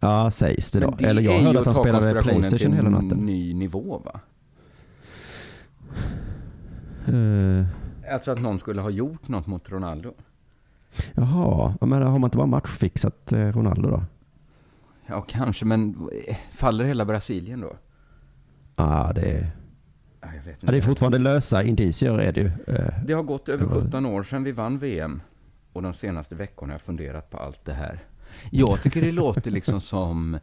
Ja, 0.00 0.30
sägs 0.30 0.70
det 0.70 0.80
då. 0.80 0.88
Men 0.90 0.96
det 0.98 1.04
Eller 1.04 1.22
jag 1.22 1.34
är 1.34 1.44
hörde 1.44 1.60
att 1.60 1.66
han 1.66 1.74
spelade 1.74 2.22
Playstation 2.22 2.72
hela 2.72 2.86
en 2.86 2.92
natten. 2.92 3.18
ny 3.18 3.54
nivå, 3.54 4.02
va? 4.04 4.20
Eh, 7.06 7.66
Alltså 8.12 8.30
att 8.30 8.40
någon 8.42 8.58
skulle 8.58 8.80
ha 8.80 8.90
gjort 8.90 9.28
något 9.28 9.46
mot 9.46 9.70
Ronaldo. 9.70 10.14
jaha, 11.14 11.74
Ja, 11.80 11.86
men 11.86 12.02
har 12.02 12.18
man 12.18 12.24
inte 12.28 12.36
bara 12.36 12.46
matchfixat 12.46 13.32
eh, 13.32 13.38
Ronaldo 13.52 13.88
då? 13.90 14.02
Ja, 15.06 15.20
kanske, 15.28 15.64
men 15.64 16.08
eh, 16.28 16.36
faller 16.52 16.84
hela 16.84 17.04
Brasilien 17.04 17.60
då? 17.60 17.72
Ja, 18.76 19.12
det 19.14 19.20
är... 19.32 19.50
Ja, 20.20 20.28
jag 20.34 20.42
vet 20.42 20.46
Ja, 20.46 20.52
inte. 20.52 20.66
det 20.72 20.78
är 20.78 20.82
fortfarande 20.82 21.18
lösa 21.18 21.62
indicier 21.62 22.18
är 22.18 22.32
det 22.32 22.40
ju. 22.40 22.50
Det 23.06 23.12
har 23.12 23.22
gått 23.22 23.48
över 23.48 23.64
det 23.64 23.70
var- 23.74 23.80
17 23.80 24.06
år 24.06 24.22
sedan 24.22 24.44
vi 24.44 24.52
vann 24.52 24.78
VM. 24.78 25.20
Och 25.72 25.82
de 25.82 25.92
senaste 25.92 26.34
veckorna 26.34 26.70
har 26.72 26.74
jag 26.74 26.80
funderat 26.82 27.30
på 27.30 27.36
allt 27.38 27.64
det 27.64 27.72
här. 27.72 27.98
Jag 28.50 28.82
tycker 28.82 29.02
det 29.02 29.12
låter 29.12 29.50
liksom 29.50 29.80
som 29.80 30.38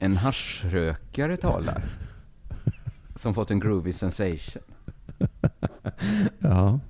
en 0.00 0.16
haschrökare 0.16 1.36
talar. 1.36 1.84
Som 3.16 3.34
fått 3.34 3.50
en 3.50 3.60
groovy 3.60 3.92
sensation. 3.92 4.62
Ja. 6.38 6.80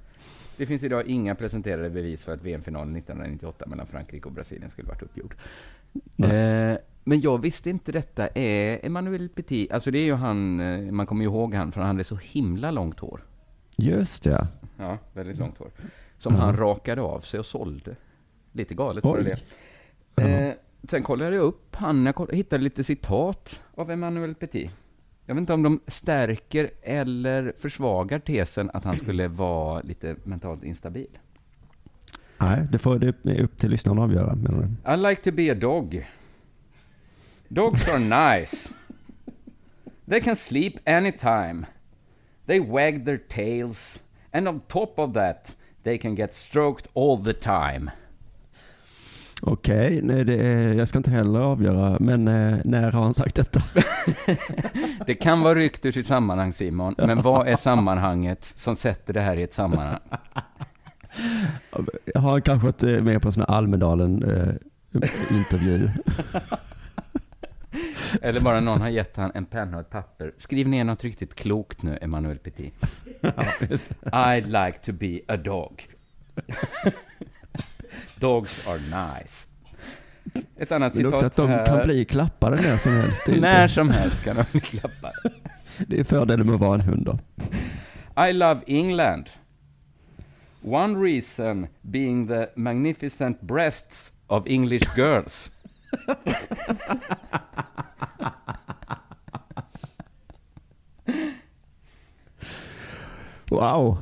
Det 0.56 0.66
finns 0.66 0.82
idag 0.84 1.06
inga 1.06 1.34
presenterade 1.34 1.90
bevis 1.90 2.24
för 2.24 2.32
att 2.34 2.42
VM-finalen 2.42 2.96
1998 2.96 3.64
mellan 3.66 3.86
Frankrike 3.86 4.26
och 4.28 4.32
Brasilien 4.32 4.70
skulle 4.70 4.88
varit 4.88 5.02
uppgjord. 5.02 5.34
Eh, 6.18 6.78
men 7.04 7.20
jag 7.20 7.38
visste 7.40 7.70
inte 7.70 7.92
detta. 7.92 8.28
Är 8.34 8.86
Emmanuel 8.86 9.28
Petit, 9.28 9.72
alltså 9.72 9.90
det 9.90 9.98
är 9.98 10.04
ju 10.04 10.14
han, 10.14 10.60
eh, 10.60 10.92
man 10.92 11.06
kommer 11.06 11.24
ju 11.24 11.30
ihåg 11.30 11.54
han, 11.54 11.72
för 11.72 11.80
han 11.80 11.88
hade 11.88 12.04
så 12.04 12.16
himla 12.16 12.70
långt 12.70 13.00
hår. 13.00 13.20
Just 13.76 14.22
det, 14.24 14.46
ja. 14.78 14.98
Väldigt 15.12 15.38
långt 15.38 15.58
hår. 15.58 15.68
Som 16.18 16.34
Ja. 16.34 16.40
han 16.40 16.56
rakade 16.56 17.00
av 17.02 17.20
sig 17.20 17.40
och 17.40 17.46
sålde. 17.46 17.96
Lite 18.52 18.74
galet 18.74 19.04
Oj. 19.04 19.24
det. 19.24 19.38
Eh, 20.16 20.52
sen 20.82 21.02
kollade 21.02 21.36
jag 21.36 21.44
upp 21.44 21.76
han, 21.76 22.06
jag 22.06 22.32
hittade 22.32 22.64
lite 22.64 22.84
citat 22.84 23.64
av 23.74 23.90
Emmanuel 23.90 24.34
Petit. 24.34 24.70
Jag 25.26 25.34
vet 25.34 25.40
inte 25.40 25.52
om 25.52 25.62
de 25.62 25.80
stärker 25.86 26.70
eller 26.82 27.52
försvagar 27.58 28.18
tesen 28.18 28.70
att 28.74 28.84
han 28.84 28.98
skulle 28.98 29.28
vara 29.28 29.80
lite 29.80 30.16
mentalt 30.24 30.64
instabil. 30.64 31.18
Nej, 32.38 32.66
det 32.72 32.78
får 32.78 32.98
det 32.98 33.32
är 33.32 33.40
upp 33.40 33.58
till 33.58 33.70
lyssnarna 33.70 34.00
att 34.00 34.04
avgöra. 34.04 34.34
menar 34.34 34.68
du? 34.84 34.92
I 34.92 34.96
like 34.96 35.22
to 35.22 35.36
be 35.36 35.52
a 35.52 35.54
dog. 35.54 36.06
Dogs 37.48 37.88
are 37.88 37.98
nice. 38.38 38.74
They 40.04 40.20
can 40.20 40.36
sleep 40.36 40.88
anytime. 40.88 41.66
They 42.46 42.60
wag 42.60 43.04
their 43.04 43.18
tails. 43.28 44.02
And 44.30 44.48
on 44.48 44.60
top 44.60 44.98
of 44.98 45.14
that, 45.14 45.56
they 45.82 45.98
can 45.98 46.14
get 46.14 46.34
stroked 46.34 46.88
all 46.94 47.24
the 47.24 47.32
time. 47.32 47.90
Okej, 49.42 50.00
nej, 50.02 50.24
det 50.24 50.34
är, 50.34 50.74
jag 50.74 50.88
ska 50.88 50.98
inte 50.98 51.10
heller 51.10 51.40
avgöra. 51.40 51.96
Men 52.00 52.28
eh, 52.28 52.58
när 52.64 52.92
har 52.92 53.02
han 53.02 53.14
sagt 53.14 53.34
detta? 53.34 53.62
Det 55.06 55.14
kan 55.14 55.40
vara 55.40 55.54
ryckt 55.54 55.86
ur 55.86 55.92
sitt 55.92 56.06
sammanhang, 56.06 56.52
Simon. 56.52 56.94
Men 56.98 57.22
vad 57.22 57.48
är 57.48 57.56
sammanhanget 57.56 58.44
som 58.44 58.76
sätter 58.76 59.12
det 59.14 59.20
här 59.20 59.36
i 59.36 59.42
ett 59.42 59.54
sammanhang? 59.54 59.98
Har 62.14 62.30
han 62.30 62.42
kanske 62.42 62.66
varit 62.66 62.82
eh, 62.82 63.02
med 63.02 63.22
på 63.22 63.28
en 63.28 63.32
sån 63.32 63.42
här 63.48 63.50
Almedalen-intervju? 63.50 65.90
Eller 68.22 68.40
bara 68.40 68.60
någon 68.60 68.80
har 68.80 68.88
gett 68.88 69.16
han 69.16 69.30
en 69.34 69.44
penna 69.44 69.76
och 69.76 69.80
ett 69.80 69.90
papper. 69.90 70.32
Skriv 70.36 70.68
ner 70.68 70.84
något 70.84 71.04
riktigt 71.04 71.34
klokt 71.34 71.82
nu, 71.82 71.98
Emmanuel 72.00 72.38
Petit. 72.38 72.74
I'd 74.02 74.66
like 74.66 74.78
to 74.78 74.92
be 74.92 75.20
a 75.28 75.36
dog. 75.36 75.86
Dogs 78.18 78.66
are 78.66 78.78
nice. 78.78 79.48
Ett 80.56 80.72
annat 80.72 80.92
också 80.92 81.02
citat 81.02 81.22
att 81.22 81.36
de 81.36 81.64
kan 81.66 81.86
bli 81.86 82.04
klappade 82.04 82.56
när 82.62 82.78
som 82.78 82.92
helst. 82.92 83.22
När 83.26 83.68
som 83.68 83.90
helst 83.90 84.24
kan 84.24 84.36
de 84.36 84.44
bli 84.52 84.60
klappade. 84.60 85.14
det 85.86 86.00
är 86.00 86.04
fördelen 86.04 86.46
med 86.46 86.54
att 86.54 86.60
vara 86.60 86.74
en 86.74 86.80
hund 86.80 87.04
då. 87.06 87.18
I 88.28 88.32
love 88.32 88.60
England. 88.66 89.30
One 90.62 91.04
reason 91.04 91.66
being 91.82 92.28
the 92.28 92.46
magnificent 92.56 93.40
breasts 93.40 94.12
of 94.26 94.46
English 94.46 94.96
girls. 94.96 95.50
Wow. 103.50 103.98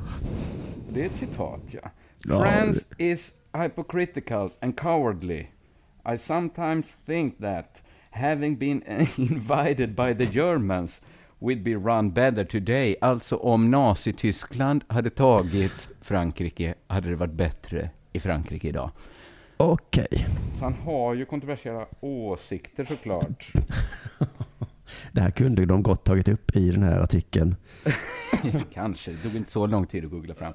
Det 0.89 1.01
är 1.01 1.05
ett 1.05 1.15
citat, 1.15 1.61
ja. 1.71 1.91
Ja, 2.27 2.39
France 2.39 2.85
is 2.97 3.33
hypocritical 3.57 4.49
and 4.59 4.79
cowardly. 4.79 5.47
I 6.13 6.17
sometimes 6.17 6.95
think 7.05 7.39
that 7.39 7.81
having 8.11 8.57
been 8.57 8.81
invited 9.17 9.95
by 9.95 10.13
the 10.13 10.25
Germans 10.25 11.01
would 11.39 11.63
be 11.63 11.75
run 11.75 12.11
better 12.11 12.45
today. 12.45 12.95
Alltså 13.01 13.35
om 13.35 13.71
Nazityskland 13.71 14.83
hade 14.87 15.09
tagit 15.09 15.89
Frankrike 16.01 16.73
hade 16.87 17.09
det 17.09 17.15
varit 17.15 17.33
bättre 17.33 17.89
i 18.13 18.19
Frankrike 18.19 18.67
idag. 18.67 18.91
Okej. 19.57 20.27
Så 20.53 20.63
han 20.63 20.73
har 20.73 21.13
ju 21.13 21.25
kontroversiella 21.25 21.85
åsikter 21.99 22.85
såklart. 22.85 23.51
Det 25.11 25.21
här 25.21 25.31
kunde 25.31 25.65
de 25.65 25.83
gott 25.83 26.03
tagit 26.05 26.27
upp 26.27 26.55
i 26.55 26.71
den 26.71 26.83
här 26.83 26.99
artikeln. 26.99 27.55
Kanske, 28.73 29.11
det 29.11 29.17
tog 29.17 29.35
inte 29.35 29.51
så 29.51 29.67
lång 29.67 29.85
tid 29.85 30.05
att 30.05 30.11
googla 30.11 30.33
fram. 30.33 30.53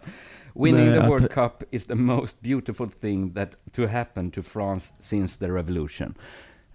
Winning 0.54 0.84
Nej, 0.86 0.94
the 0.94 1.00
att- 1.00 1.08
World 1.10 1.30
Cup 1.30 1.62
is 1.70 1.86
the 1.86 1.94
most 1.94 2.40
beautiful 2.40 2.90
thing 2.90 3.34
that 3.34 3.56
to 3.72 3.86
happen 3.86 4.30
to 4.30 4.42
France 4.42 4.94
since 5.00 5.38
the 5.38 5.48
revolution. 5.52 6.14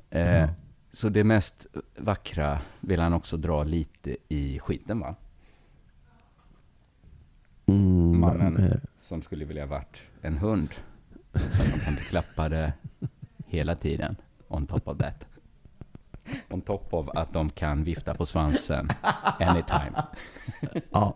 Eh, 0.09 0.35
Ja. 0.41 0.49
Så 0.91 1.09
det 1.09 1.23
mest 1.23 1.67
vackra 1.97 2.61
vill 2.79 2.99
han 2.99 3.13
också 3.13 3.37
dra 3.37 3.63
lite 3.63 4.17
i 4.29 4.59
skiten 4.59 4.99
va? 4.99 5.15
Mm, 7.67 8.19
Mannen 8.19 8.57
eh, 8.57 8.77
som 8.99 9.21
skulle 9.21 9.45
vilja 9.45 9.65
varit 9.65 10.01
en 10.21 10.37
hund. 10.37 10.69
Som 11.51 11.65
de 11.73 11.79
kan 11.79 11.95
klappade 11.95 12.73
hela 13.47 13.75
tiden. 13.75 14.15
On 14.47 14.67
top 14.67 14.87
of 14.87 14.97
that. 14.97 15.25
On 16.49 16.61
top 16.61 16.93
of 16.93 17.09
att 17.09 17.33
de 17.33 17.49
kan 17.49 17.83
vifta 17.83 18.13
på 18.13 18.25
svansen 18.25 18.87
anytime. 19.39 20.03
Ja, 20.91 21.15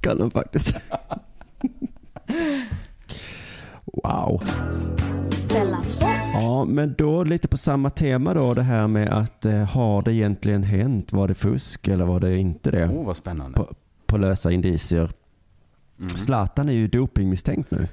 kan 0.00 0.18
de 0.18 0.30
faktiskt. 0.30 0.76
Wow. 4.04 4.42
Ja, 6.34 6.64
men 6.64 6.94
då 6.98 7.24
lite 7.24 7.48
på 7.48 7.56
samma 7.56 7.90
tema 7.90 8.34
då, 8.34 8.54
det 8.54 8.62
här 8.62 8.86
med 8.86 9.08
att 9.08 9.44
eh, 9.44 9.52
har 9.52 10.02
det 10.02 10.12
egentligen 10.12 10.62
hänt? 10.62 11.12
Var 11.12 11.28
det 11.28 11.34
fusk 11.34 11.88
eller 11.88 12.04
var 12.04 12.20
det 12.20 12.36
inte 12.36 12.70
det? 12.70 12.90
Åh, 12.94 13.06
vad 13.06 13.16
spännande. 13.16 13.56
På, 13.56 13.74
på 14.06 14.16
lösa 14.16 14.50
indicier. 14.50 15.10
Mm. 15.98 16.08
Zlatan 16.08 16.68
är 16.68 16.72
ju 16.72 16.88
dopingmisstänkt 16.88 17.70
nu. 17.70 17.88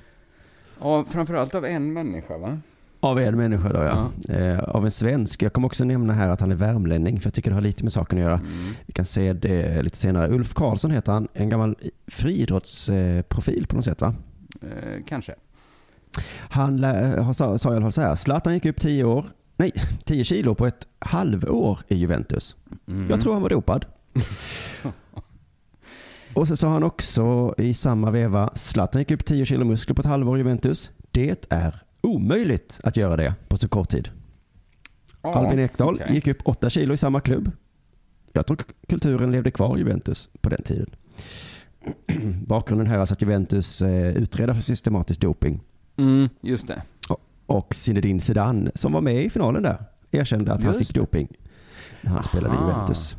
Ja, 0.82 1.06
framförallt 1.10 1.56
av 1.56 1.66
en 1.66 1.94
människa 1.94 2.38
va? 2.38 2.60
Av 3.00 3.20
en 3.20 3.38
människa 3.38 3.70
då 3.74 3.80
ja. 3.80 4.34
Eh, 4.36 4.60
av 4.60 4.86
en 4.86 4.92
svensk. 4.92 5.42
Jag 5.42 5.54
kommer 5.54 5.66
också 5.66 5.86
nämna 5.86 6.14
här 6.14 6.30
att 6.30 6.42
han 6.42 6.52
är 6.52 6.56
värmlänning 6.56 7.20
för 7.20 7.28
jag 7.28 7.34
tycker 7.34 7.50
det 7.50 7.56
har 7.56 7.62
lite 7.62 7.84
med 7.84 7.94
saken 7.94 8.18
att 8.18 8.24
göra. 8.24 8.40
Mm. 8.40 8.74
Vi 8.86 8.94
kan 8.94 9.06
se 9.06 9.34
det 9.34 9.84
lite 9.84 9.98
senare. 9.98 10.30
Ulf 10.32 10.54
Karlsson 10.54 10.92
heter 10.92 11.12
han. 11.12 11.28
En 11.34 11.50
gammal 11.50 11.76
friidrottsprofil 12.08 13.68
på 13.68 13.76
något 13.76 13.86
sätt 13.86 14.02
va? 14.02 14.16
Eh, 14.62 15.04
kanske. 15.08 15.36
Han 16.50 16.78
lä- 16.78 17.22
har, 17.22 17.34
sa, 17.34 17.58
fall 17.58 17.92
så 17.92 18.02
här. 18.02 18.16
Zlatan 18.16 18.54
gick 18.54 18.66
upp 18.66 18.82
10 18.82 19.04
år, 19.04 19.26
nej 19.58 19.72
10 20.06 20.24
kilo 20.24 20.56
på 20.56 20.68
ett 20.68 20.88
halvår 21.00 21.80
i 21.88 21.96
Juventus. 21.96 22.56
Mm. 22.88 23.10
Jag 23.10 23.22
tror 23.22 23.34
han 23.34 23.42
var 23.42 23.50
dopad. 23.50 23.86
Och 26.34 26.48
så 26.48 26.56
sa 26.56 26.70
han 26.70 26.84
också 26.84 27.56
i 27.58 27.74
samma 27.74 28.12
veva, 28.12 28.50
Zlatan 28.56 29.02
gick 29.02 29.12
upp 29.12 29.26
10 29.26 29.46
kilo 29.46 29.66
muskler 29.66 29.96
på 29.96 30.02
ett 30.02 30.06
halvår 30.06 30.38
i 30.38 30.40
Juventus. 30.40 30.92
Det 31.12 31.46
är 31.50 31.84
omöjligt 32.02 32.80
att 32.84 32.98
göra 32.98 33.16
det 33.16 33.34
på 33.48 33.58
så 33.58 33.68
kort 33.68 33.90
tid. 33.90 34.10
Ja, 35.22 35.36
Albin 35.36 35.60
Ekdal 35.60 35.96
okej. 35.96 36.14
gick 36.14 36.28
upp 36.28 36.38
8 36.46 36.70
kilo 36.70 36.94
i 36.94 36.98
samma 36.98 37.20
klubb. 37.20 37.52
Jag 38.34 38.46
tror 38.48 38.58
kulturen 38.88 39.32
levde 39.32 39.52
kvar 39.52 39.76
i 39.76 39.80
Juventus 39.80 40.30
på 40.42 40.50
den 40.50 40.64
tiden. 40.64 40.90
Bakgrunden 42.48 42.88
här 42.88 42.96
är 42.96 43.00
alltså 43.00 43.14
att 43.14 43.22
Juventus 43.22 43.82
eh, 43.82 44.08
utreder 44.18 44.54
för 44.54 44.62
systematisk 44.62 45.22
doping. 45.22 45.62
Mm, 46.02 46.30
just 46.42 46.68
det. 46.68 46.82
Och 47.46 47.76
Zinedine 47.76 48.20
Zidane, 48.20 48.72
som 48.76 48.92
var 48.94 49.02
med 49.02 49.24
i 49.24 49.30
finalen 49.30 49.64
där, 49.64 49.84
erkände 50.12 50.54
att 50.54 50.64
han 50.64 50.74
Just 50.74 50.88
fick 50.88 50.96
det. 50.96 51.00
doping 51.00 51.28
när 52.02 52.12
han 52.12 52.24
spelade 52.24 52.56
i 52.56 52.58
Aha. 52.58 52.70
Juventus. 52.72 53.16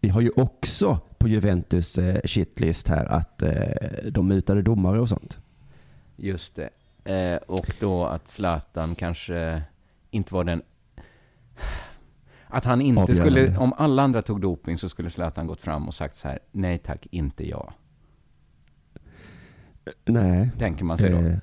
Vi 0.00 0.08
har 0.08 0.20
ju 0.20 0.30
också 0.36 0.98
på 1.18 1.28
Juventus 1.28 1.98
eh, 1.98 2.20
shitlist 2.24 2.88
här 2.88 3.04
att 3.04 3.42
eh, 3.42 4.10
de 4.10 4.28
mutade 4.28 4.62
domare 4.62 5.00
och 5.00 5.08
sånt. 5.08 5.38
Just 6.16 6.56
det. 6.56 6.70
Eh, 7.14 7.36
och 7.46 7.74
då 7.80 8.04
att 8.04 8.28
Zlatan 8.28 8.94
kanske 8.94 9.62
inte 10.10 10.34
var 10.34 10.44
den... 10.44 10.62
Att 12.46 12.64
han 12.64 12.80
inte 12.80 13.02
Avgörande. 13.02 13.30
skulle... 13.30 13.58
Om 13.58 13.72
alla 13.76 14.02
andra 14.02 14.22
tog 14.22 14.40
doping 14.40 14.78
så 14.78 14.88
skulle 14.88 15.10
Zlatan 15.10 15.46
gått 15.46 15.60
fram 15.60 15.88
och 15.88 15.94
sagt 15.94 16.16
så 16.16 16.28
här, 16.28 16.38
nej 16.52 16.78
tack, 16.78 17.06
inte 17.10 17.48
jag. 17.48 17.72
Nej. 20.04 20.50
Tänker 20.58 20.84
man 20.84 20.98
sig 20.98 21.10
då. 21.10 21.40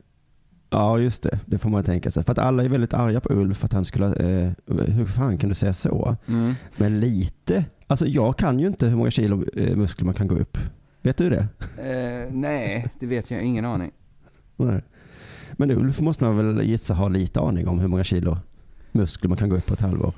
Ja, 0.70 1.00
just 1.00 1.24
det. 1.24 1.40
Det 1.46 1.58
får 1.58 1.70
man 1.70 1.84
tänka 1.84 2.12
sig. 2.12 2.24
För 2.24 2.32
att 2.32 2.38
alla 2.38 2.64
är 2.64 2.70
väldigt 2.70 2.94
arga 2.94 3.20
på 3.20 3.34
Ulf 3.34 3.64
att 3.64 3.74
han 3.74 3.86
skulle... 3.86 4.06
Eh, 4.06 4.52
hur 4.88 5.06
fan 5.06 5.38
kan 5.38 5.50
du 5.50 5.56
säga 5.56 5.74
så? 5.74 6.16
Mm. 6.28 6.54
Men 6.78 7.00
lite... 7.00 7.66
Alltså 7.88 8.06
jag 8.06 8.38
kan 8.38 8.60
ju 8.60 8.68
inte 8.68 8.88
hur 8.88 8.96
många 8.96 9.12
kilo 9.12 9.46
eh, 9.56 9.76
muskler 9.76 10.06
man 10.06 10.14
kan 10.14 10.28
gå 10.28 10.36
upp. 10.36 10.58
Vet 11.02 11.18
du 11.18 11.30
det? 11.30 11.48
Eh, 11.78 12.34
nej, 12.34 12.88
det 13.00 13.06
vet 13.06 13.32
jag. 13.32 13.42
Ingen 13.44 13.66
aning. 13.66 13.92
Nej. 14.56 14.82
Men 15.54 15.72
Ulf 15.72 16.00
måste 16.00 16.24
man 16.24 16.38
väl 16.38 16.66
gissa 16.66 16.94
ha 16.94 17.08
lite 17.08 17.40
aning 17.40 17.68
om 17.68 17.80
hur 17.80 17.88
många 17.88 18.04
kilo 18.04 18.38
muskler 18.92 19.30
man 19.30 19.38
kan 19.38 19.50
gå 19.50 19.56
upp 19.56 19.66
på 19.66 19.74
ett 19.74 19.82
halvår. 19.82 20.14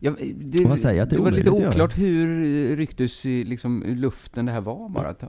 Ja, 0.00 0.12
det, 0.34 0.64
han 0.64 0.78
säger 0.78 1.02
att 1.02 1.10
det 1.10 1.16
det 1.16 1.22
var 1.22 1.30
lite 1.30 1.50
oklart 1.50 1.98
hur 1.98 2.76
rycktes 2.76 3.26
i 3.26 3.44
liksom, 3.44 3.82
luften 3.86 4.46
det 4.46 4.52
här 4.52 4.60
var 4.60 4.88
bara. 4.88 5.08
Att, 5.08 5.24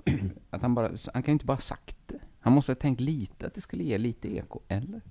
att 0.49 0.61
han 0.61 0.75
bara. 0.75 0.89
Han 1.13 1.23
kan 1.23 1.31
ju 1.31 1.33
inte 1.33 1.45
bara 1.45 1.57
sagt. 1.57 1.95
Han 2.39 2.53
måste 2.53 2.71
ha 2.71 2.75
tänkt 2.75 3.01
lite 3.01 3.47
att 3.47 3.53
det 3.53 3.61
skulle 3.61 3.83
ge 3.83 3.97
lite 3.97 4.35
eko, 4.35 4.59
eller? 4.67 5.01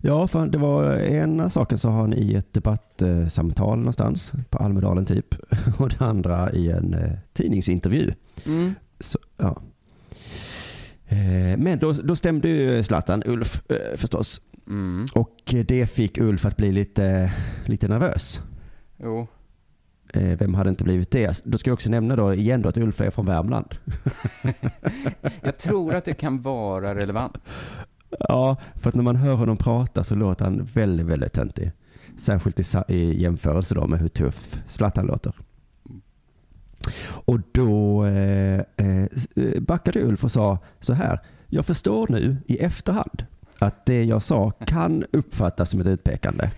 Ja, 0.00 0.28
för 0.28 0.46
det 0.46 0.58
var 0.58 0.96
ena 0.96 1.50
saken 1.50 1.78
sa 1.78 1.90
han 1.90 2.14
i 2.14 2.34
ett 2.34 2.52
debattsamtal 2.52 3.78
någonstans 3.78 4.32
på 4.50 4.58
Almedalen 4.58 5.06
typ. 5.06 5.34
Och 5.78 5.88
det 5.88 6.00
andra 6.04 6.52
i 6.52 6.70
en 6.70 6.94
eh, 6.94 7.12
tidningsintervju. 7.32 8.12
Mm. 8.46 8.74
Så, 9.00 9.18
ja. 9.36 9.62
Eh, 11.06 11.56
Men 11.58 11.78
då, 11.78 11.92
då 11.92 12.16
stämde 12.16 12.48
ju 12.48 12.82
Zlatan 12.82 13.22
Ulf 13.26 13.70
eh, 13.70 13.96
förstås. 13.96 14.40
Mm. 14.66 15.06
Och 15.14 15.54
det 15.66 15.86
fick 15.86 16.18
Ulf 16.18 16.46
att 16.46 16.56
bli 16.56 16.72
lite, 16.72 17.32
lite 17.66 17.88
nervös. 17.88 18.40
Jo. 18.96 19.26
Eh, 20.14 20.38
Vem 20.38 20.54
hade 20.54 20.70
inte 20.70 20.84
blivit 20.84 21.10
det? 21.10 21.42
Då 21.44 21.58
ska 21.58 21.70
jag 21.70 21.74
också 21.74 21.90
nämna 21.90 22.16
då 22.16 22.34
igen 22.34 22.62
då 22.62 22.68
att 22.68 22.78
Ulf 22.78 23.00
är 23.00 23.10
från 23.10 23.26
Värmland. 23.26 23.74
Jag 25.40 25.58
tror 25.58 25.94
att 25.94 26.04
det 26.04 26.14
kan 26.14 26.42
vara 26.42 26.94
relevant. 26.94 27.54
Ja, 28.18 28.56
för 28.74 28.88
att 28.88 28.94
när 28.94 29.02
man 29.02 29.16
hör 29.16 29.34
honom 29.34 29.56
prata 29.56 30.04
så 30.04 30.14
låter 30.14 30.44
han 30.44 30.64
väldigt, 30.74 31.06
väldigt 31.06 31.32
töntig. 31.32 31.72
Särskilt 32.18 32.88
i, 32.88 33.22
jämförelse 33.22 33.74
då 33.74 33.86
med 33.86 34.00
hur 34.00 34.08
tuff 34.08 34.62
Zlatan 34.66 35.06
låter. 35.06 35.34
Och 37.08 37.40
då 37.52 38.04
eh, 38.06 38.62
eh, 38.76 39.06
backade 39.60 40.02
Ulf 40.02 40.24
och 40.24 40.32
sa 40.32 40.58
så 40.80 40.92
här. 40.92 41.20
Jag 41.46 41.66
förstår 41.66 42.06
nu 42.10 42.36
i 42.46 42.58
efterhand 42.58 43.26
att 43.58 43.86
det 43.86 44.04
jag 44.04 44.22
sa 44.22 44.50
kan 44.50 45.04
uppfattas 45.12 45.70
som 45.70 45.80
ett 45.80 45.86
utpekande. 45.86 46.50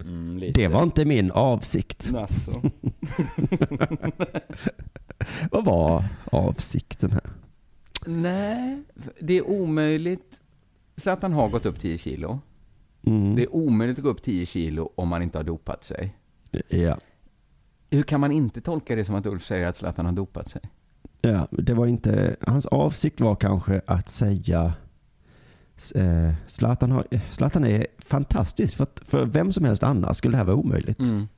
Mm, 0.00 0.38
lite. 0.38 0.60
Det 0.60 0.68
var 0.68 0.82
inte 0.82 1.04
min 1.04 1.30
avsikt. 1.30 2.12
Alltså. 2.14 2.62
Vad 5.50 5.64
var 5.64 6.04
avsikten 6.24 7.10
här? 7.10 7.30
Nej, 8.06 8.82
det 9.20 9.34
är 9.34 9.48
omöjligt. 9.48 10.42
Zlatan 10.96 11.32
har 11.32 11.48
gått 11.48 11.66
upp 11.66 11.80
10 11.80 11.98
kilo. 11.98 12.40
Mm. 13.06 13.36
Det 13.36 13.42
är 13.42 13.54
omöjligt 13.54 13.98
att 13.98 14.04
gå 14.04 14.10
upp 14.10 14.22
10 14.22 14.46
kilo 14.46 14.92
om 14.94 15.08
man 15.08 15.22
inte 15.22 15.38
har 15.38 15.44
dopat 15.44 15.84
sig. 15.84 16.16
Ja. 16.68 16.98
Hur 17.90 18.02
kan 18.02 18.20
man 18.20 18.32
inte 18.32 18.60
tolka 18.60 18.96
det 18.96 19.04
som 19.04 19.14
att 19.14 19.26
Ulf 19.26 19.44
säger 19.44 19.66
att 19.66 19.76
Zlatan 19.76 20.06
har 20.06 20.12
dopat 20.12 20.48
sig? 20.48 20.62
Ja, 21.20 21.48
det 21.50 21.74
var 21.74 21.86
inte, 21.86 22.36
hans 22.40 22.66
avsikt 22.66 23.20
var 23.20 23.34
kanske 23.34 23.80
att 23.86 24.08
säga 24.08 24.74
eh, 25.94 26.32
Zlatan, 26.46 26.90
har, 26.90 27.06
Zlatan 27.30 27.64
är 27.64 27.86
fantastisk, 27.98 28.76
för, 28.76 28.84
att, 28.84 29.02
för 29.06 29.26
vem 29.26 29.52
som 29.52 29.64
helst 29.64 29.82
annars 29.82 30.16
skulle 30.16 30.32
det 30.32 30.38
här 30.38 30.44
vara 30.44 30.56
omöjligt. 30.56 30.98
Mm. 30.98 31.28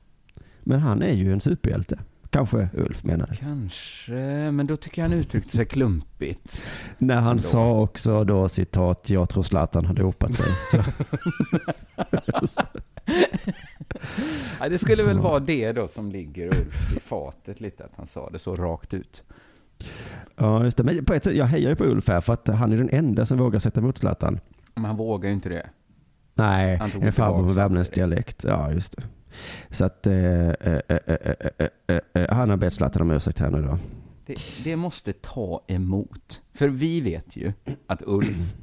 Men 0.63 0.79
han 0.79 1.01
är 1.01 1.13
ju 1.13 1.33
en 1.33 1.41
superhjälte. 1.41 1.99
Kanske 2.29 2.69
Ulf 2.73 3.03
menade. 3.03 3.35
Kanske, 3.35 4.11
men 4.51 4.67
då 4.67 4.77
tycker 4.77 5.01
jag 5.01 5.09
han 5.09 5.17
uttryckte 5.19 5.51
sig 5.51 5.65
klumpigt. 5.65 6.65
När 6.97 7.15
han 7.15 7.31
Ändå. 7.31 7.41
sa 7.43 7.81
också 7.81 8.23
då 8.23 8.49
citat, 8.49 9.09
jag 9.09 9.29
tror 9.29 9.43
Zlatan 9.43 9.85
har 9.85 9.93
dopat 9.93 10.35
sig. 10.35 10.47
Så, 10.71 10.77
Ja, 14.59 14.69
det 14.69 14.77
skulle 14.77 15.03
väl 15.03 15.19
vara 15.19 15.39
det 15.39 15.71
då 15.71 15.87
som 15.87 16.11
ligger 16.11 16.47
Ulf 16.47 16.95
i 16.97 16.99
fatet 16.99 17.59
lite, 17.59 17.85
att 17.85 17.93
han 17.95 18.07
sa 18.07 18.29
det 18.29 18.39
så 18.39 18.55
rakt 18.55 18.93
ut. 18.93 19.23
Ja, 20.35 20.63
just 20.63 20.77
det. 20.77 20.83
Men 20.83 21.05
på 21.05 21.13
ett 21.13 21.23
sätt, 21.23 21.35
jag 21.35 21.45
hejar 21.45 21.69
ju 21.69 21.75
på 21.75 21.83
Ulf 21.85 22.07
här, 22.07 22.21
för 22.21 22.33
att 22.33 22.47
han 22.47 22.71
är 22.71 22.77
den 22.77 22.89
enda 22.89 23.25
som 23.25 23.37
vågar 23.37 23.59
sätta 23.59 23.79
emot 23.79 23.97
Zlatan. 23.97 24.39
Men 24.75 24.85
han 24.85 24.97
vågar 24.97 25.29
ju 25.29 25.35
inte 25.35 25.49
det. 25.49 25.69
Nej, 26.33 26.79
en 27.01 27.13
farbror 27.13 27.43
med 27.45 27.53
värmländsk 27.55 27.95
dialekt. 27.95 28.43
Ja, 28.43 28.71
just 28.71 28.95
det. 28.97 29.03
Så 29.75 29.85
att 29.85 30.07
eh, 30.07 30.13
eh, 30.15 30.51
eh, 30.65 30.79
eh, 30.87 31.15
eh, 31.59 31.67
eh, 31.87 31.99
eh, 32.13 32.29
han 32.35 32.49
har 32.49 32.57
bett 32.57 32.73
Zlatan 32.73 33.01
om 33.01 33.11
ursäkt 33.11 33.39
här 33.39 33.49
nu 33.51 33.61
då. 33.61 33.77
det. 34.25 34.35
Det 34.63 34.75
måste 34.75 35.13
ta 35.13 35.63
emot. 35.67 36.41
För 36.53 36.67
vi 36.69 37.01
vet 37.01 37.35
ju 37.35 37.53
att 37.87 38.01
Ulf 38.05 38.53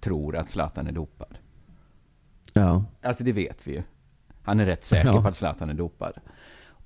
tror 0.00 0.36
att 0.36 0.50
Zlatan 0.50 0.86
är 0.86 0.92
dopad. 0.92 1.38
Ja. 2.52 2.84
Alltså 3.02 3.24
det 3.24 3.32
vet 3.32 3.66
vi 3.66 3.72
ju. 3.72 3.82
Han 4.42 4.60
är 4.60 4.66
rätt 4.66 4.84
säker 4.84 5.08
Ja. 5.12 5.22
på 5.22 5.28
att 5.28 5.36
Zlatan 5.36 5.70
är 5.70 5.74
dopad. 5.74 6.12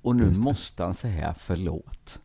Och 0.01 0.15
nu 0.15 0.33
måste 0.37 0.83
han 0.83 0.93
säga 0.95 1.33
förlåt. 1.37 2.19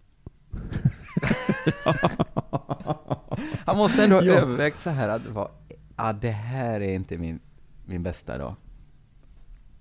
han 3.65 3.77
måste 3.77 4.05
ändå 4.05 4.17
ha 4.17 4.23
Ja. 4.23 4.33
övervägt 4.33 4.81
så 4.81 4.91
här 4.91 5.09
att 5.09 5.23
ah, 5.97 6.13
det 6.13 6.31
här 6.31 6.81
är 6.81 6.95
inte 6.95 7.19
min, 7.19 7.39
min 7.87 8.03
bästa 8.03 8.39
dag. 8.39 8.55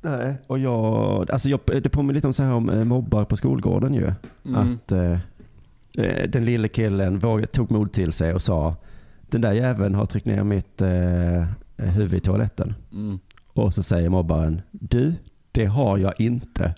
Nej. 0.01 0.36
Och 0.47 0.59
jag, 0.59 1.32
alltså 1.32 1.49
jag, 1.49 1.59
det 1.65 1.89
påminner 1.89 2.13
lite 2.13 2.28
om 2.28 2.34
så 2.34 2.43
här 2.43 2.53
om 2.53 2.69
eh, 2.69 2.84
mobbar 2.84 3.26
på 3.26 3.38
skolgården 3.38 3.93
ju. 3.93 4.11
Mm. 4.45 4.55
Att 4.55 4.91
eh, 4.91 5.17
eh, 5.97 6.30
den 6.30 6.45
lille 6.45 6.67
killen 6.67 7.19
vågade, 7.19 7.47
tog 7.47 7.72
mod 7.72 7.93
till 7.93 8.13
sig 8.13 8.34
och 8.34 8.41
sa 8.41 8.76
den 9.22 9.41
där 9.41 9.53
jäveln 9.53 9.95
har 9.95 10.05
tryckt 10.05 10.26
ner 10.26 10.43
mitt 10.43 10.82
eh, 10.82 11.45
huvud 11.78 12.13
i 12.13 12.19
toaletten. 12.19 12.74
Mm. 12.91 13.19
Och 13.53 13.74
så 13.74 13.84
säger 13.84 14.09
mobbaren, 14.09 14.61
du, 14.72 15.13
det 15.51 15.65
har 15.65 15.97
jag 15.97 16.22
inte. 16.22 16.76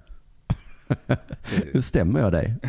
Stämmer 1.81 2.19
jag 2.19 2.31
dig? 2.31 2.55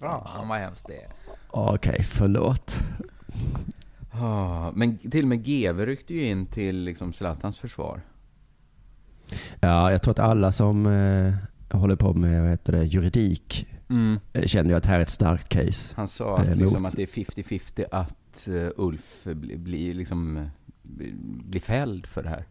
Fan 0.00 0.48
vad 0.48 0.58
hemskt 0.58 0.86
det 0.86 0.96
är. 1.02 1.08
Okej, 1.50 2.02
förlåt. 2.02 2.78
Ah, 4.10 4.70
men 4.74 4.98
till 4.98 5.24
och 5.24 5.28
med 5.28 5.44
GV 5.44 5.86
ryckte 5.86 6.14
ju 6.14 6.28
in 6.28 6.46
till 6.46 6.76
liksom 6.76 7.12
Zlatans 7.12 7.58
försvar. 7.58 8.00
Ja, 9.60 9.90
jag 9.90 10.02
tror 10.02 10.10
att 10.12 10.18
alla 10.18 10.52
som 10.52 10.86
eh, 10.86 11.34
håller 11.78 11.96
på 11.96 12.12
med 12.14 12.40
vad 12.40 12.50
heter 12.50 12.72
det, 12.72 12.84
juridik 12.84 13.66
Mm. 13.90 14.20
eh, 14.32 14.46
känner 14.46 14.70
ju 14.70 14.76
att 14.76 14.82
det 14.82 14.88
här 14.88 14.98
är 14.98 15.02
ett 15.02 15.10
starkt 15.10 15.48
case. 15.48 15.94
Han 15.96 16.08
sa 16.08 16.38
att, 16.38 16.48
Eh, 16.48 16.56
liksom, 16.56 16.84
att 16.84 16.96
det 16.96 17.02
är 17.02 17.06
50-50 17.06 17.84
att 17.92 18.48
eh, 18.48 18.68
Ulf 18.76 19.24
blir 19.24 19.56
bli, 19.58 19.94
liksom, 19.94 20.50
bli, 20.82 21.60
fälld 21.60 22.06
för 22.06 22.22
det 22.22 22.28
här. 22.28 22.44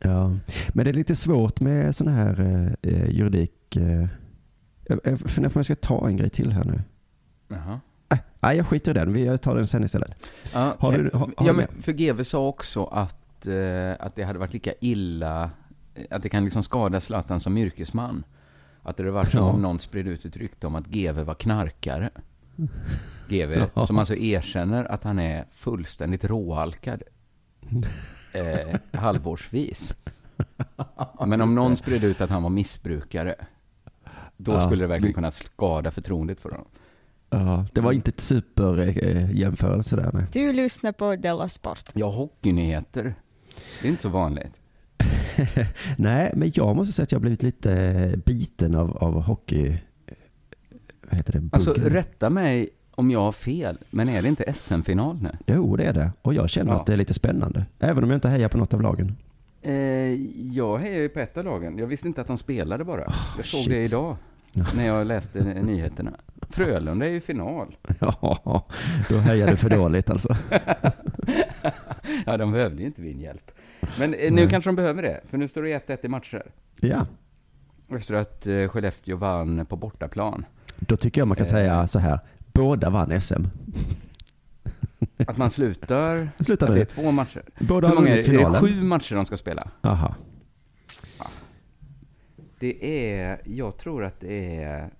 Ja, 0.00 0.28
men 0.72 0.84
det 0.84 0.90
är 0.90 0.92
lite 0.92 1.14
svårt 1.16 1.60
med 1.60 1.96
sån 1.96 2.08
här 2.08 2.40
eh, 2.82 3.10
juridik. 3.10 3.76
Eh, 3.76 4.06
jag, 4.86 5.00
jag 5.04 5.18
funderar 5.20 5.52
på 5.52 5.56
om 5.56 5.58
jag 5.58 5.64
ska 5.64 5.74
ta 5.76 6.08
en 6.08 6.16
grej 6.16 6.30
till 6.30 6.52
här 6.52 6.64
nu. 6.64 6.82
Jaha. 7.48 7.80
Äh, 8.12 8.18
nej, 8.40 8.56
jag 8.56 8.66
skiter 8.66 8.90
i 8.90 8.94
den. 8.94 9.12
Vi 9.12 9.38
tar 9.38 9.56
den 9.56 9.66
sen 9.66 9.84
istället. 9.84 10.28
Ja, 10.52 10.76
Har 10.78 10.92
du, 10.92 11.10
har, 11.14 11.30
har 11.36 11.46
ja, 11.46 11.52
men 11.52 11.68
för 11.82 11.92
GV 11.92 12.22
sa 12.22 12.46
också 12.48 12.84
att, 12.84 13.46
eh, 13.46 13.92
att 14.06 14.16
det 14.16 14.22
hade 14.22 14.38
varit 14.38 14.52
lika 14.52 14.72
illa, 14.80 15.50
eh, 15.94 16.04
att 16.10 16.22
det 16.22 16.28
kan 16.28 16.44
liksom 16.44 16.62
skada 16.62 17.00
Zlatan 17.00 17.40
som 17.40 17.56
yrkesman. 17.58 18.24
Att 18.82 18.96
det 18.96 19.02
hade 19.02 19.10
varit 19.12 19.30
som 19.30 19.40
Ja. 19.40 19.50
om 19.52 19.62
någon 19.62 19.78
spred 19.80 20.06
ut 20.08 20.24
ett 20.24 20.36
rykte 20.36 20.66
om 20.66 20.74
att 20.74 20.86
GV 20.86 21.22
var 21.22 21.34
knarkare. 21.34 22.10
GV, 23.28 23.66
Ja. 23.74 23.84
som 23.86 23.98
alltså 23.98 24.14
erkänner 24.16 24.84
att 24.84 25.04
han 25.04 25.18
är 25.18 25.44
fullständigt 25.52 26.24
råalkad. 26.24 27.02
Eh, 28.38 29.00
halvårsvis. 29.00 29.94
Men 31.26 31.40
om 31.40 31.54
någon 31.54 31.76
spred 31.76 32.04
ut 32.04 32.20
att 32.20 32.30
han 32.30 32.42
var 32.42 32.50
missbrukare, 32.50 33.34
då 34.36 34.52
Ja, 34.52 34.60
skulle 34.60 34.84
det 34.84 34.88
verkligen 34.88 35.14
kunna 35.14 35.30
skada 35.30 35.90
förtroendet 35.90 36.40
för 36.40 36.50
honom. 36.50 36.66
Ja, 37.30 37.66
det 37.72 37.80
var 37.80 37.92
inte 37.92 38.10
ett 38.10 38.20
superjämförelse 38.20 39.96
där. 39.96 40.10
Nej. 40.12 40.24
Du 40.32 40.52
lyssnar 40.52 40.92
på 40.92 41.16
Della 41.16 41.48
Sport. 41.48 41.82
Ja, 41.94 42.08
hockeynyheter. 42.08 43.14
Det 43.82 43.88
är 43.88 43.90
inte 43.90 44.02
så 44.02 44.08
vanligt. 44.08 44.60
nej, 45.96 46.32
men 46.36 46.52
jag 46.54 46.76
måste 46.76 46.92
säga 46.92 47.04
att 47.04 47.12
jag 47.12 47.18
har 47.18 47.20
blivit 47.22 47.42
lite 47.42 48.14
biten 48.26 48.74
av, 48.74 48.96
av 48.96 49.22
hockey. 49.22 49.78
Vad 51.10 51.16
heter 51.16 51.32
det? 51.32 51.48
Alltså, 51.52 51.74
Buggen. 51.74 51.90
rätta 51.90 52.30
mig 52.30 52.68
om 52.98 53.10
jag 53.10 53.20
har 53.20 53.32
fel, 53.32 53.78
men 53.90 54.08
är 54.08 54.22
det 54.22 54.28
inte 54.28 54.52
SM-final 54.54 55.18
nu? 55.22 55.30
Jo, 55.46 55.76
det 55.76 55.84
är 55.84 55.92
det. 55.92 56.10
Och 56.22 56.34
jag 56.34 56.50
känner 56.50 56.72
Ja. 56.72 56.80
att 56.80 56.86
det 56.86 56.92
är 56.92 56.96
lite 56.96 57.14
spännande. 57.14 57.64
Även 57.78 58.04
om 58.04 58.10
jag 58.10 58.16
inte 58.16 58.28
hejar 58.28 58.48
på 58.48 58.58
något 58.58 58.74
av 58.74 58.82
lagen. 58.82 59.16
Eh, 59.62 59.72
jag 60.54 60.78
hejar 60.78 61.00
ju 61.00 61.08
på 61.08 61.20
ett 61.20 61.36
av 61.38 61.44
lagen. 61.44 61.78
Jag 61.78 61.86
visste 61.86 62.08
inte 62.08 62.20
att 62.20 62.26
de 62.26 62.38
spelade 62.38 62.84
bara. 62.84 63.12
Jag 63.36 63.44
såg 63.44 63.60
shit. 63.60 63.68
det 63.72 63.84
idag, 63.84 64.16
när 64.76 64.86
jag 64.86 65.06
läste 65.06 65.44
nyheterna. 65.44 66.10
Frölunda 66.50 67.06
är 67.06 67.10
ju 67.10 67.20
final. 67.20 67.76
Ja, 68.00 68.66
då 69.08 69.18
hejar 69.18 69.50
du 69.50 69.56
för 69.56 69.70
dåligt 69.76 70.10
alltså. 70.10 70.36
ja, 72.26 72.36
de 72.36 72.52
behövde 72.52 72.80
ju 72.80 72.86
inte 72.86 73.00
min 73.02 73.20
hjälp. 73.20 73.50
Men 73.98 74.14
eh, 74.14 74.30
nu 74.30 74.36
Nej. 74.40 74.48
kanske 74.50 74.68
de 74.70 74.76
behöver 74.76 75.02
det, 75.02 75.20
för 75.30 75.38
nu 75.38 75.48
står 75.48 75.62
det 75.62 75.88
1-1 75.88 75.98
i 76.02 76.08
matcher. 76.08 76.42
Ja, 76.80 77.06
Efter 77.90 78.14
att 78.14 78.46
eh, 78.46 78.68
Skellefteå 78.68 79.16
vann 79.16 79.66
på 79.66 79.76
bortaplan. 79.76 80.44
då 80.78 80.96
tycker 80.96 81.20
jag 81.20 81.28
man 81.28 81.36
kan 81.36 81.46
Eh. 81.46 81.50
säga 81.50 81.86
så 81.86 81.98
här. 81.98 82.20
Båda 82.56 82.90
vann 82.90 83.20
SM. 83.20 83.44
Att 85.26 85.36
man 85.36 85.50
slutar, 85.50 86.28
Slutar 86.40 86.68
att 86.68 86.74
det 86.74 86.80
är 86.80 86.84
två 86.84 87.10
matcher. 87.10 87.42
Båda 87.58 87.88
Hur 87.88 87.94
många 87.94 88.08
är 88.08 88.14
det? 88.16 88.22
Är 88.22 88.32
det 88.32 88.38
finalen. 88.38 88.60
sju 88.60 88.82
matcher 88.82 89.14
de 89.14 89.26
ska 89.26 89.36
spela? 89.36 89.70
Aha. 89.82 90.14
Det 92.58 93.10
är, 93.10 93.40
jag 93.44 93.76
tror 93.78 94.04
att 94.04 94.20
det 94.20 94.62
är, 94.62 94.90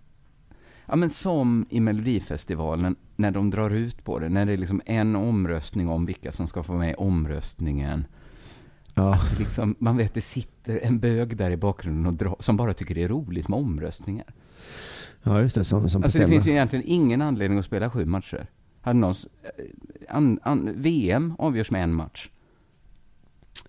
ja 0.87 0.97
men 0.97 1.11
som 1.11 1.67
i 1.71 1.81
Melodifestivalen, 1.81 2.97
när 3.17 3.31
de 3.31 3.51
drar 3.51 3.71
ut 3.71 4.05
på 4.05 4.19
det, 4.19 4.29
när 4.29 4.47
det 4.47 4.53
är 4.53 4.57
liksom 4.57 4.83
en 4.87 5.17
omröstning 5.17 5.89
om 5.89 6.07
vilka 6.07 6.33
som 6.33 6.47
ska 6.47 6.63
få 6.63 6.73
med 6.73 6.91
i 6.91 6.95
omröstningen. 6.95 8.07
Ja. 8.95 9.21
Liksom, 9.39 9.75
man 9.79 9.97
vet, 9.97 10.15
det 10.15 10.21
sitter 10.21 10.81
en 10.83 10.99
bög 10.99 11.37
där 11.37 11.51
i 11.51 11.57
bakgrunden 11.57 12.07
och 12.07 12.15
dra, 12.15 12.37
som 12.41 12.57
bara 12.57 12.75
tycker 12.75 12.95
det 12.95 13.03
är 13.03 13.09
roligt 13.09 13.49
med 13.49 13.59
omröstningar. 13.59 14.27
Ja, 15.23 15.41
just 15.41 15.55
det. 15.55 15.65
Som, 15.65 15.91
som 15.91 16.03
Alltså 16.03 16.19
det 16.19 16.27
finns 16.29 16.47
ju 16.47 16.51
egentligen 16.51 16.85
ingen 16.89 17.23
anledning 17.23 17.59
att 17.59 17.65
spela 17.65 17.91
sju 17.91 18.05
matcher. 18.05 18.47
Hade 18.81 18.99
någon, 18.99 19.15
eh, 19.43 20.17
an, 20.17 20.39
an, 20.43 20.73
VM 20.77 21.35
avgörs 21.39 21.71
med 21.71 21.83
en 21.83 21.95
match. 21.95 22.31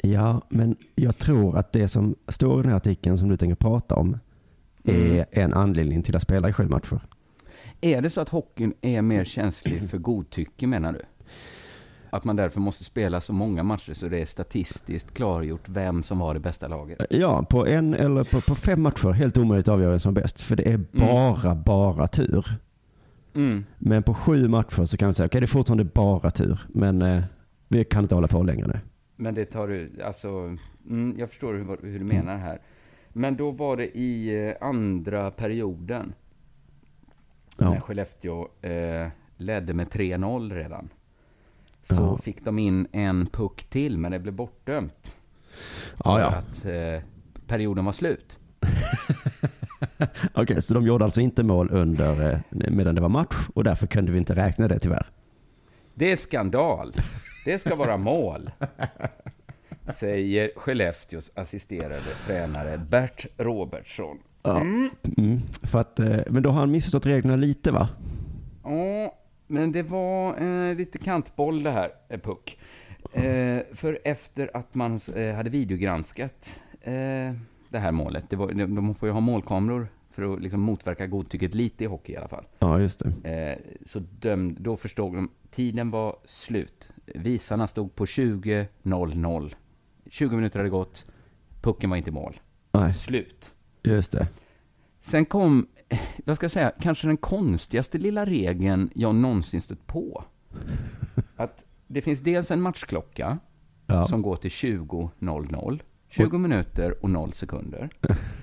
Ja, 0.01 0.41
men 0.49 0.75
jag 0.95 1.17
tror 1.17 1.57
att 1.57 1.71
det 1.71 1.87
som 1.87 2.15
står 2.27 2.59
i 2.59 2.61
den 2.61 2.71
här 2.71 2.77
artikeln 2.77 3.17
som 3.17 3.29
du 3.29 3.37
tänker 3.37 3.55
prata 3.55 3.95
om 3.95 4.17
är 4.83 4.93
Mm. 4.93 5.25
en 5.31 5.53
anledning 5.53 6.03
till 6.03 6.15
att 6.15 6.21
spela 6.21 6.49
i 6.49 6.53
sju 6.53 6.67
matcher. 6.67 6.99
Är 7.81 8.01
det 8.01 8.09
så 8.09 8.21
att 8.21 8.29
hockeyn 8.29 8.73
är 8.81 9.01
mer 9.01 9.25
känslig 9.25 9.89
för 9.89 9.97
godtycke 9.97 10.67
menar 10.67 10.93
du? 10.93 11.01
Att 12.09 12.23
man 12.23 12.35
därför 12.35 12.59
måste 12.59 12.83
spela 12.83 13.21
så 13.21 13.33
många 13.33 13.63
matcher 13.63 13.93
så 13.93 14.07
det 14.07 14.21
är 14.21 14.25
statistiskt 14.25 15.13
klargjort 15.13 15.69
vem 15.69 16.03
som 16.03 16.19
var 16.19 16.33
det 16.33 16.39
bästa 16.39 16.67
laget? 16.67 17.01
Ja, 17.09 17.43
på 17.49 17.67
en 17.67 17.93
eller 17.93 18.23
på, 18.23 18.41
på 18.41 18.55
fem 18.55 18.81
matcher, 18.81 19.09
helt 19.11 19.37
omöjligt 19.37 19.67
att 19.67 19.73
avgöra 19.73 19.89
vem 19.89 19.99
som 19.99 20.17
är 20.17 20.21
bäst. 20.21 20.41
För 20.41 20.55
det 20.55 20.71
är 20.71 20.77
bara, 20.91 21.55
bara 21.55 22.07
tur. 22.07 22.45
Mm. 23.35 23.65
Men 23.77 24.03
på 24.03 24.13
sju 24.13 24.47
matcher 24.47 24.85
så 24.85 24.97
kan 24.97 25.07
vi 25.07 25.13
säga, 25.13 25.25
okej 25.27 25.41
det 25.41 25.45
är 25.45 25.47
fortfarande 25.47 25.83
bara 25.83 26.31
tur. 26.31 26.59
Men 26.67 27.01
eh, 27.01 27.23
vi 27.67 27.83
kan 27.85 28.03
inte 28.03 28.15
hålla 28.15 28.27
på 28.27 28.43
längre 28.43 28.67
nu. 28.67 28.79
Men 29.15 29.35
det 29.35 29.45
tar 29.45 29.67
du, 29.67 29.91
alltså, 30.05 30.57
mm, 30.89 31.15
jag 31.17 31.29
förstår 31.29 31.53
hur, 31.53 31.91
hur 31.91 31.99
du 31.99 32.05
menar 32.05 32.37
här. 32.37 32.59
Men 33.13 33.37
då 33.37 33.51
var 33.51 33.77
det 33.77 33.97
i 33.97 34.45
eh, 34.47 34.67
andra 34.67 35.31
perioden, 35.31 36.13
Ja. 37.59 37.69
när 37.69 37.79
Skellefteå 37.79 38.47
eh, 38.61 39.07
ledde 39.37 39.73
med 39.73 39.87
3-0 39.87 40.53
redan. 40.53 40.89
Så 41.87 41.95
Ja. 41.95 42.17
fick 42.17 42.45
de 42.45 42.59
in 42.59 42.87
en 42.91 43.27
puck 43.27 43.63
till, 43.63 43.97
men 43.97 44.11
det 44.11 44.19
blev 44.19 44.33
bortdömt. 44.33 45.15
Ja, 46.03 46.13
för 46.15 46.19
ja. 46.19 46.27
att 46.27 46.65
eh, 46.65 47.03
perioden 47.47 47.85
var 47.85 47.91
slut. 47.91 48.37
Okej, 50.33 50.61
så 50.61 50.73
de 50.73 50.85
gjorde 50.85 51.03
alltså 51.05 51.21
inte 51.21 51.43
mål 51.43 51.69
under 51.71 52.33
eh, 52.33 52.39
medan 52.71 52.95
det 52.95 53.01
var 53.01 53.09
match 53.09 53.35
och 53.53 53.63
därför 53.63 53.87
kunde 53.87 54.11
vi 54.11 54.17
inte 54.17 54.35
räkna 54.35 54.67
det 54.67 54.79
tyvärr. 54.79 55.07
Det 55.95 56.11
är 56.11 56.15
skandal. 56.15 56.91
Det 57.45 57.59
ska 57.59 57.75
vara 57.75 57.97
mål. 57.97 58.49
Säger 59.95 60.51
Skellefteås 60.55 61.31
assisterade 61.35 62.01
tränare 62.25 62.77
Bert 62.89 63.25
Robertsson. 63.37 64.17
Ja. 64.43 64.59
Mm. 64.61 64.89
Mm. 65.17 65.39
För 65.63 65.79
att, 65.81 65.99
eh, 65.99 66.17
men 66.29 66.43
då 66.43 66.49
har 66.49 66.59
han 66.59 66.71
missförstått 66.71 67.05
reglerna 67.05 67.35
lite 67.35 67.71
va? 67.71 67.89
Ja, 68.63 69.16
men 69.47 69.71
det 69.71 69.83
var 69.83 70.41
eh, 70.41 70.75
lite 70.75 70.97
kantboll 70.97 71.63
det 71.63 71.71
här, 71.71 71.91
eh, 72.09 72.19
Puck. 72.19 72.57
Eh, 73.13 73.61
för 73.73 73.99
efter 74.03 74.57
att 74.57 74.75
man 74.75 74.99
eh, 75.15 75.35
hade 75.35 75.49
videogranskat 75.49 76.61
eh, 76.81 77.33
det 77.69 77.79
här 77.79 77.91
målet, 77.91 78.29
det 78.29 78.35
var, 78.35 78.51
de, 78.51 78.95
får 78.95 79.09
ju 79.09 79.13
ha 79.13 79.19
målkameror 79.19 79.87
för 80.11 80.33
att 80.33 80.41
liksom 80.41 80.61
motverka 80.61 81.07
godtycket 81.07 81.55
lite 81.55 81.83
i 81.83 81.87
hockey 81.87 82.13
i 82.13 82.17
alla 82.17 82.27
fall. 82.27 82.45
Ja, 82.59 82.79
just 82.79 83.01
det. 83.23 83.59
Så 83.85 83.99
dömd, 83.99 84.57
då 84.61 84.77
förstod 84.77 85.15
de, 85.15 85.29
tiden 85.51 85.91
var 85.91 86.15
slut. 86.25 86.89
Visarna 87.05 87.67
stod 87.67 87.95
på 87.95 88.05
20.00. 88.05 89.55
20 90.09 90.35
minuter 90.35 90.59
hade 90.59 90.69
gått, 90.69 91.05
pucken 91.61 91.89
var 91.89 91.97
inte 91.97 92.09
i 92.09 92.13
mål. 92.13 92.35
Nej. 92.71 92.91
Slut. 92.91 93.55
Just 93.83 94.11
det. 94.11 94.27
Sen 95.01 95.25
kom, 95.25 95.67
vad 96.25 96.35
ska 96.35 96.43
jag 96.43 96.51
säga, 96.51 96.71
kanske 96.81 97.07
den 97.07 97.17
konstigaste 97.17 97.97
lilla 97.97 98.25
regeln 98.25 98.89
jag 98.95 99.15
någonsin 99.15 99.61
stött 99.61 99.87
på. 99.87 100.23
Att 101.35 101.65
det 101.87 102.01
finns 102.01 102.19
dels 102.19 102.51
en 102.51 102.61
matchklocka 102.61 103.37
Ja. 103.89 104.05
som 104.05 104.21
går 104.21 104.35
till 104.35 104.49
20.00. 104.51 105.79
20 106.09 106.37
minuter 106.37 107.03
och 107.03 107.09
0 107.09 107.33
sekunder. 107.33 107.89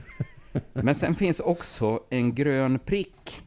Men 0.73 0.95
sen 0.95 1.15
finns 1.15 1.41
också 1.41 2.01
en 2.11 2.35
grön 2.35 2.79
prick. 2.79 3.43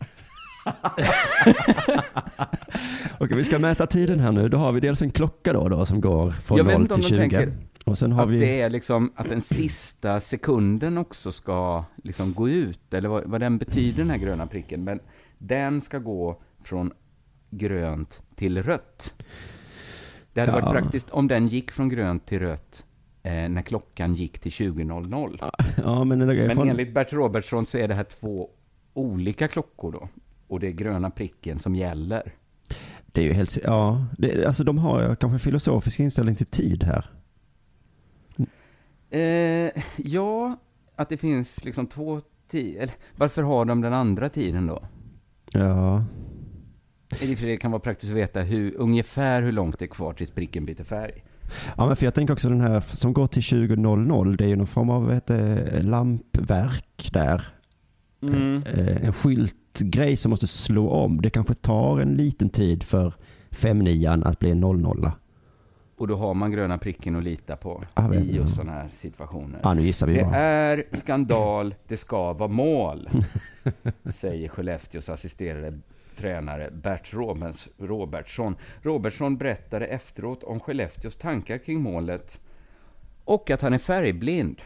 Okej, 3.19 3.37
vi 3.37 3.43
ska 3.43 3.59
mäta 3.59 3.87
tiden 3.87 4.19
här 4.19 4.31
nu. 4.31 4.49
Då 4.49 4.57
har 4.57 4.71
vi 4.71 4.79
dels 4.79 5.01
en 5.01 5.09
klocka 5.11 5.53
då, 5.53 5.69
då 5.69 5.85
som 5.85 6.01
går 6.01 6.31
från 6.31 6.57
Jag 6.57 6.65
vet 6.65 6.73
0 6.73 6.81
inte 6.81 6.93
om 6.93 7.01
till 7.01 7.17
de 7.17 7.29
20. 7.29 7.29
tänker 7.35 7.53
Och 7.87 7.97
sen 7.97 8.11
har 8.11 8.23
att 8.23 8.29
vi... 8.29 8.39
det 8.39 8.61
är 8.61 8.69
liksom 8.69 9.11
att 9.15 9.29
den 9.29 9.41
sista 9.41 10.19
sekunden 10.19 10.97
också 10.97 11.31
ska 11.31 11.83
liksom 12.03 12.33
gå 12.33 12.49
ut, 12.49 12.93
eller 12.93 13.09
vad, 13.09 13.23
vad 13.25 13.41
den 13.41 13.57
betyder 13.57 13.97
den 13.97 14.09
här 14.09 14.17
gröna 14.17 14.47
pricken. 14.47 14.83
Men 14.83 14.99
den 15.37 15.81
ska 15.81 15.99
gå 15.99 16.41
från 16.63 16.91
grönt 17.49 18.21
till 18.35 18.63
rött. 18.63 19.13
Det 20.33 20.39
hade 20.39 20.51
Ja. 20.51 20.61
varit 20.61 20.71
praktiskt 20.81 21.09
om 21.09 21.27
den 21.27 21.47
gick 21.47 21.71
från 21.71 21.89
grönt 21.89 22.25
till 22.25 22.39
rött 22.39 22.85
eh, 23.23 23.31
när 23.31 23.61
klockan 23.61 24.13
gick 24.13 24.39
till 24.39 24.51
20.00. 24.51 25.51
Ja, 25.83 26.03
men, 26.03 26.21
är 26.21 26.47
Men 26.47 26.55
från... 26.55 26.69
enligt 26.69 26.93
Bert 26.93 27.13
Robertsson 27.13 27.65
så 27.65 27.77
är 27.77 27.87
det 27.87 27.95
här 27.95 28.03
två 28.03 28.49
olika 28.93 29.47
klockor 29.47 29.91
då. 29.91 30.09
Och 30.47 30.59
det 30.59 30.67
är 30.67 30.71
gröna 30.71 31.09
pricken 31.09 31.59
som 31.59 31.75
gäller. 31.75 32.33
Det 33.05 33.21
är 33.21 33.25
ju 33.25 33.33
helt... 33.33 33.57
Ja, 33.63 34.05
det, 34.17 34.45
alltså 34.45 34.63
de 34.63 34.77
har 34.77 35.15
kanske 35.15 35.35
en 35.35 35.39
filosofisk 35.39 35.99
inställning 35.99 36.35
till 36.35 36.45
tid 36.45 36.83
här. 36.83 37.11
Eh, 39.09 39.71
ja, 39.97 40.55
att 40.95 41.09
det 41.09 41.17
finns 41.17 41.63
liksom 41.65 41.87
två 41.87 42.21
tider. 42.47 42.91
Varför 43.15 43.43
har 43.43 43.65
de 43.65 43.81
den 43.81 43.93
andra 43.93 44.29
tiden 44.29 44.67
då? 44.67 44.83
Ja, 45.51 46.03
det 47.19 47.57
kan 47.57 47.71
vara 47.71 47.79
praktiskt 47.79 48.11
att 48.11 48.17
veta 48.17 48.41
hur, 48.41 48.75
ungefär 48.77 49.41
hur 49.41 49.51
långt 49.51 49.79
det 49.79 49.85
är 49.85 49.87
kvar 49.87 50.13
tills 50.13 50.31
pricken 50.31 50.65
byter 50.65 50.83
färg. 50.83 51.23
Ja, 51.77 51.87
men 51.87 51.95
för 51.95 52.05
jag 52.05 52.13
tänker 52.13 52.33
också 52.33 52.49
den 52.49 52.61
här 52.61 52.79
som 52.79 53.13
går 53.13 53.27
till 53.27 53.41
20.00, 53.41 54.37
det 54.37 54.43
är 54.43 54.47
ju 54.47 54.55
någon 54.55 54.67
form 54.67 54.89
av 54.89 55.19
det, 55.27 55.81
lampverk 55.81 57.09
där. 57.13 57.47
Mm. 58.21 58.63
Eh, 58.63 59.05
En 59.05 59.13
skyltgrej 59.13 60.17
som 60.17 60.29
måste 60.29 60.47
slå 60.47 60.89
om. 60.89 61.21
Det 61.21 61.29
kanske 61.29 61.53
tar 61.53 61.99
en 61.99 62.13
liten 62.13 62.49
tid 62.49 62.83
för 62.83 63.13
5 63.51 63.81
att 64.23 64.39
bli 64.39 64.51
en 64.51 64.59
00. 64.59 65.11
Och 65.97 66.07
då 66.07 66.15
har 66.15 66.33
man 66.33 66.51
gröna 66.51 66.77
pricken 66.77 67.15
att 67.15 67.23
lita 67.23 67.55
på 67.55 67.83
men- 67.95 68.13
i 68.13 68.35
just 68.35 68.55
sådana 68.55 68.71
här 68.71 68.89
situationer. 68.93 69.59
Ja, 69.63 69.73
nu 69.73 69.85
gissar 69.85 70.07
vi 70.07 70.13
det 70.13 70.23
bara. 70.23 70.35
är 70.35 70.83
skandal, 70.91 71.75
det 71.87 71.97
ska 71.97 72.33
vara 72.33 72.49
mål, 72.49 73.09
säger 74.13 74.49
Skellefteås 74.49 75.09
assisterade 75.09 75.79
tränare 76.17 76.69
Bert 76.71 77.13
Robens, 77.13 77.67
Robertsson. 77.77 78.55
Robertsson 78.81 79.37
berättade 79.37 79.85
efteråt 79.85 80.43
om 80.43 80.59
Skellefteås 80.59 81.15
tankar 81.15 81.57
kring 81.57 81.81
målet 81.81 82.39
och 83.23 83.51
att 83.51 83.61
han 83.61 83.73
är 83.73 83.77
färgblind. 83.77 84.61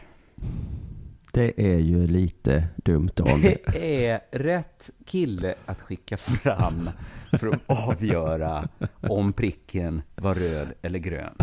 Det 1.34 1.52
är 1.72 1.78
ju 1.78 2.06
lite 2.06 2.64
dumt 2.76 3.10
om 3.20 3.42
Det 3.42 4.06
är 4.06 4.20
rätt 4.30 4.90
kille 5.06 5.54
att 5.66 5.80
skicka 5.80 6.16
fram 6.16 6.90
för 7.38 7.48
att 7.48 7.88
avgöra 7.88 8.68
om 9.00 9.32
pricken 9.32 10.02
var 10.14 10.34
röd 10.34 10.68
eller 10.82 10.98
grön. 10.98 11.34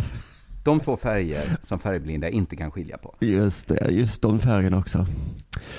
De 0.66 0.80
två 0.80 0.98
färger 0.98 1.58
som 1.62 1.80
färgblinda 1.80 2.30
inte 2.30 2.56
kan 2.56 2.72
skilja 2.72 2.98
på. 2.98 3.16
Just 3.20 3.68
det, 3.68 3.92
just 3.92 4.22
de 4.22 4.40
färgerna 4.40 4.78
också. 4.78 5.06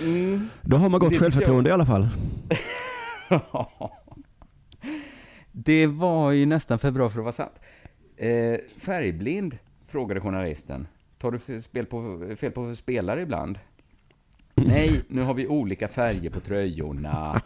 Mm. 0.03 0.49
Då 0.63 0.77
har 0.77 0.89
man 0.89 0.93
Det 0.93 0.99
gott 1.07 1.09
tycker 1.13 1.25
självförtroende 1.25 1.71
jag- 1.71 1.75
i 1.75 1.81
alla 1.81 1.87
fall. 1.87 2.09
Det 5.53 5.87
var 5.87 6.31
ju 6.33 6.47
nästan 6.47 6.79
för 6.79 6.91
bra 6.91 7.11
för 7.11 7.19
att 7.19 7.25
vara 7.25 7.33
sant. 7.33 7.53
Eh, 8.17 8.57
färgblind, 8.77 9.59
frågade 9.87 10.21
journalisten. 10.21 10.87
Tar 11.19 11.31
du 11.31 11.39
fel 11.61 11.87
på, 11.87 12.27
fel 12.37 12.53
på 12.53 12.75
spelare 12.75 13.23
ibland? 13.23 13.59
Nej, 14.55 15.03
nu 15.09 15.23
har 15.23 15.35
vi 15.35 15.47
olika 15.47 15.89
färger 15.89 16.31
på 16.31 16.41
tröjorna. 16.41 17.43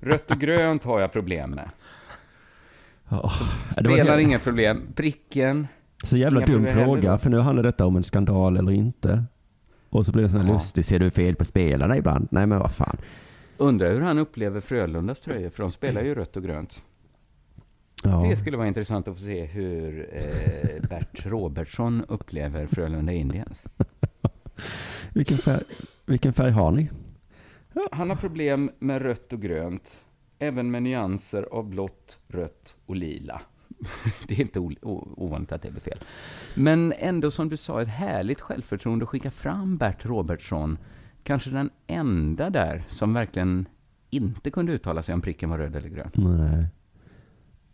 Rött 0.00 0.30
och 0.30 0.38
grönt 0.38 0.84
har 0.84 1.00
jag 1.00 1.12
problem 1.12 1.50
med. 1.50 1.70
Var 3.08 3.32
Spelar 3.80 4.18
inga 4.18 4.38
problem. 4.38 4.82
Pricken. 4.94 5.66
Så 6.04 6.16
jävla 6.16 6.46
dum 6.46 6.66
fråga, 6.66 7.18
för 7.18 7.30
nu 7.30 7.38
handlar 7.38 7.62
detta 7.62 7.86
om 7.86 7.96
en 7.96 8.04
skandal 8.04 8.56
eller 8.56 8.72
inte. 8.72 9.24
Och 9.90 10.06
så 10.06 10.12
blir 10.12 10.22
det 10.22 10.30
sån 10.30 10.40
här 10.40 10.48
Ja. 10.48 10.52
lustig, 10.54 10.84
ser 10.84 10.98
du 10.98 11.10
fel 11.10 11.34
på 11.36 11.44
spelarna 11.44 11.96
ibland? 11.96 12.28
Nej 12.30 12.46
men 12.46 12.58
vad 12.58 12.72
fan. 12.72 12.96
Undrar 13.56 13.90
hur 13.94 14.00
han 14.00 14.18
upplever 14.18 14.60
Frölundas 14.60 15.20
tröjor, 15.20 15.50
för 15.50 15.62
de 15.62 15.70
spelar 15.70 16.02
ju 16.02 16.14
rött 16.14 16.36
och 16.36 16.42
grönt. 16.42 16.82
Ja. 18.04 18.26
Det 18.30 18.36
skulle 18.36 18.56
vara 18.56 18.68
intressant 18.68 19.08
att 19.08 19.14
få 19.14 19.20
se 19.24 19.44
hur 19.44 20.08
eh, 20.12 20.88
Bert 20.88 21.26
Robertsson 21.26 22.04
upplever 22.08 22.66
Frölunda 22.66 23.12
Indians. 23.12 23.66
Vilken 25.14 25.38
färg, 25.38 25.62
vilken 26.06 26.32
färg 26.32 26.50
har 26.50 26.72
ni? 26.72 26.90
Han 27.92 28.10
har 28.10 28.16
problem 28.16 28.70
med 28.78 29.02
rött 29.02 29.32
och 29.32 29.40
grönt, 29.40 30.04
även 30.38 30.70
med 30.70 30.82
nyanser 30.82 31.42
av 31.42 31.68
blått, 31.68 32.18
rött 32.28 32.76
och 32.86 32.96
lila. 32.96 33.42
Det 34.28 34.34
är 34.34 34.40
inte 34.40 34.60
ovanligt 34.82 35.52
att 35.52 35.62
det 35.62 35.70
blir 35.70 35.80
fel. 35.80 35.98
Men 36.54 36.92
ändå, 36.98 37.30
som 37.30 37.48
du 37.48 37.56
sa, 37.56 37.82
ett 37.82 37.88
härligt 37.88 38.40
självförtroende 38.40 39.02
att 39.02 39.08
skicka 39.08 39.30
fram 39.30 39.76
Bert 39.76 40.04
Robertsson. 40.06 40.78
Kanske 41.22 41.50
den 41.50 41.70
enda 41.86 42.50
där 42.50 42.84
som 42.88 43.14
verkligen 43.14 43.68
inte 44.10 44.50
kunde 44.50 44.72
uttala 44.72 45.02
sig 45.02 45.14
om 45.14 45.20
pricken 45.20 45.50
var 45.50 45.58
röd 45.58 45.76
eller 45.76 45.88
grön. 45.88 46.10
Nej. 46.14 46.66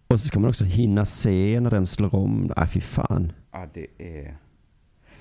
Och 0.06 0.20
så 0.20 0.26
ska 0.26 0.40
man 0.40 0.48
också 0.50 0.64
hinna 0.64 1.04
se 1.04 1.60
när 1.60 1.70
den 1.70 1.86
slår 1.86 2.14
om. 2.14 2.52
Nej 2.56 2.68
fy 2.68 2.80
fan. 2.80 3.32
Ja, 3.52 3.68
det 3.74 3.86
är 3.98 4.36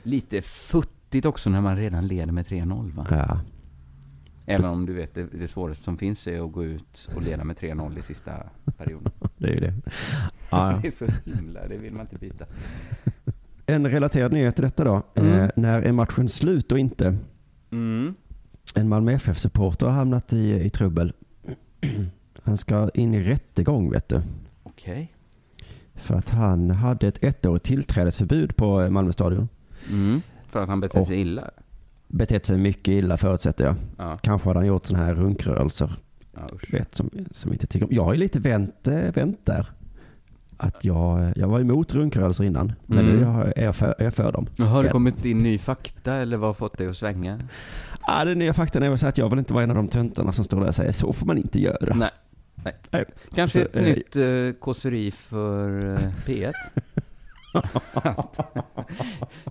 lite 0.04 0.42
futtigt 1.08 1.26
också 1.26 1.50
när 1.50 1.62
man 1.62 1.78
redan 1.78 2.08
leder 2.08 2.32
med 2.32 2.46
3-0, 2.46 2.92
va? 2.96 3.08
Ja. 3.10 3.40
Även 4.46 4.66
om 4.66 4.86
du 4.86 4.94
vet, 4.94 5.14
det, 5.14 5.28
det 5.32 5.48
svåraste 5.48 5.84
som 5.84 5.98
finns 5.98 6.28
är 6.28 6.46
att 6.46 6.52
gå 6.52 6.64
ut 6.64 7.10
och 7.16 7.22
leda 7.22 7.44
med 7.44 7.58
3-0 7.58 8.00
i 8.00 8.02
sista 8.02 8.32
perioden. 8.78 9.12
Det 9.38 9.48
är 9.48 9.54
ju 9.54 9.60
det. 9.60 9.74
Ja. 10.50 10.80
Det 10.82 10.88
är 10.88 10.92
så 10.92 11.06
himla, 11.26 11.68
det 11.68 11.78
vill 11.78 11.94
man 11.94 12.02
inte 12.02 12.18
byta. 12.18 12.46
En 13.66 13.90
relaterad 13.90 14.32
nyhet 14.32 14.56
till 14.56 14.64
detta 14.64 14.84
då. 14.84 15.04
Mm. 15.16 15.34
Eh, 15.34 15.50
när 15.56 15.82
är 15.82 15.92
matchen 15.92 16.30
slut 16.30 16.72
och 16.72 16.80
inte? 16.80 17.18
Mm. 17.72 18.16
En 18.76 18.90
Malmö 18.90 19.12
FF-supporter 19.12 19.86
har 19.86 19.94
hamnat 19.94 20.34
i, 20.34 20.66
i 20.66 20.70
trubbel. 20.70 21.14
Han 22.44 22.58
ska 22.58 22.90
in 22.94 23.14
i 23.14 23.24
rättegång 23.24 23.92
vet 23.92 24.10
du. 24.10 24.22
Okej. 24.64 25.14
För 25.96 26.16
att 26.16 26.30
han 26.30 26.72
hade 26.72 27.08
ett 27.08 27.24
ettårigt 27.24 27.66
tillträdesförbud 27.66 28.56
på 28.56 28.82
eh, 28.82 28.90
Malmö 28.90 29.12
stadion. 29.12 29.50
Mm. 29.90 30.22
För 30.48 30.64
att 30.64 30.70
han 30.70 30.80
betett 30.80 31.08
sig 31.08 31.20
illa? 31.22 31.50
Betett 32.08 32.46
sig 32.46 32.58
mycket 32.58 32.88
illa 32.92 33.18
förutsätter 33.18 33.66
jag. 33.66 33.76
Ja. 33.98 34.16
Kanske 34.22 34.50
hade 34.50 34.60
han 34.60 34.68
gjort 34.68 34.86
sådana 34.86 35.06
här 35.06 35.16
runkrörelser. 35.16 35.92
Ja, 36.34 36.50
vet, 36.72 36.96
som, 36.96 37.10
som 37.32 37.54
inte 37.54 37.68
tycker 37.68 37.86
om. 37.86 37.94
Jag 37.96 38.04
har 38.04 38.14
ju 38.14 38.20
lite 38.20 38.40
vänt, 38.40 38.88
eh, 38.88 38.98
vänt 39.14 39.40
där. 39.44 39.68
Att 40.58 40.86
jag, 40.86 41.34
jag 41.38 41.48
var 41.48 41.60
emot 41.60 41.94
runkrörelser 41.94 42.44
innan. 42.44 42.74
Men 42.86 43.00
Mm. 43.00 43.16
nu 43.18 43.52
är 43.56 43.64
jag 43.64 43.76
för, 43.76 43.96
är 43.98 44.04
jag 44.04 44.14
för 44.14 44.32
dem. 44.32 44.48
Har 44.58 44.84
det 44.84 44.90
kommit 44.90 45.26
in 45.26 45.40
ny 45.40 45.58
fakta 45.58 46.14
eller 46.16 46.38
vad 46.38 46.50
har 46.50 46.54
fått 46.54 46.78
dig 46.78 46.88
att 46.88 46.98
svänga? 46.98 47.40
Ah, 48.02 48.26
den 48.26 48.40
nya 48.40 48.54
faktan 48.54 48.84
är 48.84 48.90
väl 48.90 48.98
så 49.00 49.08
att 49.08 49.18
jag 49.18 49.30
vill 49.30 49.40
inte 49.40 49.54
vara 49.54 49.64
en 49.64 49.70
av 49.70 49.76
de 49.76 49.88
töntarna 49.88 50.32
som 50.32 50.46
står 50.46 50.60
där 50.60 50.68
och 50.68 50.76
säger 50.76 50.92
så 50.92 51.14
får 51.14 51.26
man 51.26 51.38
inte 51.38 51.62
göra. 51.62 51.96
Nej. 51.96 52.10
Nej. 52.64 52.74
Nej. 52.92 53.06
Kanske 53.36 53.60
Så, 53.60 53.66
ett 53.66 53.76
eh, 53.76 53.84
nytt 53.84 54.16
eh, 54.16 54.60
kåseri 54.60 55.12
för 55.12 55.94
eh, 55.94 56.10
P1? 56.26 56.54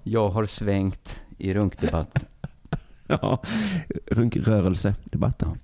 jag 0.03 0.29
har 0.29 0.47
svängt 0.47 1.21
i 1.39 1.55
runkdebatt. 1.55 2.25
Ja, 3.07 3.43
runkrörelsedebatten. 4.07 5.59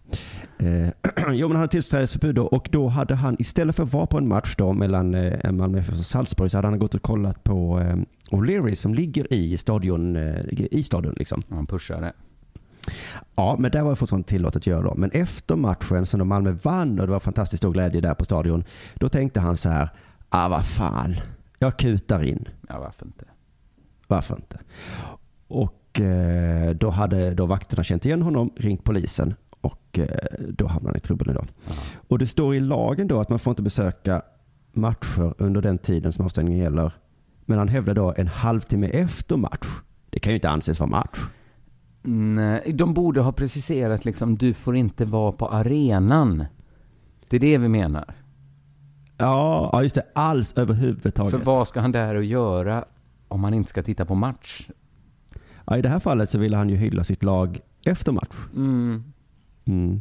Eh, 0.59 0.89
jo, 1.33 1.49
men 1.49 1.57
han 1.57 1.57
hade 1.57 1.69
tillträdesförbud 1.69 2.35
då 2.35 2.47
och 2.47 2.69
då 2.73 2.89
hade 2.89 3.15
han 3.15 3.37
istället 3.39 3.77
för 3.77 3.83
att 3.83 3.93
vara 3.93 4.07
på 4.07 4.19
en 4.19 4.29
match 4.29 4.55
då 4.57 4.73
mellan 4.73 5.15
eh, 5.15 5.53
Malmö 5.53 5.79
FF 5.79 5.99
och 5.99 6.07
Salzburg 6.07 6.51
så 6.51 6.59
hade 6.59 6.69
han 6.69 6.79
gått 6.79 6.95
och 6.95 7.03
kollat 7.03 7.45
på 7.45 7.81
eh, 7.81 7.97
O'Leary 8.31 8.75
som 8.75 8.95
ligger 8.95 9.33
i 9.33 9.59
stadion, 9.59 10.17
eh, 10.17 10.45
i 10.71 10.83
stadion 10.83 11.15
liksom. 11.17 11.43
Han 11.49 11.67
pushade. 11.67 12.13
Ja, 13.35 13.57
men 13.59 13.71
det 13.71 13.83
var 13.83 13.95
fortfarande 13.95 14.29
tillåtet 14.29 14.57
att 14.57 14.67
göra 14.67 14.83
då. 14.83 14.95
Men 14.95 15.11
efter 15.11 15.57
matchen 15.57 16.07
som 16.07 16.29
Malmö 16.29 16.57
vann 16.63 17.01
och 17.01 17.07
det 17.07 17.13
var 17.13 17.21
fantastiskt 17.21 17.61
stor 17.61 17.73
glädje 17.73 18.01
där 18.01 18.15
på 18.15 18.25
stadion, 18.25 18.65
då 18.95 19.09
tänkte 19.09 19.41
han 19.41 19.57
så 19.57 19.69
här, 19.69 19.89
ah 20.29 20.49
vad 20.49 20.67
fan, 20.67 21.17
jag 21.63 21.79
kutar 21.79 22.23
in. 22.23 22.49
Ja, 22.69 22.79
varför 22.81 23.07
inte? 23.07 23.25
Varför 24.07 24.35
inte? 24.35 24.59
Och 25.49 26.01
eh, 26.01 26.71
då 26.71 26.91
hade 26.91 27.35
då 27.35 27.47
vakterna 27.47 27.83
känt 27.85 28.07
igen 28.07 28.23
honom, 28.23 28.53
ringt 28.57 28.85
polisen 28.85 29.35
och 29.61 29.99
eh, 29.99 30.07
då 30.49 30.67
hamnade 30.67 30.89
han 30.89 30.97
i 30.97 31.01
trubbel 31.01 31.31
idag. 31.31 31.47
Och 32.09 32.19
det 32.19 32.27
står 32.27 32.55
i 32.55 32.61
lagen 32.61 33.09
då 33.09 33.21
att 33.21 33.29
man 33.29 33.39
får 33.39 33.51
inte 33.51 33.63
besöka 33.63 34.23
matcher 34.73 35.35
under 35.39 35.63
den 35.63 35.79
tiden 35.79 36.13
som 36.13 36.25
avstängningen 36.25 36.61
gäller. 36.61 36.93
Men 37.45 37.59
han 37.59 37.69
hävdar 37.69 37.95
då 37.95 38.15
en 38.17 38.29
halvtimme 38.29 38.87
efter 38.87 39.37
match. 39.37 39.67
Det 40.11 40.19
kan 40.19 40.33
ju 40.33 40.35
inte 40.35 40.51
anses 40.51 40.81
vara 40.81 40.91
match. 40.91 41.19
Nej, 42.03 42.73
de 42.73 42.95
borde 42.95 43.21
ha 43.21 43.33
preciserat 43.33 44.05
liksom, 44.05 44.37
du 44.37 44.55
får 44.55 44.77
inte 44.77 45.05
vara 45.05 45.33
på 45.33 45.47
arenan. 45.47 46.45
Det 47.29 47.37
är 47.37 47.41
det 47.41 47.59
vi 47.59 47.69
menar. 47.69 48.15
Ja, 49.19 49.71
ja 49.73 49.83
just 49.83 49.95
det. 49.95 50.03
Alls 50.13 50.53
överhuvudtaget. 50.57 51.31
För 51.31 51.39
vad 51.39 51.69
ska 51.69 51.81
han 51.81 51.93
där 51.93 52.15
och 52.15 52.25
göra 52.25 52.85
om 53.29 53.45
han 53.45 53.55
inte 53.55 53.71
ska 53.71 53.83
titta 53.83 54.05
på 54.05 54.15
match? 54.15 54.69
Ja, 55.67 55.79
I 55.79 55.83
det 55.83 55.89
här 55.89 56.01
fallet 56.01 56.31
så 56.31 56.39
ville 56.39 56.57
han 56.57 56.69
ju 56.69 56.77
hylla 56.77 57.05
sitt 57.05 57.23
lag 57.23 57.61
efter 57.85 58.13
match. 58.13 58.37
Mm. 58.55 59.05
Mm. 59.65 60.01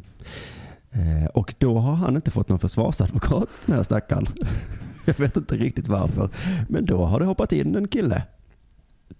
Eh, 0.91 1.26
och 1.26 1.53
då 1.57 1.80
har 1.80 1.93
han 1.93 2.16
inte 2.16 2.32
fått 2.32 2.49
någon 2.49 2.59
försvarsadvokat, 2.59 3.49
den 3.66 3.76
här 3.76 3.84
stackaren. 3.84 4.28
Jag 5.05 5.20
vet 5.20 5.38
inte 5.38 5.55
riktigt 5.55 5.88
varför. 5.88 6.30
Men 6.70 6.86
då 6.86 7.05
har 7.05 7.20
det 7.20 7.26
hoppat 7.26 7.53
in 7.53 7.76
en 7.76 7.88
kille. 7.88 8.24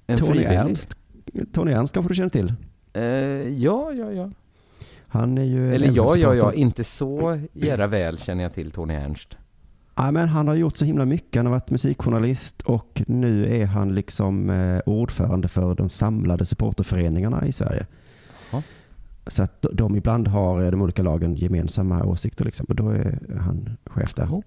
En 0.08 0.18
Tony 0.18 0.32
frivillig? 0.32 0.56
Ernst. 0.56 0.98
Tony 1.54 1.72
Ernst 1.72 1.94
kanske 1.94 2.10
du 2.10 2.16
känner 2.16 2.30
till? 2.30 2.54
Eh, 2.94 3.04
ja, 3.64 3.92
ja, 3.94 4.12
ja. 4.12 4.30
Han 5.08 5.38
är 5.38 5.44
ju... 5.44 5.76
Eller 5.76 5.92
ja, 5.96 6.18
ja, 6.18 6.36
ja. 6.36 6.54
Inte 6.54 6.84
så 6.84 7.40
jära 7.54 7.88
väl 7.88 8.18
känner 8.18 8.44
jag 8.44 8.54
till 8.54 8.72
Tony 8.72 8.94
Ernst. 8.94 9.38
Ja, 10.02 10.12
men 10.12 10.30
han 10.30 10.48
har 10.48 10.56
gjort 10.56 10.78
så 10.78 10.86
himla 10.86 11.06
mycket. 11.06 11.36
Han 11.40 11.46
har 11.46 11.54
varit 11.54 11.70
musikjournalist 11.72 12.62
och 12.62 13.04
nu 13.08 13.56
är 13.62 13.66
han 13.66 13.96
liksom 13.96 14.50
eh, 14.50 14.80
ordförande 14.86 15.48
för 15.48 15.76
de 15.76 15.90
samlade 15.90 16.46
supporterföreningarna 16.46 17.48
i 17.48 17.52
Sverige. 17.52 17.86
Jaha. 18.52 18.64
Så 19.28 19.44
att 19.44 19.66
de 19.74 19.96
ibland 19.96 20.28
har 20.28 20.64
eh, 20.64 20.72
de 20.72 20.82
olika 20.82 21.04
lagen 21.04 21.36
gemensamma 21.36 22.04
åsikter 22.04 22.46
liksom. 22.46 22.66
Och 22.70 22.76
då 22.76 22.90
är 22.90 23.20
han 23.40 23.70
chef 23.86 24.14
där. 24.14 24.44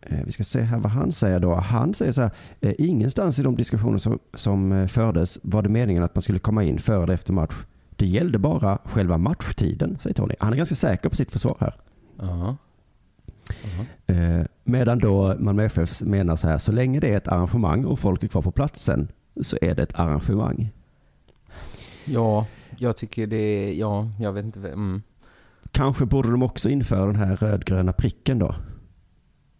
Eh, 0.00 0.18
Vi 0.24 0.32
ska 0.32 0.44
se 0.44 0.60
här 0.60 0.78
vad 0.78 0.92
han 0.92 1.12
säger 1.12 1.40
då. 1.40 1.54
Han 1.54 1.94
säger 1.94 2.12
så 2.12 2.22
här, 2.22 2.32
ingenstans 2.80 3.38
i 3.38 3.42
de 3.42 3.56
diskussioner 3.56 3.98
som, 3.98 4.18
som 4.34 4.88
fördes 4.88 5.38
var 5.42 5.62
det 5.62 5.68
meningen 5.68 6.02
att 6.02 6.14
man 6.14 6.22
skulle 6.22 6.38
komma 6.38 6.64
in 6.64 6.78
före 6.78 7.02
eller 7.02 7.14
efter 7.14 7.32
match. 7.32 7.54
Det 7.96 8.06
gällde 8.06 8.38
bara 8.38 8.78
själva 8.84 9.18
matchtiden, 9.18 9.98
säger 9.98 10.14
Tony. 10.14 10.34
Han 10.40 10.52
är 10.52 10.56
ganska 10.56 10.74
säker 10.74 11.08
på 11.08 11.16
sitt 11.16 11.30
försvar 11.30 11.56
här. 11.60 11.74
Ja. 13.62 14.14
Eh, 14.14 14.44
medan 14.64 14.98
då 14.98 15.34
Malmö 15.38 15.64
FF 15.64 16.02
menar 16.02 16.36
så 16.36 16.48
här, 16.48 16.58
så 16.58 16.72
länge 16.72 17.00
det 17.00 17.08
är 17.12 17.16
ett 17.16 17.28
arrangemang 17.28 17.84
och 17.84 17.98
folk 17.98 18.22
är 18.24 18.28
kvar 18.28 18.42
på 18.42 18.50
platsen 18.50 19.08
så 19.42 19.58
är 19.60 19.74
det 19.74 19.82
ett 19.82 19.94
arrangemang. 19.98 20.70
Ja, 22.04 22.46
jag 22.78 22.96
tycker 22.96 23.26
det 23.26 23.36
är, 23.36 23.72
ja, 23.72 24.08
jag 24.20 24.32
vet 24.32 24.44
inte. 24.44 24.58
Mm. 24.68 25.02
Kanske 25.72 26.04
borde 26.04 26.30
de 26.30 26.42
också 26.42 26.68
införa 26.68 27.06
den 27.06 27.16
här 27.16 27.36
rödgröna 27.36 27.92
pricken 27.92 28.38
då. 28.38 28.54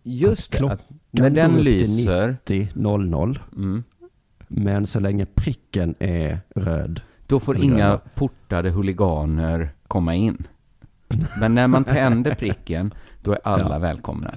Just 0.03 0.53
det, 0.53 0.59
Klockan 0.59 0.75
att 0.77 0.87
när 1.11 1.31
den 1.31 1.51
går 1.51 1.57
till 1.59 1.65
lyser, 1.65 2.37
90.00. 2.47 3.39
mm, 3.57 3.83
Men 4.49 4.87
så 4.87 5.01
länge 5.01 5.27
pricken 5.27 5.95
är 5.99 6.41
röd. 6.55 7.01
då 7.27 7.41
får 7.41 7.57
inga 7.57 7.77
gröna. 7.77 8.01
portade 8.15 8.71
huliganer 8.71 9.71
komma 9.89 10.15
in. 10.15 10.47
Men 11.41 11.55
när 11.55 11.69
man 11.69 11.85
tänder 11.85 12.35
pricken, 12.35 12.95
då 13.23 13.33
är 13.33 13.39
alla 13.45 13.75
Ja. 13.75 13.79
välkomna. 13.79 14.35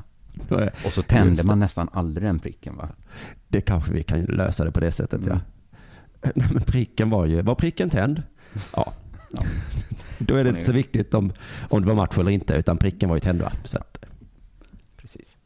Är, 0.49 0.73
Och 0.85 0.93
så 0.93 1.01
tänder 1.01 1.43
det. 1.43 1.47
man 1.47 1.59
nästan 1.59 1.89
aldrig 1.93 2.27
den 2.27 2.39
pricken 2.39 2.75
va? 2.77 2.89
det 3.47 3.61
kanske 3.61 3.93
vi 3.93 4.03
kan 4.03 4.21
lösa 4.21 4.63
det 4.63 4.71
på 4.71 4.79
det 4.79 4.91
sättet 4.91 5.25
Mm. 5.25 5.39
ja. 6.21 6.29
Nej, 6.35 6.47
men 6.53 6.63
pricken 6.63 7.09
var 7.09 7.25
ju, 7.25 7.41
var 7.41 7.55
pricken 7.55 7.89
tänd? 7.89 8.23
Ja. 8.75 8.93
Ja. 9.31 9.43
Då 10.19 10.35
är 10.35 10.43
det 10.43 10.49
inte 10.49 10.65
så 10.65 10.71
viktigt 10.73 11.13
om, 11.13 11.33
om 11.69 11.81
det 11.81 11.87
var 11.87 11.95
match 11.95 12.17
eller 12.17 12.31
inte, 12.31 12.53
utan 12.53 12.77
pricken 12.77 13.09
var 13.09 13.15
ju 13.15 13.19
tänd 13.19 13.41
va? 13.41 13.51
Så 13.63 13.77
att, 13.77 13.97
Precis. 14.97 15.37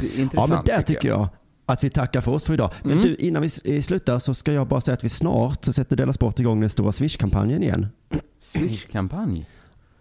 Det 0.00 0.06
är 0.06 0.10
ja 0.16 0.22
intressant 0.22 0.50
men 0.50 0.64
där 0.64 0.82
tycker 0.82 1.08
jag. 1.08 1.28
att 1.66 1.84
vi 1.84 1.90
tackar 1.90 2.20
för 2.20 2.32
oss 2.32 2.44
för 2.44 2.54
idag. 2.54 2.70
Men 2.82 2.92
Mm. 2.92 3.04
du, 3.04 3.14
innan 3.14 3.42
vi 3.42 3.76
eh, 3.76 3.82
slutar 3.82 4.18
så 4.18 4.34
ska 4.34 4.52
jag 4.52 4.66
bara 4.68 4.80
säga 4.80 4.94
att 4.94 5.04
vi 5.04 5.08
snart 5.08 5.64
så 5.64 5.72
sätter 5.72 5.96
Della 5.96 6.12
Sport 6.12 6.40
igång 6.40 6.60
den 6.60 6.70
stora 6.70 6.92
Swish-kampanjen 6.92 7.62
igen. 7.62 7.86
Swish-kampanj? 8.40 9.46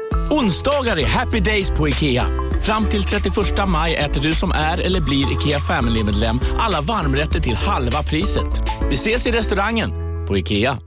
Onsdagar 0.31 0.99
är 0.99 1.05
happy 1.05 1.39
days 1.39 1.71
på 1.71 1.89
IKEA. 1.89 2.27
Fram 2.61 2.85
till 2.85 3.03
31 3.03 3.35
maj 3.67 3.95
äter 3.95 4.21
du 4.21 4.33
som 4.33 4.51
är 4.51 4.77
eller 4.77 5.01
blir 5.01 5.31
IKEA 5.31 5.59
Family-medlem 5.59 6.39
alla 6.59 6.81
varmrätter 6.81 7.39
till 7.39 7.55
halva 7.55 8.03
priset. 8.03 8.61
Vi 8.89 8.95
ses 8.95 9.27
i 9.27 9.31
restaurangen 9.31 9.91
på 10.27 10.37
IKEA. 10.37 10.79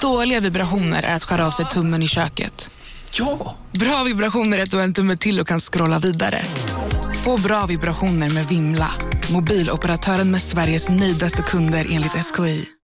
Dåliga 0.00 0.40
vibrationer 0.40 1.02
är 1.02 1.14
att 1.14 1.24
skära 1.24 1.46
av 1.46 1.50
sig 1.50 1.66
tummen 1.66 2.02
i 2.02 2.08
köket. 2.08 2.70
Ja! 3.12 3.56
Bra 3.72 4.04
vibrationer 4.04 4.58
är 4.58 4.62
att 4.62 4.70
du 4.70 4.76
har 4.76 4.84
en 4.84 4.94
tumme 4.94 5.16
till 5.16 5.40
och 5.40 5.48
kan 5.48 5.60
scrolla 5.60 5.98
vidare. 5.98 6.42
Få 7.24 7.40
bra 7.40 7.66
vibrationer 7.66 8.30
med 8.30 8.48
Vimla. 8.48 8.90
Mobiloperatören 9.30 10.30
med 10.30 10.42
Sveriges 10.42 10.88
nöjdaste 10.88 11.42
kunder 11.42 11.86
enligt 11.90 12.12
SKI. 12.12 12.68